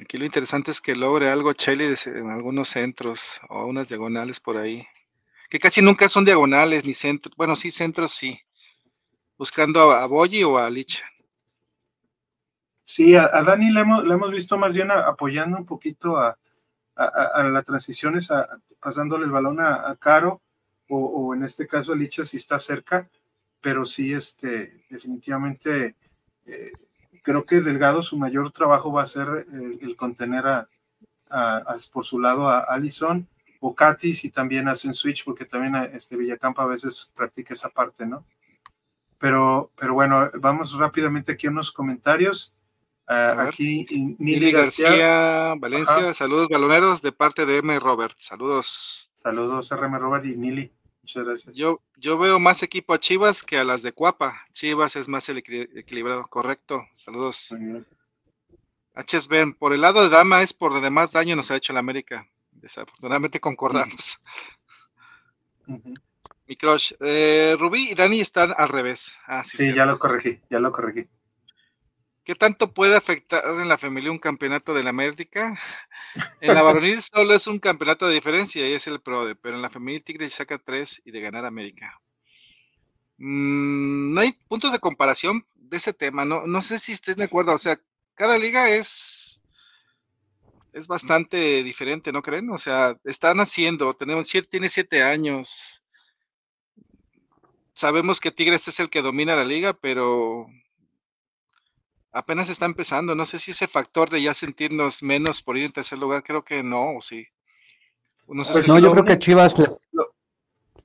[0.00, 4.56] Aquí lo interesante es que logre algo Cheli en algunos centros o unas diagonales por
[4.56, 4.84] ahí.
[5.50, 7.36] Que casi nunca son diagonales ni centros.
[7.36, 8.40] Bueno, sí, centros sí.
[9.36, 11.04] Buscando a, Boyi o a Licha.
[12.84, 16.36] Sí, a, Dani le hemos, le hemos, visto más bien apoyando un poquito a,
[16.96, 18.28] las transiciones,
[18.78, 20.40] pasándole el balón a, Caro
[20.88, 23.08] o, en este caso a Licha si está cerca,
[23.60, 25.96] pero sí, este, definitivamente
[26.46, 26.72] eh,
[27.22, 29.46] creo que Delgado su mayor trabajo va a ser
[29.80, 30.68] el, contener a,
[31.92, 33.28] por su lado a Allison
[33.74, 38.24] Katy si también hacen switch, porque también este Villacampa a veces practica esa parte, ¿no?
[39.18, 42.54] Pero, pero bueno, vamos rápidamente aquí a unos comentarios.
[43.06, 43.86] Uh, aquí
[44.18, 47.78] Nili García, Valencia, saludos baloneros de parte de M.
[47.80, 49.10] Robert, saludos.
[49.14, 50.72] Saludos RM Robert y Nili.
[51.02, 51.56] Muchas gracias.
[51.56, 54.46] Yo, yo veo más equipo a Chivas que a las de Cuapa.
[54.52, 56.86] Chivas es más equilibrado, correcto.
[56.92, 57.54] Saludos.
[58.94, 61.80] HSB, por el lado de Dama es por donde más daño nos ha hecho la
[61.80, 62.28] América.
[62.60, 64.20] Desafortunadamente concordamos.
[66.46, 66.92] Mi crush.
[67.00, 69.16] Eh, Rubí y Dani están al revés.
[69.26, 71.06] Ah, sí, ya lo corregí, ya lo corregí.
[72.24, 75.58] ¿Qué tanto puede afectar en la familia un campeonato de la América?
[76.40, 79.62] En la varonil solo es un campeonato de diferencia y es el PRODE, pero en
[79.62, 82.00] la femenil Tigres saca tres y de ganar América.
[83.16, 87.24] Mm, no hay puntos de comparación de ese tema, no, no sé si estés de
[87.24, 87.80] acuerdo, o sea,
[88.14, 89.42] cada liga es,
[90.72, 92.50] es bastante diferente, ¿no creen?
[92.50, 95.82] O sea, están haciendo, tenemos siete, tiene siete años.
[97.72, 100.46] Sabemos que Tigres es el que domina la liga, pero
[102.12, 103.14] apenas está empezando.
[103.14, 106.44] No sé si ese factor de ya sentirnos menos por ir en tercer lugar, creo
[106.44, 107.26] que no, o sí.
[108.28, 109.54] No, pues no yo creo que Chivas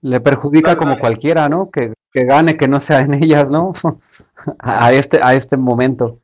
[0.02, 1.70] le, perjudica como cualquiera, ¿no?
[1.70, 3.74] Que, gane, que no sea en ellas, ¿no?
[4.60, 6.20] a, este, a este momento.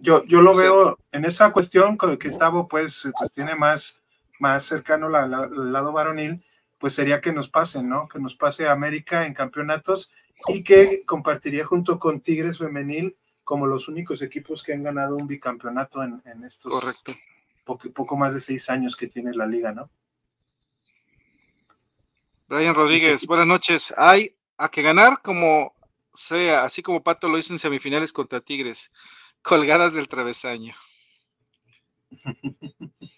[0.00, 4.02] Yo, yo lo veo en esa cuestión con que Tavo pues, pues tiene más,
[4.38, 6.42] más cercano el lado varonil,
[6.78, 8.08] pues sería que nos pasen, ¿no?
[8.08, 10.10] Que nos pase América en campeonatos
[10.48, 15.26] y que compartiría junto con Tigres Femenil como los únicos equipos que han ganado un
[15.26, 17.12] bicampeonato en, estos Correcto.
[17.64, 19.90] Poco, más de seis años que tiene la liga, ¿no?
[22.48, 23.92] Brian Rodríguez, buenas noches.
[23.96, 25.74] Hay a que ganar como
[26.12, 28.90] sea, así como Pato lo hizo en semifinales contra Tigres,
[29.42, 30.74] colgadas del travesaño.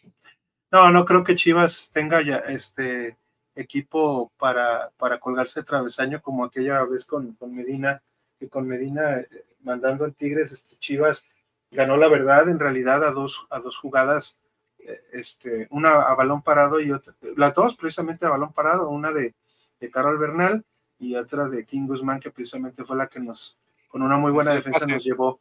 [0.73, 3.19] No, no creo que Chivas tenga ya este
[3.55, 8.03] equipo para, para colgarse de travesaño como aquella vez con, con Medina,
[8.39, 11.29] que con Medina eh, mandando en Tigres, este, Chivas
[11.71, 14.41] ganó la verdad en realidad a dos, a dos jugadas,
[14.79, 19.13] eh, este, una a balón parado y otra, las dos precisamente a balón parado, una
[19.13, 19.35] de,
[19.79, 20.65] de Carol Bernal
[20.99, 23.59] y otra de King Guzmán, que precisamente fue la que nos,
[23.89, 25.41] con una muy buena defensa, nos llevó.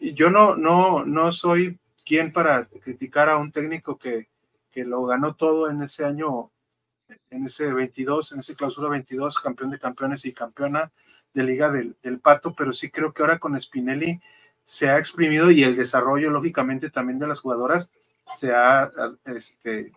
[0.00, 4.28] Yo no, no, no soy quien para criticar a un técnico que,
[4.70, 6.50] que lo ganó todo en ese año,
[7.30, 10.90] en ese 22, en ese clausura 22, campeón de campeones y campeona
[11.34, 14.20] de Liga del, Pato, pero sí creo que ahora con Spinelli
[14.64, 17.90] se ha exprimido y el desarrollo, lógicamente, también de las jugadoras
[18.34, 18.90] se ha,
[19.24, 19.92] este,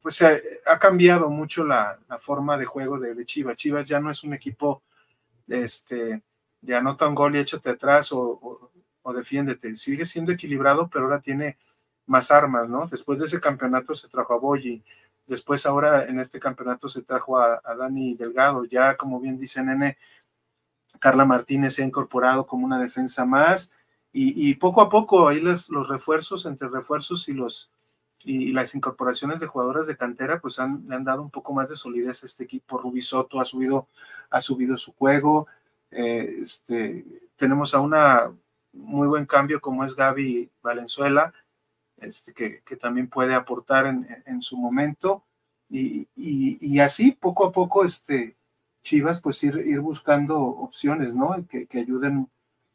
[0.00, 3.56] pues se ha, cambiado mucho la, forma de juego de, Chivas.
[3.56, 4.82] Chivas ya no es un equipo,
[5.48, 6.22] este,
[6.60, 8.71] de anota un gol y échate atrás o,
[9.10, 9.74] defiéndete.
[9.76, 11.58] Sigue siendo equilibrado, pero ahora tiene
[12.06, 12.86] más armas, ¿no?
[12.88, 14.82] Después de ese campeonato se trajo a Boyi,
[15.26, 19.96] después ahora en este campeonato se trajo a, Dani Delgado, ya como bien dice Nene,
[21.00, 23.72] Carla Martínez se ha incorporado como una defensa más
[24.12, 27.70] y, poco a poco ahí los refuerzos, entre refuerzos y los
[28.24, 31.68] y las incorporaciones de jugadoras de cantera pues han, le han dado un poco más
[31.68, 32.78] de solidez a este equipo.
[32.78, 33.88] Rubisoto ha subido,
[34.30, 35.46] ha subido su juego.
[35.90, 37.04] Eh, este,
[37.36, 38.32] tenemos a una
[38.72, 41.32] muy buen cambio como es Gaby Valenzuela,
[41.98, 45.24] este, que, también puede aportar en, su momento.
[45.68, 48.36] Y, y, así poco a poco este,
[48.82, 51.46] Chivas, pues ir, ir buscando opciones, ¿no?
[51.48, 52.28] Que, ayuden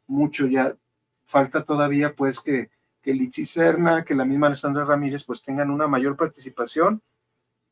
[0.06, 0.46] mucho.
[0.46, 0.76] Ya
[1.24, 2.70] falta todavía, pues, que,
[3.02, 7.02] que Lichi Serna, que la misma Alessandra Ramírez, pues tengan una mayor participación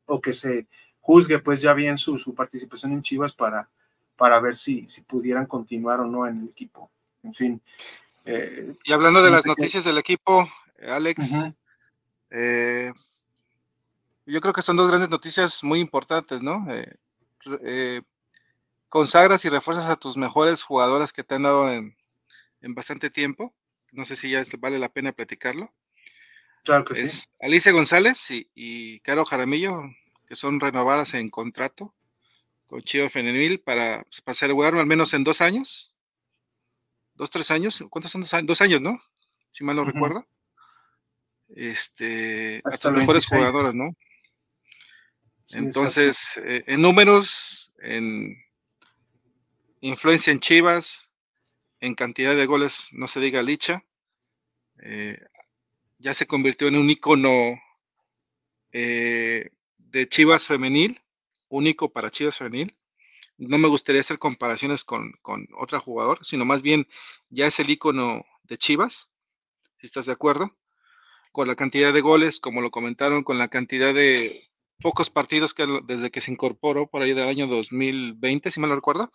[0.07, 0.69] o que se
[1.01, 3.71] juzgue, pues, ya bien su, su participación en Chivas para,
[4.17, 6.91] para ver si, si pudieran continuar o no en el equipo.
[7.23, 7.63] En fin.
[8.27, 11.33] Eh, y hablando de las noticias del equipo, eh, Alex,
[12.31, 12.93] eh,
[14.27, 16.67] yo creo que son dos grandes noticias muy importantes, ¿no?
[18.89, 21.95] consagras y refuerzas a tus mejores jugadoras que te han dado en,
[22.75, 23.55] bastante tiempo.
[23.93, 25.73] No sé si ya vale la pena platicarlo.
[26.65, 29.83] Claro que es Alicia González y, Caro Jaramillo,
[30.27, 31.95] que son renovadas en contrato
[32.67, 34.37] con Chivas Femenil para, pues, para
[34.81, 35.95] al menos en dos años.
[37.17, 37.83] Dos, tres años.
[37.91, 38.47] ¿Cuántos son dos años?
[38.47, 38.99] Dos años, ¿no?
[39.51, 40.27] Si mal no recuerdo.
[41.49, 43.97] Este, a tus mejores jugadoras, ¿no?
[45.51, 48.37] Entonces, eh, en números, en
[49.81, 51.13] influencia en Chivas,
[51.81, 53.85] en cantidad de goles, no se diga Licha,
[54.83, 55.19] eh,
[55.99, 57.61] ya se convirtió en un icono
[58.73, 61.01] eh, de Chivas femenil,
[61.49, 62.77] único para Chivas femenil.
[63.39, 66.89] No me gustaría hacer comparaciones con, con otro jugador, sino más bien
[67.29, 69.11] ya es el icono de Chivas,
[69.77, 70.57] si estás de acuerdo,
[71.33, 74.51] con la cantidad de goles, como lo comentaron, con la cantidad de
[74.81, 78.75] pocos partidos que desde que se incorporó por ahí del año 2020, si me lo
[78.75, 79.11] recuerdo.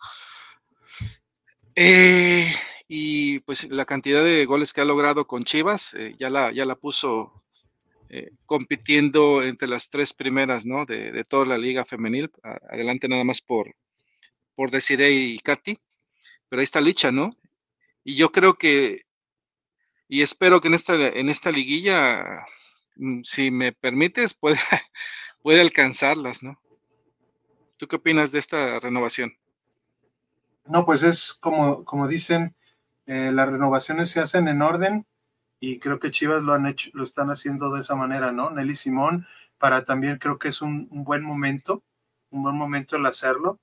[1.74, 2.52] Eh,
[2.86, 6.66] y pues la cantidad de goles que ha logrado con Chivas eh, ya, la, ya
[6.66, 7.32] la puso
[8.10, 10.84] eh, compitiendo entre las tres primeras ¿no?
[10.84, 12.30] de, toda la liga femenil.
[12.42, 13.74] Adelante nada más por,
[14.62, 15.76] por Desiree y Katy.
[16.48, 17.36] Pero ahí está Licha, ¿no?
[18.04, 19.06] Y yo creo que,
[20.06, 22.46] y espero que en esta, en esta liguilla,
[22.94, 24.38] mm, si me permites,
[25.42, 26.60] puede alcanzarlas, ¿no?
[27.76, 29.36] ¿Tú qué opinas de esta renovación?
[30.64, 32.54] No, pues es como, como dicen,
[33.06, 35.06] eh, las renovaciones se hacen en orden
[35.58, 38.50] y creo que Chivas lo han hecho, lo están haciendo de esa manera, ¿no?
[38.50, 39.26] Nelly Simón,
[39.58, 41.82] para también creo que es un, buen momento,
[42.30, 43.58] un buen momento el hacerlo,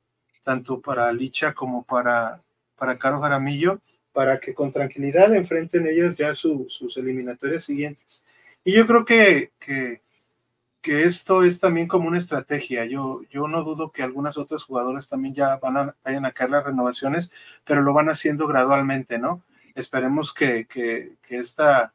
[0.50, 2.42] tanto para Licha como para,
[2.76, 3.82] para Caro Jaramillo,
[4.12, 8.24] para que con tranquilidad enfrenten ellas ya sus eliminatorias siguientes.
[8.64, 12.84] Y yo creo que, que esto es también como una estrategia.
[12.86, 16.50] Yo, yo no dudo que algunas otras jugadoras también ya van a, vayan a caer
[16.50, 17.32] las renovaciones,
[17.64, 19.44] pero lo van haciendo gradualmente, ¿no?
[19.76, 21.94] Esperemos que, que, que esta,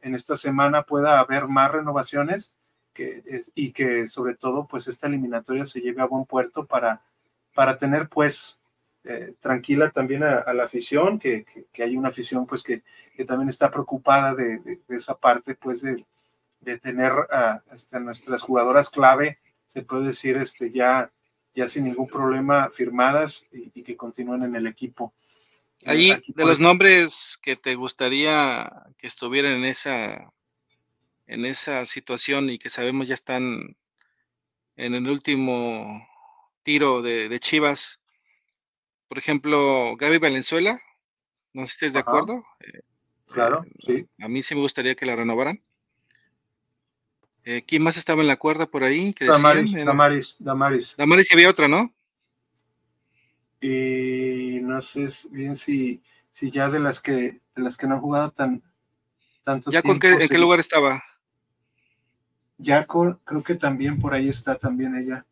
[0.00, 2.54] en esta semana pueda haber más renovaciones
[2.92, 3.24] que,
[3.56, 7.02] y que sobre todo pues esta eliminatoria se lleve a buen puerto para,
[7.54, 8.62] para tener pues
[9.04, 12.82] eh, tranquila también a, la afición, que, que, hay una afición pues que,
[13.26, 16.04] también está preocupada de, de, de esa parte pues de,
[16.64, 21.12] de tener a este, nuestras jugadoras clave, se puede decir, este, ya,
[21.54, 25.12] ya sin ningún problema firmadas y, que continúen en el equipo.
[25.84, 30.32] Ahí, de los nombres que te gustaría que estuvieran en esa,
[31.26, 33.76] en esa situación y que sabemos ya están
[34.76, 36.06] en el último
[36.64, 38.00] tiro de, Chivas,
[39.06, 40.80] por ejemplo, Gaby Valenzuela,
[41.52, 42.44] no sé si estés de acuerdo.
[42.60, 42.80] Eh,
[43.26, 44.06] claro, eh, sí.
[44.24, 45.62] A mí sí me gustaría que la renovaran.
[47.44, 49.12] Eh, ¿Quién más estaba en la cuerda por ahí?
[49.12, 50.94] Que Damaris, Damaris, Damaris.
[50.96, 51.92] Damaris y había otra, ¿no?
[53.60, 58.00] Y no sé bien si, si ya de las que de las que no han
[58.00, 58.62] jugado tan
[59.44, 61.02] tanto ¿Ya con qué, en qué lugar estaba?
[62.56, 65.26] Ya creo que también por ahí está también ella.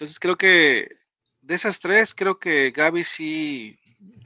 [0.00, 0.96] Entonces creo que
[1.42, 3.78] de esas tres, creo que Gaby sí,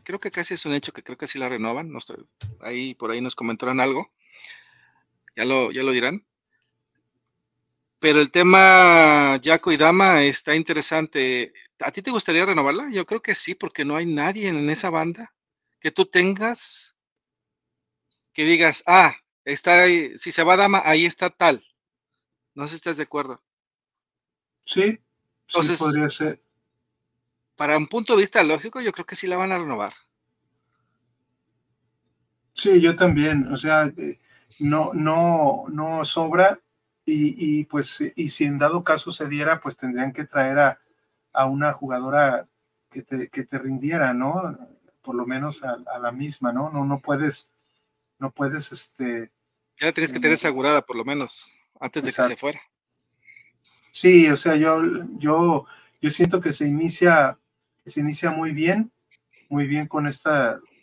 [0.04, 1.90] creo que casi es un hecho que creo que sí la renovan.
[1.90, 2.24] No estoy,
[2.60, 4.08] ahí por ahí nos comentaron algo.
[5.34, 6.24] Ya lo, ya lo dirán.
[7.98, 11.52] Pero el tema Jaco y Dama está interesante.
[11.80, 12.88] ¿A ti te gustaría renovarla?
[12.92, 15.34] Yo creo que sí, porque no hay nadie en esa banda
[15.80, 16.96] que tú tengas
[18.32, 21.64] que digas, ah, está ahí, si se va Dama, ahí está tal.
[22.54, 23.42] No sé si estás de acuerdo.
[24.66, 25.00] Sí,
[25.48, 26.40] Entonces, podría ser.
[27.56, 29.94] Para un punto de vista lógico, yo creo que sí la van a renovar.
[32.52, 33.52] Sí, yo también.
[33.52, 34.18] O sea, eh,
[34.58, 36.60] no, no, no sobra
[37.06, 41.72] y, pues, y si en dado caso se diera, pues tendrían que traer a, una
[41.72, 42.48] jugadora
[42.90, 44.56] que te, que te, rindiera, ¿no?
[45.02, 46.70] Por lo menos a, la misma, ¿no?
[46.70, 47.52] No, no puedes,
[48.18, 49.30] no puedes, este...
[49.76, 52.62] Ya la tienes que tener eh, asegurada, por lo menos, antes de que se fuera.
[53.94, 54.82] Sí, o sea, yo,
[55.18, 55.66] yo,
[56.02, 57.38] yo siento que se inicia,
[57.86, 58.90] se inicia muy bien,
[59.48, 60.30] muy bien con este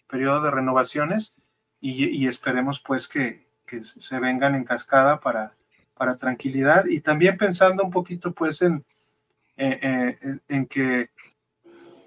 [0.07, 1.35] periodo de renovaciones
[1.81, 5.57] y, y esperemos pues que, que se vengan en cascada para,
[5.93, 6.85] para tranquilidad.
[6.85, 8.85] Y también pensando un poquito pues en,
[9.57, 11.09] eh, eh, en que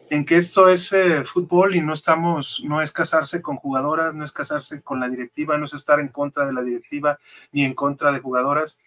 [0.09, 4.24] en que esto es eh, fútbol y no estamos, no es casarse con jugadoras, no
[4.24, 7.18] es casarse con la directiva, no es estar en contra de la directiva
[7.52, 8.78] ni en contra de jugadoras,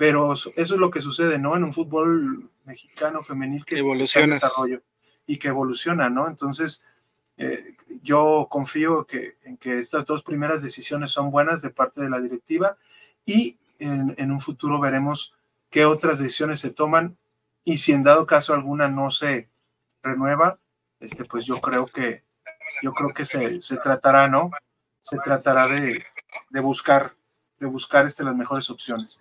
[0.00, 1.54] pero eso es lo que sucede, ¿no?
[1.54, 4.80] En un fútbol mexicano femenil que evoluciona desarrollo
[5.26, 6.26] y que evoluciona, ¿no?
[6.26, 6.86] Entonces,
[8.00, 12.18] yo confío que, en que estas dos primeras decisiones son buenas de parte de la
[12.18, 12.78] directiva
[13.26, 15.34] y en, un futuro veremos
[15.68, 17.18] qué otras decisiones se toman
[17.62, 19.50] y si en dado caso alguna no se
[20.02, 20.58] renueva,
[20.98, 22.22] este, pues yo creo que,
[22.82, 24.50] yo creo que se, se tratará, ¿no?
[25.02, 26.02] Se tratará de,
[26.48, 27.12] de buscar,
[27.58, 29.20] de buscar este, las mejores opciones.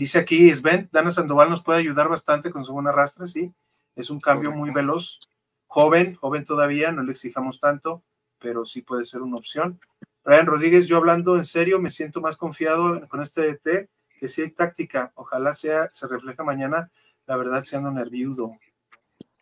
[0.00, 3.52] Dice aquí Sven, Dana Sandoval nos puede ayudar bastante con su buena arrastre, sí.
[3.94, 5.20] Es un cambio muy veloz,
[5.66, 8.02] joven, joven todavía, no le exijamos tanto,
[8.38, 9.78] pero sí puede ser una opción.
[10.24, 14.40] Brian Rodríguez, yo hablando en serio, me siento más confiado con este DT, que si
[14.40, 16.90] hay táctica, ojalá sea, se refleja mañana,
[17.26, 18.56] la verdad, siendo nerviudo.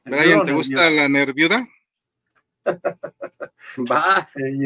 [0.05, 1.69] Brian, ¿te gusta la nerviuda?
[3.89, 4.27] Va.
[4.35, 4.57] Eh,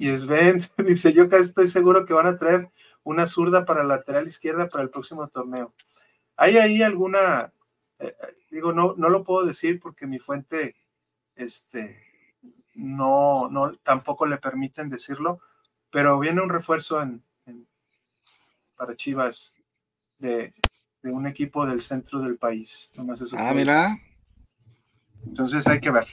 [0.00, 2.70] y, es, Ben, dice, yo casi estoy seguro que van a traer
[3.08, 5.72] una zurda para lateral izquierda para el próximo torneo.
[6.36, 7.54] ¿Hay ahí alguna,
[7.98, 10.76] eh, eh, digo, no, no lo puedo decir porque mi fuente,
[11.34, 12.02] este,
[12.74, 15.40] no, no, tampoco le permiten decirlo,
[15.90, 17.24] pero viene un refuerzo en,
[18.76, 19.54] para Chivas
[20.18, 20.52] de,
[21.04, 22.92] un equipo del centro del país.
[23.38, 23.98] ah, mira.
[25.26, 26.06] Entonces hay que ver,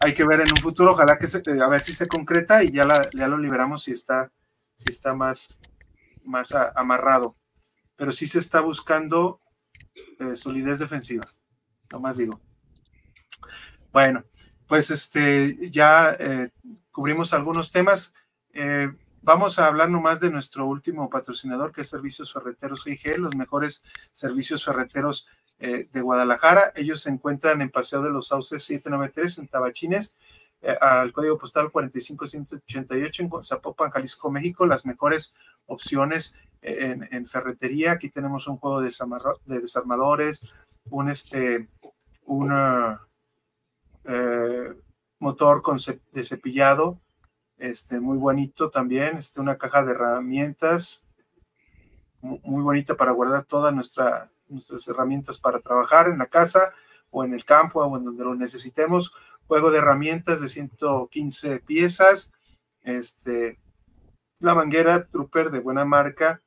[0.00, 2.72] hay que ver en un futuro, ojalá que se, a ver si se concreta y
[2.72, 4.30] ya, la, ya lo liberamos si está,
[4.76, 5.58] si está más,
[6.24, 7.36] más amarrado.
[7.96, 9.40] Pero sí se está buscando
[10.18, 11.26] eh, solidez defensiva,
[11.90, 12.40] no más digo.
[13.92, 14.24] Bueno,
[14.66, 16.50] pues este, ya eh,
[16.90, 18.14] cubrimos algunos temas.
[18.54, 18.90] Eh,
[19.20, 23.84] vamos a hablar nomás de nuestro último patrocinador, que es Servicios Ferreteros IG, los mejores
[24.12, 25.28] servicios ferreteros
[25.58, 26.72] de Guadalajara.
[26.74, 30.18] Ellos se encuentran en Paseo de los Sauces 793 en Tabachines,
[30.80, 34.66] al código postal 45188 en Zapopan, Jalisco, México.
[34.66, 35.34] Las mejores
[35.66, 37.92] opciones en, ferretería.
[37.92, 38.92] Aquí tenemos un juego de,
[39.46, 40.46] de desarmadores,
[40.90, 41.68] un este,
[42.24, 43.00] una
[44.04, 44.74] eh,
[45.18, 45.78] motor con
[46.12, 47.00] de cepillado,
[47.58, 51.06] este, muy bonito también, este, una caja de herramientas,
[52.20, 56.72] muy bonita para guardar todas nuestra, nuestras herramientas para trabajar en la casa
[57.10, 59.12] o en el campo o en donde lo necesitemos.
[59.52, 62.32] Juego de herramientas de 115 piezas,
[62.84, 63.58] este,
[64.38, 66.40] la manguera Trooper de buena marca,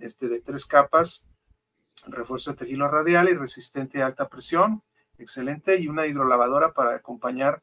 [0.00, 1.28] este, de tres capas,
[2.08, 4.82] refuerzo de tejido radial y resistente a alta presión,
[5.18, 7.62] excelente, y una hidrolavadora para acompañar,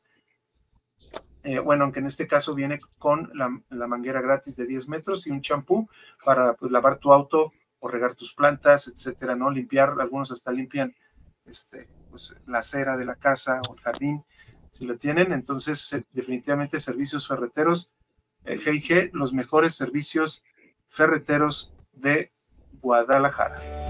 [1.44, 5.32] eh, bueno, aunque en este caso viene con la, manguera gratis de 10 metros y
[5.32, 5.90] un champú
[6.24, 9.52] para pues, lavar tu auto o regar tus plantas, etcétera, ¿no?
[9.52, 10.96] Limpiar, algunos hasta limpian
[11.44, 14.24] este, pues, la acera de la casa o el jardín,
[14.76, 17.94] si lo tienen, entonces eh, definitivamente servicios ferreteros,
[18.46, 20.44] GIG, eh, los mejores servicios
[20.90, 22.34] ferreteros de
[22.82, 23.85] Guadalajara.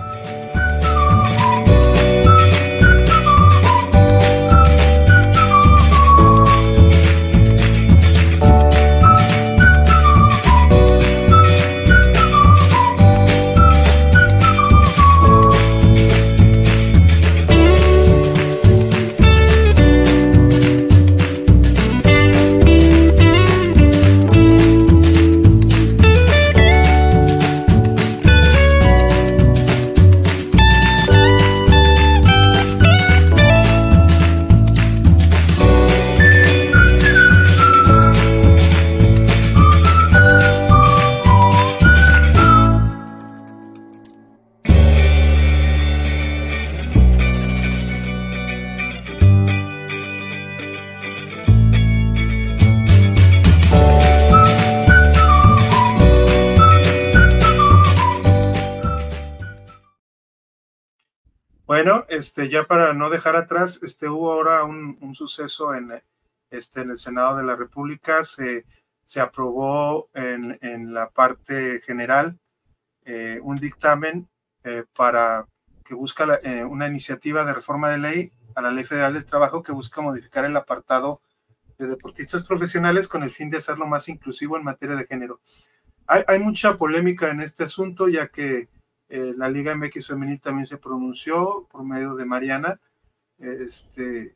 [62.10, 66.02] Este, ya para no dejar atrás, este, hubo ahora un, suceso en,
[66.50, 68.66] este, en el Senado de la República, se,
[69.06, 72.38] se aprobó en, en, la parte general
[73.06, 74.28] eh, un dictamen
[74.64, 75.46] eh, para
[75.84, 79.62] que busca eh, una iniciativa de reforma de ley a la Ley Federal del Trabajo
[79.62, 81.22] que busca modificar el apartado
[81.78, 85.42] de deportistas profesionales con el fin de hacerlo más inclusivo en materia de género.
[86.08, 88.70] Hay, hay mucha polémica en este asunto, ya que
[89.08, 92.80] eh, la Liga MX Femenil también se pronunció por medio de Mariana.
[93.38, 94.36] Este,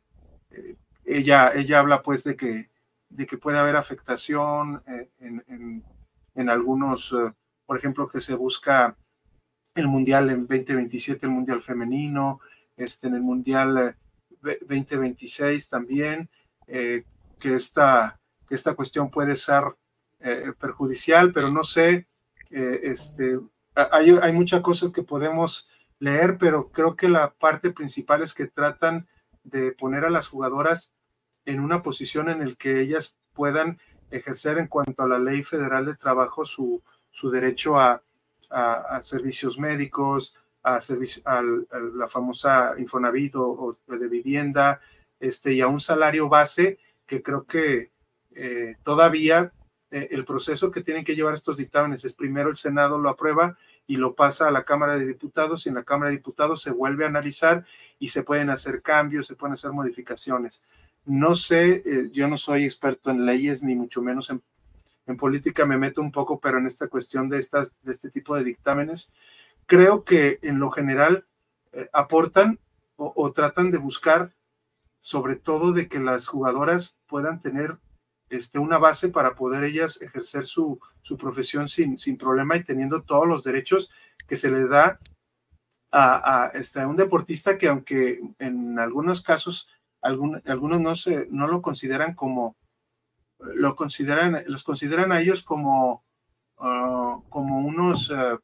[0.50, 2.70] eh, ella, ella habla pues de que,
[3.08, 5.82] de que puede haber afectación eh, en,
[6.34, 7.14] en, algunos,
[7.66, 8.96] por ejemplo, que se busca
[9.74, 12.40] el Mundial en 2027, el Mundial femenino,
[12.76, 13.96] este, en el Mundial
[14.40, 16.28] 2026 también,
[16.66, 17.04] que,
[17.42, 18.18] esta,
[18.48, 19.64] que esta cuestión puede ser
[20.58, 22.06] perjudicial, pero no sé,
[22.50, 23.38] este,
[23.74, 25.68] hay, muchas cosas que podemos
[25.98, 29.06] leer, pero creo que la parte principal es que tratan
[29.44, 30.94] de poner a las jugadoras
[31.44, 33.78] en una posición en la que ellas puedan
[34.10, 38.02] ejercer en cuanto a la ley federal de trabajo su, su derecho a,
[39.00, 41.22] servicios médicos, a, servicio,
[41.94, 44.80] la famosa Infonavit o, de vivienda,
[45.20, 47.92] este, y a un salario base que creo que
[48.34, 49.52] eh, todavía
[49.90, 53.56] eh, el proceso que tienen que llevar estos dictámenes es primero el Senado lo aprueba
[53.86, 56.70] y lo pasa a la Cámara de Diputados y en la Cámara de Diputados se
[56.70, 57.64] vuelve a analizar
[57.98, 60.62] y se pueden hacer cambios, se pueden hacer modificaciones.
[61.04, 64.42] No sé, eh, yo no soy experto en leyes ni mucho menos en,
[65.18, 68.44] política, me meto un poco, pero en esta cuestión de, estas, de este tipo de
[68.44, 69.12] dictámenes,
[69.66, 71.24] creo que en lo general
[71.92, 72.60] aportan
[72.94, 74.32] o tratan de buscar
[75.00, 77.78] sobre todo de que las jugadoras puedan tener
[78.30, 83.02] este, una base para poder ellas ejercer su, su profesión sin, sin, problema y teniendo
[83.02, 83.92] todos los derechos
[84.26, 84.98] que se le da
[85.90, 89.68] a, a, este, un deportista que aunque en algunos casos
[90.00, 92.56] algunos no, se, no lo consideran como,
[93.38, 96.04] lo consideran, los consideran a ellos como,
[96.58, 98.38] uh, como unos uh,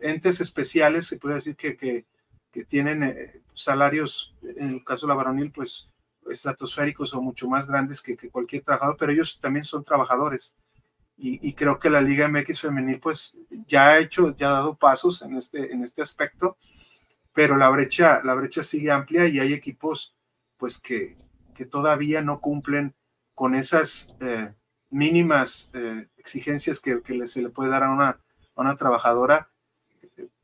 [0.00, 2.06] entes especiales, se puede decir que, que,
[2.50, 5.91] que tienen eh, salarios, en el caso de la varonil, pues
[6.30, 10.56] estratosféricos o mucho más grandes que, cualquier trabajador, pero ellos también son trabajadores.
[11.16, 13.38] Y, creo que la Liga MX femenil pues
[13.68, 16.56] ya ha hecho, ya ha dado pasos en este, en este aspecto,
[17.32, 20.16] pero la brecha, la brecha sigue amplia y hay equipos
[20.56, 21.16] pues que,
[21.54, 22.94] que todavía no cumplen
[23.34, 24.52] con esas eh,
[24.90, 29.48] mínimas eh, exigencias que, se le puede dar a una, a una trabajadora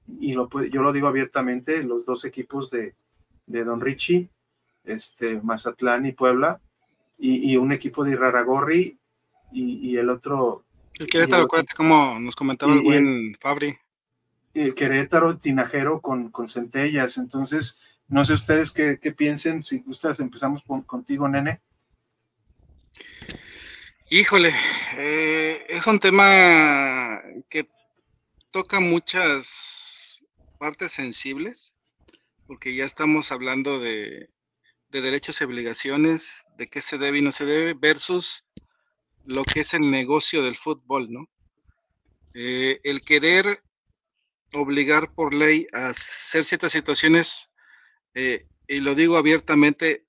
[0.07, 2.95] y lo, yo lo digo abiertamente, los dos equipos de,
[3.47, 4.31] de Don Richie,
[4.89, 6.61] este, Mazatlán y Puebla,
[7.21, 8.97] y, un equipo de Iraragorri
[9.53, 10.65] y, y el otro...
[10.99, 13.77] El Querétaro, acuérdate cómo nos comentaba el buen Fabri.
[14.55, 20.21] El Querétaro, Tinajero con, con centellas, entonces no sé ustedes qué, qué piensen, si gustas
[20.21, 21.61] empezamos contigo, nene.
[24.11, 24.55] Híjole,
[24.97, 27.21] eh, es un tema
[27.51, 27.69] que
[28.51, 30.25] toca muchas
[30.59, 31.77] partes sensibles,
[32.47, 34.31] porque ya estamos hablando de,
[34.91, 38.45] derechos y obligaciones, de qué se debe y no se debe, versus
[39.25, 41.29] lo que es el negocio del fútbol, ¿no?
[42.35, 43.63] Eh, el querer
[44.53, 47.51] obligar por ley a hacer ciertas situaciones,
[48.15, 50.07] eh, y lo digo abiertamente,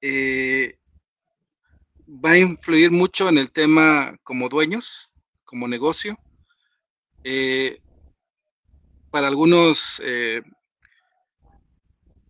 [0.00, 0.78] eh,
[2.06, 5.12] va a influir mucho en el tema como dueños,
[5.44, 6.18] como negocio,
[9.10, 10.00] para algunos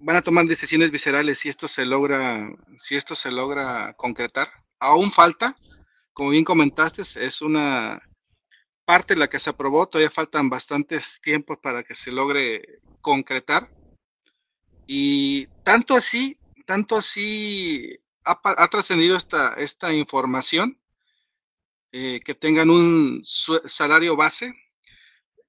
[0.00, 4.50] van a tomar decisiones viscerales si esto se logra, si esto se logra concretar.
[4.78, 5.56] Aún falta,
[6.12, 8.02] como bien comentaste, es una
[8.84, 13.70] parte la que se aprobó, todavía faltan bastantes tiempos para que se logre concretar.
[14.86, 20.80] Y tanto así, tanto así ha, trascendido esta, esta información,
[21.92, 24.54] eh, que tengan un salario base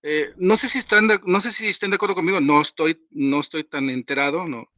[0.04, 3.40] eh, no sé si están no sé si estén de acuerdo conmigo, no estoy, no
[3.40, 4.72] estoy tan enterado, no.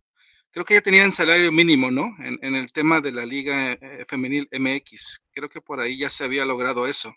[0.51, 2.15] Creo que ya tenían salario mínimo, ¿no?
[2.19, 5.23] En, el tema de la Liga eh, Femenil MX.
[5.31, 7.15] Creo que por ahí ya se había logrado eso.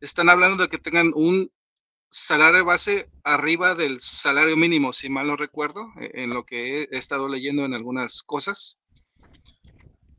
[0.00, 1.52] Están hablando de que tengan un
[2.10, 6.98] salario base arriba del salario mínimo, si mal no recuerdo, e, en lo que he,
[6.98, 8.80] estado leyendo en algunas cosas.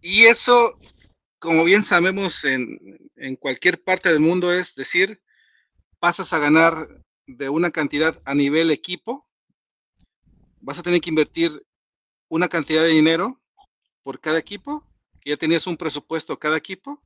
[0.02, 0.80] Y eso,
[1.40, 2.80] como bien sabemos, en,
[3.18, 5.22] en cualquier parte del mundo es decir,
[5.99, 9.27] pasas a ganar de una cantidad a nivel equipo,
[10.61, 11.65] vas a tener que invertir
[12.27, 13.39] una cantidad de dinero
[14.03, 14.85] por cada equipo,
[15.26, 17.01] ya tenías un presupuesto cada equipo,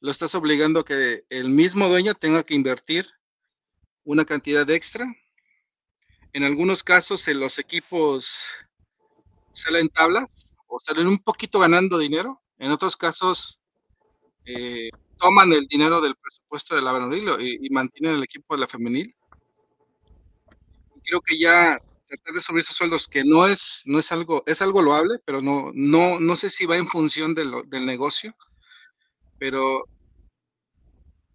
[0.00, 3.06] lo estás obligando a que el mismo dueño tenga que invertir
[4.04, 5.06] una cantidad extra.
[6.32, 8.52] En algunos casos, en los equipos
[9.50, 12.40] salen tablas o salen un poquito ganando dinero.
[12.58, 13.58] En otros casos,
[14.44, 18.68] eh, toman el dinero del presupuesto de la varonil y, mantienen el equipo de la
[18.68, 19.14] femenil.
[21.04, 24.62] Creo que ya tratar de subir esos sueldos, que no es, no es algo, es
[24.62, 28.34] algo loable, pero no, no, no sé si va en función del negocio,
[29.38, 29.84] pero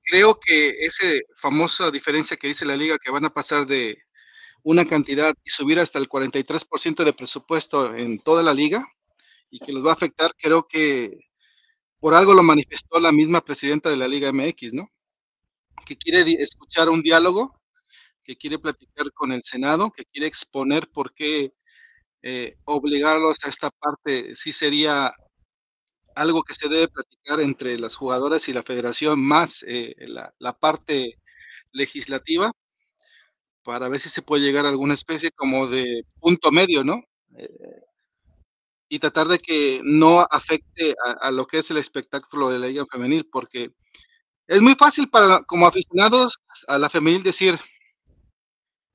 [0.03, 1.05] creo que esa
[1.35, 3.97] famosa diferencia que dice la liga, que van a pasar de
[4.64, 8.85] una cantidad y subir hasta el 43% de presupuesto en toda la liga
[9.49, 11.18] y que los va a afectar, creo que
[12.03, 14.91] por algo lo manifestó la misma presidenta de la Liga MX, ¿no?
[15.85, 17.57] Que quiere escuchar un diálogo,
[18.25, 21.53] que quiere platicar con el Senado, que quiere exponer por qué
[22.21, 25.13] eh, obligarlos a esta parte sí sería
[26.13, 31.17] algo que se debe platicar entre las jugadoras y la federación, más eh, la, parte
[31.71, 32.51] legislativa,
[33.63, 37.01] para ver si se puede llegar a alguna especie como de punto medio, ¿no?
[37.38, 37.47] Eh,
[38.93, 42.85] y tratar de que no afecte a, lo que es el espectáculo de la liga
[42.85, 43.71] femenil, porque
[44.45, 46.37] es muy fácil para como aficionados
[46.67, 47.59] a la femenil decir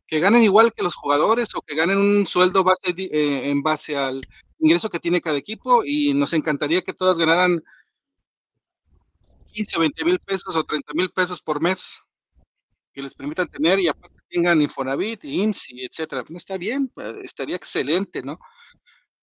[0.07, 3.97] que ganen igual que los jugadores o que ganen un sueldo base, eh, en base
[3.97, 4.25] al
[4.61, 7.61] ingreso que tiene cada equipo y nos encantaría que todas ganaran
[9.53, 12.01] 15 o 20 mil pesos o 30 mil pesos por mes
[12.93, 16.25] que les permitan tener y aparte tengan Infonavit, IMSS, etcétera.
[16.29, 18.39] No está bien, pues, estaría excelente, ¿no?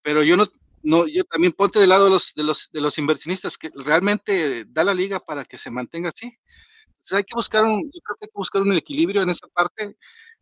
[0.02, 0.46] Pero yo no,
[0.86, 4.64] no, yo también ponte del lado de los, de los, de los inversionistas que realmente
[4.68, 6.38] da la liga para que se mantenga así.
[6.86, 9.48] Entonces hay que buscar un, yo creo que hay que buscar un equilibrio en esa
[9.48, 9.96] parte.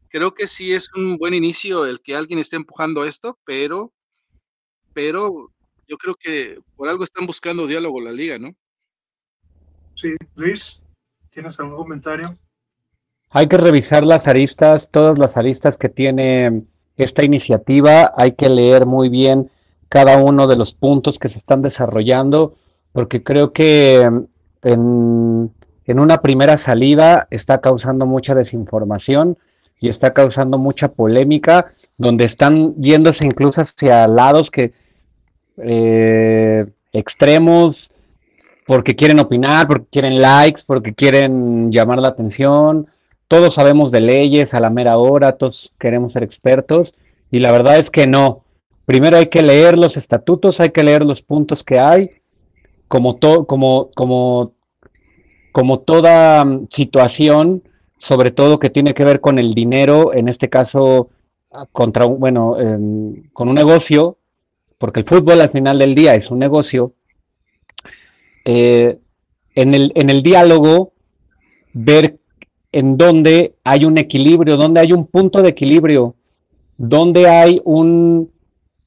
[0.09, 3.91] Creo que sí es un buen inicio el que alguien esté empujando esto, pero,
[4.93, 5.51] pero
[5.89, 8.55] yo creo que por algo están buscando diálogo la liga, ¿no?
[9.95, 10.83] Sí, Luis,
[11.31, 12.37] ¿tienes algún comentario?
[13.31, 16.65] Hay que revisar las aristas, todas las aristas que tiene
[16.97, 19.51] esta iniciativa, hay que leer muy bien
[19.95, 22.57] cada uno de los puntos que se están desarrollando,
[22.91, 25.53] porque creo que en,
[25.87, 29.39] en una primera salida está causando mucha desinformación
[29.79, 34.73] y está causando mucha polémica, donde están yéndose incluso hacia lados que
[35.59, 37.89] eh, extremos,
[38.66, 42.89] porque quieren opinar, porque quieren likes, porque quieren llamar la atención.
[43.29, 46.95] Todos sabemos de leyes a la mera hora, todos queremos ser expertos
[47.31, 48.44] y la verdad es que no.
[48.86, 52.11] Primero hay que leer los estatutos, hay que leer los puntos que hay,
[52.89, 54.52] como, como, como,
[55.52, 57.62] como toda mm, situación,
[57.98, 61.11] sobre todo que tiene que ver con el dinero, en este caso
[61.73, 62.56] contra bueno,
[63.32, 64.19] con un negocio,
[64.78, 66.93] porque el fútbol al final del día es un negocio,
[68.44, 68.98] eh,
[69.55, 70.93] en, el, en el diálogo
[71.73, 72.19] ver
[72.73, 76.16] en dónde hay un equilibrio, dónde hay un punto de equilibrio,
[76.77, 78.31] dónde hay un,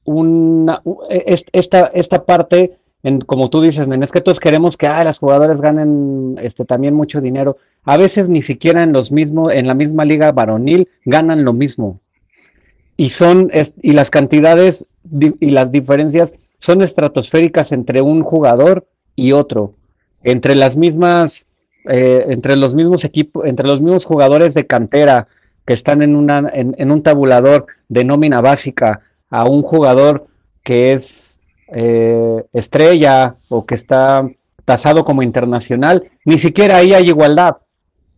[0.08, 5.18] una, esta, esta parte, en, como tú dices, es que todos queremos que ah, las
[5.18, 7.58] jugadores ganen este, también mucho dinero.
[7.84, 12.00] A veces ni siquiera en los mismos, en la misma liga varonil ganan lo mismo.
[12.96, 13.50] Y son,
[13.82, 14.84] y las cantidades
[15.40, 19.74] y las diferencias son estratosféricas entre un jugador y otro,
[20.24, 21.44] entre las mismas,
[21.88, 25.28] eh, entre los mismos equipos, entre los mismos jugadores de cantera
[25.66, 30.26] que están en, una, en, un tabulador de nómina básica a un jugador
[30.62, 31.08] que es
[31.68, 34.28] eh, estrella o que está
[34.64, 37.58] tasado como internacional, ni siquiera ahí hay igualdad.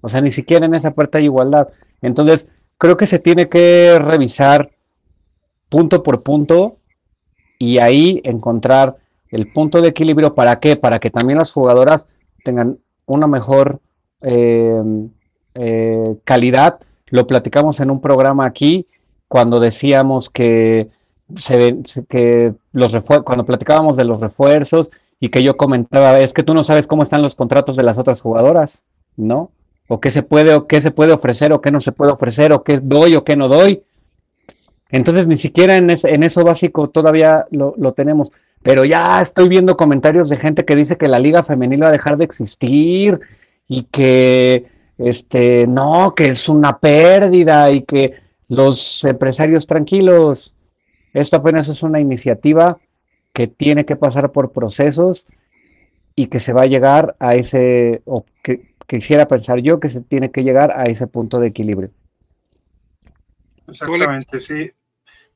[0.01, 1.69] O sea, ni siquiera en esa puerta hay igualdad.
[2.03, 2.47] Entonces,
[2.79, 4.71] creo que se tiene que revisar
[5.69, 6.79] punto por punto
[7.59, 8.97] y ahí encontrar
[9.31, 10.77] el punto de equilibrio, ¿para qué?
[10.77, 12.03] Para que también las jugadoras
[12.43, 13.81] tengan una mejor
[14.23, 14.83] eh,
[15.55, 16.81] eh, calidad.
[17.07, 18.87] Lo platicamos en un programa aquí
[19.29, 20.89] cuando decíamos que
[21.39, 21.79] se
[22.09, 22.93] que los
[23.25, 24.89] cuando platicábamos de los refuerzos
[25.19, 27.99] y que yo comentaba es que tú no sabes cómo están los contratos de las
[27.99, 28.79] otras jugadoras,
[29.17, 29.51] ¿no?
[29.89, 32.53] O qué se puede o qué se puede ofrecer o qué no se puede ofrecer
[32.53, 33.83] o qué doy o qué no doy.
[34.91, 38.31] Entonces ni siquiera en, en eso básico todavía lo, lo tenemos
[38.63, 41.93] pero ya estoy viendo comentarios de gente que dice que la liga femenil va a
[41.93, 43.21] dejar de existir
[43.69, 44.67] y que
[44.99, 48.15] este no, que es una pérdida y que
[48.49, 50.53] los empresarios tranquilos,
[51.13, 52.79] esto apenas es una iniciativa
[53.33, 55.25] que tiene que pasar por procesos
[56.15, 60.01] y que se va a llegar a ese, o que quisiera pensar yo que se
[60.01, 61.91] tiene que llegar a ese punto de equilibrio.
[63.69, 64.73] Exactamente, sí.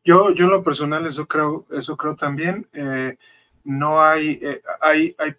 [0.05, 2.66] Yo, yo en lo personal eso creo, eso creo también.
[2.72, 3.16] Eh,
[3.62, 5.34] no hay, eh, hay, hay,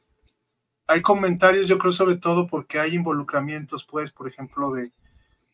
[0.87, 4.91] hay, comentarios, yo creo sobre todo porque hay involucramientos, pues, por ejemplo, de,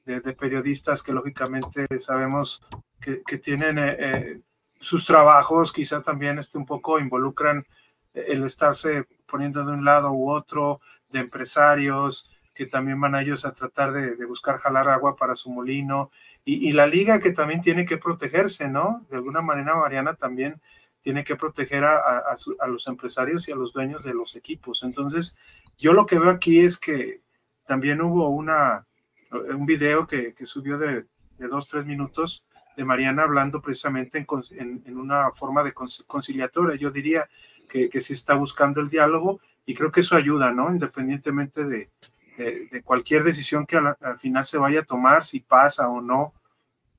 [0.05, 2.65] de, periodistas que lógicamente sabemos
[3.01, 4.39] que, que tienen eh,
[4.81, 7.65] sus trabajos, quizá también este, un poco involucran
[8.13, 13.45] el estarse poniendo de un lado u otro, de empresarios que también van a ellos
[13.45, 16.11] a tratar de, de buscar jalar agua para su molino
[16.43, 19.05] y, la liga que también tiene que protegerse, ¿no?
[19.09, 20.59] De alguna manera, Mariana también
[21.01, 22.35] tiene que proteger a,
[22.67, 24.83] los empresarios y a los dueños de los equipos.
[24.83, 25.37] Entonces,
[25.77, 27.21] yo lo que veo aquí es que
[27.65, 28.87] también hubo una,
[29.31, 31.05] un video que, subió de,
[31.37, 32.45] dos, tres minutos
[32.75, 36.77] de Mariana hablando precisamente en, una forma de conciliatoria.
[36.77, 37.29] Yo diría
[37.69, 40.69] que, que sí está buscando el diálogo y creo que eso ayuda, ¿no?
[40.71, 41.89] Independientemente de,
[42.37, 46.33] de, cualquier decisión que al, final se vaya a tomar, si pasa o no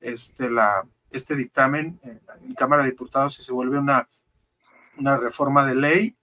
[0.01, 4.09] este, la, este dictamen en Cámara de Diputados, si se vuelve una,
[4.97, 6.17] una reforma de ley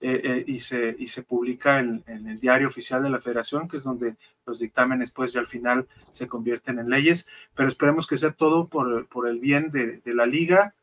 [0.00, 3.78] eh, eh, y, se, y se publica en, el diario oficial de la Federación, que
[3.78, 8.18] es donde los dictámenes pues ya al final se convierten en leyes, pero esperemos que
[8.18, 10.74] sea todo por, por el bien de, de la liga,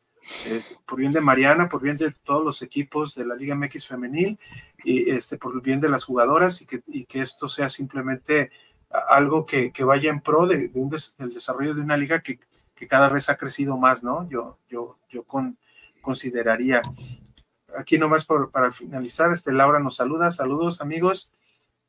[0.86, 4.38] por bien de Mariana, por bien de todos los equipos de la Liga MX femenil
[4.82, 8.50] y este, por el bien de las jugadoras y que, y que esto sea simplemente
[9.08, 12.38] algo que, que vaya en pro de, un del desarrollo de una liga que,
[12.74, 14.28] que, cada vez ha crecido más, ¿no?
[14.28, 15.58] Yo, yo, yo con,
[16.00, 16.82] consideraría.
[17.78, 21.32] Aquí nomás para finalizar, este Laura nos saluda, saludos amigos.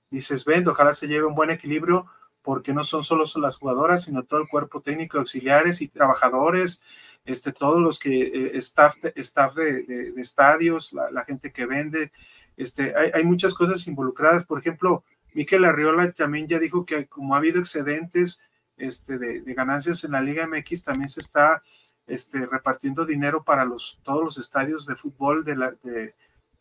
[0.09, 2.07] Dices, ven, ojalá se lleve un buen equilibrio
[2.45, 6.81] porque no son solo las jugadoras, sino todo el cuerpo técnico, auxiliares y trabajadores,
[7.25, 12.11] este, todos los que, eh, staff, de, staff de, estadios, la, gente que vende,
[12.55, 14.45] este, hay, muchas cosas involucradas.
[14.45, 15.03] Por ejemplo,
[15.33, 18.41] Miquel Arriola también ya dijo que como ha habido excedentes
[18.77, 21.63] este, de, ganancias en la Liga MX, también se está
[22.07, 26.13] este, repartiendo dinero para los, todos los estadios de fútbol de,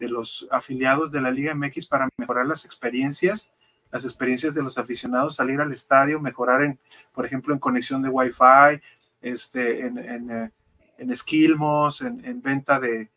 [0.09, 3.51] los afiliados de la Liga MX para mejorar las experiencias
[3.91, 6.81] las experiencias de los aficionados, salir al estadio, mejorar en,
[7.13, 8.83] por ejemplo, en conexión de Wi-Fi,
[9.23, 10.51] este, en, en, eh,
[10.99, 13.09] en esquilmos, en, venta de,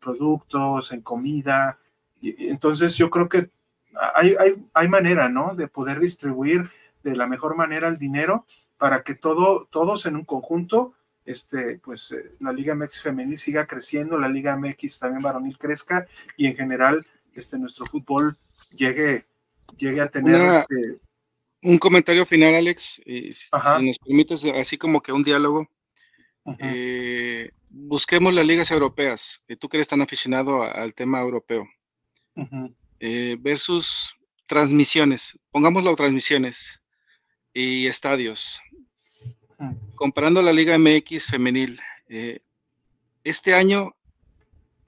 [0.00, 1.78] productos, en comida.
[2.22, 3.50] Entonces yo creo que
[4.14, 5.54] hay, hay, hay, manera, ¿no?
[5.54, 6.70] De poder distribuir
[7.02, 8.46] de la mejor manera el dinero
[8.78, 13.66] para que todo, todos en un conjunto, este, pues eh, la Liga MX femenil siga
[13.66, 18.36] creciendo, la Liga MX también varonil crezca y en general este, nuestro fútbol
[18.70, 19.26] llegue
[19.76, 20.98] llegue a tener este...
[21.62, 23.48] Un comentario final, Alex, eh, si,
[23.86, 25.68] nos permites, así como que un diálogo.
[26.58, 31.68] Eh, busquemos las ligas europeas, tú que eres tan aficionado al tema europeo,
[32.98, 34.16] eh, versus
[34.48, 36.82] transmisiones, pongámoslo transmisiones
[37.54, 38.60] y estadios.
[39.94, 41.80] Comparando la Liga MX femenil,
[43.24, 43.94] este año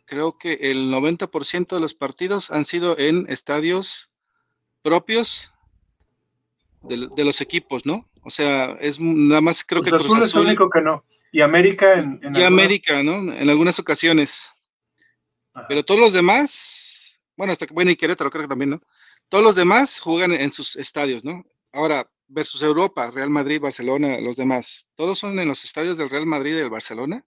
[0.05, 4.11] creo que el 90% de los partidos han sido en estadios
[4.83, 5.53] propios
[6.83, 8.09] de, los equipos, ¿no?
[8.23, 11.05] O sea, es nada más creo que Cruz Azul, es el único que no.
[11.33, 13.33] Y América en, y América, ¿no?
[13.33, 14.53] En algunas ocasiones.
[15.69, 18.83] Pero todos los demás, bueno, hasta bueno, y Querétaro creo que también, ¿no?
[19.29, 21.45] Todos los demás juegan en sus estadios, ¿no?
[21.73, 26.27] Ahora, versus Europa, Real Madrid, Barcelona, los demás, ¿todos son en los estadios del Real
[26.27, 27.25] Madrid y del Barcelona?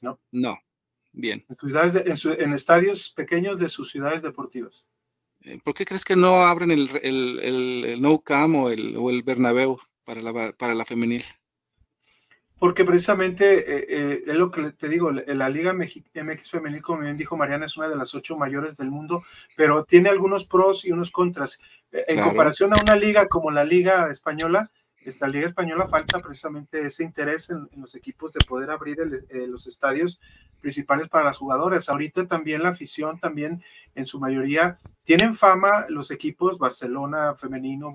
[0.00, 0.20] No.
[0.30, 0.58] No.
[1.12, 1.44] Bien.
[1.48, 4.86] en estadios pequeños de sus ciudades deportivas.
[5.40, 9.10] Eh, ¿Por qué crees que no abren el, el, el, No Cam o el, o
[9.10, 11.24] el Bernabéu para la, para la femenil?
[12.58, 17.16] Porque precisamente eh, eh, es lo que te digo, la Liga MX Femenil, como bien
[17.16, 19.22] dijo Mariana, es una de las ocho mayores del mundo,
[19.56, 21.60] pero tiene algunos pros y unos contras.
[21.92, 24.70] En comparación a una liga como la Liga Española,
[25.08, 28.98] esta Liga Española falta precisamente ese interés en, los equipos de poder abrir
[29.30, 30.20] los estadios
[30.60, 31.88] principales para las jugadoras.
[31.88, 33.62] Ahorita también la afición, también
[33.94, 37.94] en su mayoría, tienen fama los equipos Barcelona femenino,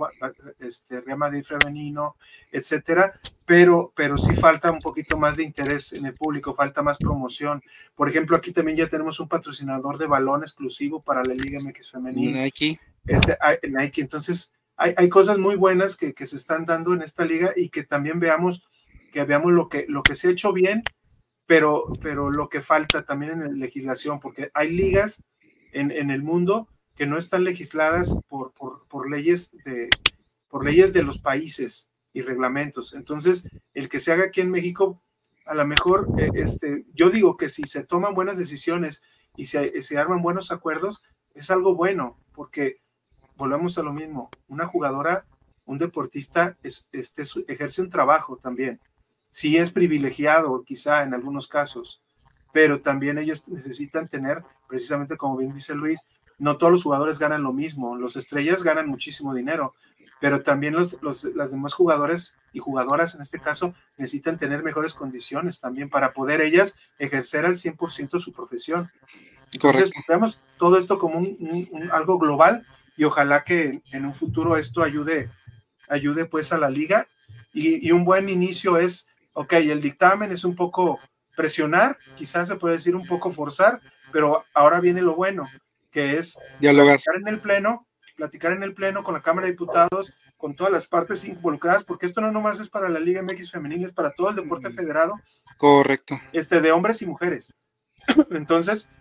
[0.59, 2.15] este, Real Madrid femenino,
[2.51, 6.97] etcétera, pero, pero sí falta un poquito más de interés en el público, falta más
[6.97, 7.61] promoción.
[7.95, 11.91] Por ejemplo, aquí también ya tenemos un patrocinador de balón exclusivo para la Liga MX
[11.91, 12.41] femenina.
[12.41, 12.79] Nike.
[13.05, 14.01] Este, Nike.
[14.01, 17.69] Entonces, hay, hay cosas muy buenas que, que, se están dando en esta liga y
[17.69, 18.63] que también veamos,
[19.11, 20.83] que veamos lo que, lo que se ha hecho bien
[21.45, 25.23] pero, pero lo que falta también en la legislación, porque hay ligas
[25.71, 29.89] en, en el mundo que no están legisladas por, por, por, leyes de,
[30.47, 32.93] por leyes de los países y reglamentos.
[32.93, 35.01] Entonces, el que se haga aquí en México,
[35.45, 39.01] a lo mejor, eh, este, yo digo que si se toman buenas decisiones
[39.35, 41.03] y se, se arman buenos acuerdos,
[41.33, 42.81] es algo bueno, porque
[43.37, 45.25] volvemos a lo mismo, una jugadora,
[45.65, 48.79] un deportista, es, este, ejerce un trabajo también.
[49.31, 52.01] Sí es privilegiado quizá en algunos casos,
[52.51, 56.01] pero también ellos necesitan tener, precisamente como bien dice Luis,
[56.37, 59.73] no todos los jugadores ganan lo mismo, los estrellas ganan muchísimo dinero,
[60.19, 64.93] pero también los, los las demás jugadores y jugadoras en este caso necesitan tener mejores
[64.93, 68.89] condiciones también para poder ellas ejercer al 100% su profesión.
[69.51, 72.65] Entonces, veamos todo esto como un, algo global
[72.95, 75.29] y ojalá que en un futuro esto ayude,
[75.89, 77.07] ayude pues a la liga
[77.53, 80.99] y, y un buen inicio es ok, el dictamen es un poco
[81.35, 85.47] presionar, quizás se puede decir un poco forzar, pero ahora viene lo bueno,
[85.91, 89.53] que es dialogar platicar en el pleno, platicar en el pleno con la Cámara de
[89.53, 93.51] Diputados, con todas las partes involucradas, porque esto no nomás es para la Liga MX
[93.51, 94.75] femenil, es para todo el deporte mm.
[94.75, 95.19] federado.
[95.57, 96.19] Correcto.
[96.31, 97.53] Este, de hombres y mujeres.
[98.31, 98.91] Entonces,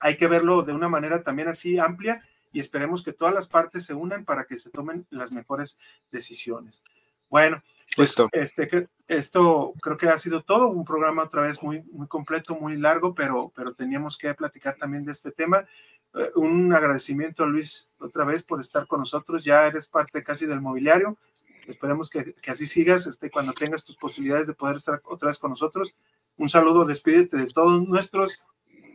[0.00, 2.22] hay que verlo de una manera también así amplia
[2.52, 5.78] y esperemos que todas las partes se unan para que se tomen las mejores
[6.10, 6.82] decisiones.
[7.28, 7.62] Bueno,
[7.96, 12.54] pues este, esto creo que ha sido todo, un programa otra vez muy, muy completo,
[12.54, 15.66] muy largo, pero, pero teníamos que platicar también de este tema.
[16.14, 19.44] Eh, un agradecimiento, Luis, otra vez por estar con nosotros.
[19.44, 21.18] Ya eres parte casi del mobiliario.
[21.66, 25.38] Esperemos que, que así sigas este, cuando tengas tus posibilidades de poder estar otra vez
[25.38, 25.94] con nosotros.
[26.36, 28.44] Un saludo, despídete de todos nuestros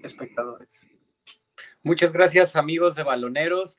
[0.01, 0.87] espectadores.
[1.85, 3.77] Muchas gracias, amigos de Baloneros.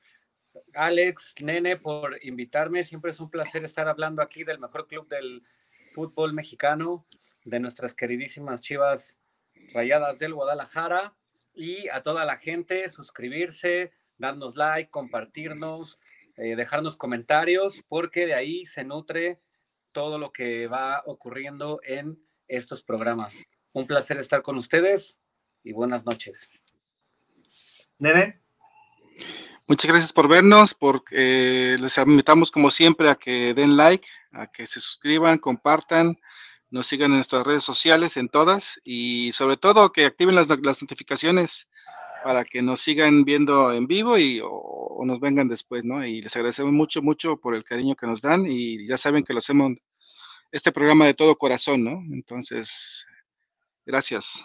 [0.74, 2.84] Alex, Nene, por invitarme.
[2.84, 5.42] Siempre es un placer estar hablando aquí del mejor club del
[5.88, 7.06] fútbol mexicano,
[7.46, 9.18] de nuestras queridísimas chivas
[9.72, 11.16] Rayadas del Guadalajara
[11.54, 15.98] y a toda la gente suscribirse, darnos like, compartirnos,
[16.36, 19.40] eh, dejarnos comentarios, porque de ahí se nutre
[19.92, 23.46] todo lo que va ocurriendo en estos programas.
[23.72, 25.18] Un placer estar con ustedes
[25.62, 26.50] y buenas noches.
[27.98, 28.40] Nene.
[29.66, 34.66] Muchas gracias por vernos, porque les invitamos como siempre a que den like, a que
[34.66, 36.18] se suscriban, compartan,
[36.70, 41.70] nos sigan en nuestras redes sociales, en todas, y sobre todo que activen las, notificaciones
[42.22, 46.04] para que nos sigan viendo en vivo y o, nos vengan después, ¿no?
[46.04, 49.32] Y les agradecemos mucho, mucho por el cariño que nos dan y ya saben que
[49.32, 49.72] lo hacemos
[50.52, 52.02] este programa de todo corazón, ¿no?
[52.12, 53.06] Entonces,
[53.86, 54.44] gracias.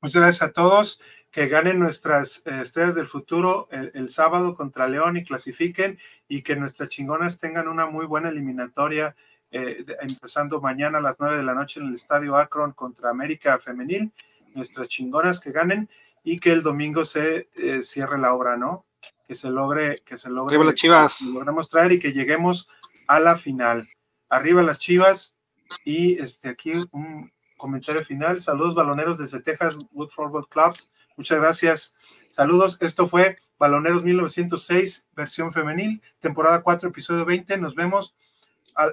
[0.00, 5.16] Muchas gracias a todos que ganen nuestras eh, estrellas del futuro el, sábado contra León
[5.16, 9.14] y clasifiquen y que nuestras chingonas tengan una muy buena eliminatoria
[9.50, 13.58] eh, empezando mañana a las 9 de la noche en el Estadio Akron contra América
[13.58, 14.12] Femenil,
[14.54, 15.88] nuestras chingonas que ganen
[16.24, 18.86] y que el domingo se eh, cierre la obra, ¿no?
[19.26, 21.20] Que se logre, que se logre, Arriba las chivas.
[21.22, 22.70] logremos traer y que lleguemos
[23.06, 23.88] a la final.
[24.28, 25.38] Arriba las chivas
[25.84, 28.40] y este aquí un comentario final.
[28.40, 30.90] Saludos baloneros desde Texas Wood Football Clubs.
[31.18, 31.96] Muchas gracias.
[32.30, 32.78] Saludos.
[32.80, 37.58] Esto fue Baloneros 1906, versión femenil, temporada 4, episodio 20.
[37.58, 38.14] Nos vemos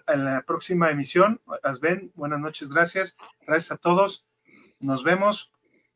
[0.07, 1.39] en la próxima emisión.
[1.63, 2.11] Las ven.
[2.15, 2.69] Buenas noches.
[2.69, 3.15] Gracias.
[3.45, 4.25] Gracias a todos.
[4.79, 5.51] Nos vemos.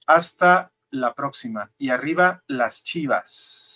[0.05, 1.71] Hasta la próxima.
[1.79, 3.69] Y arriba las chivas.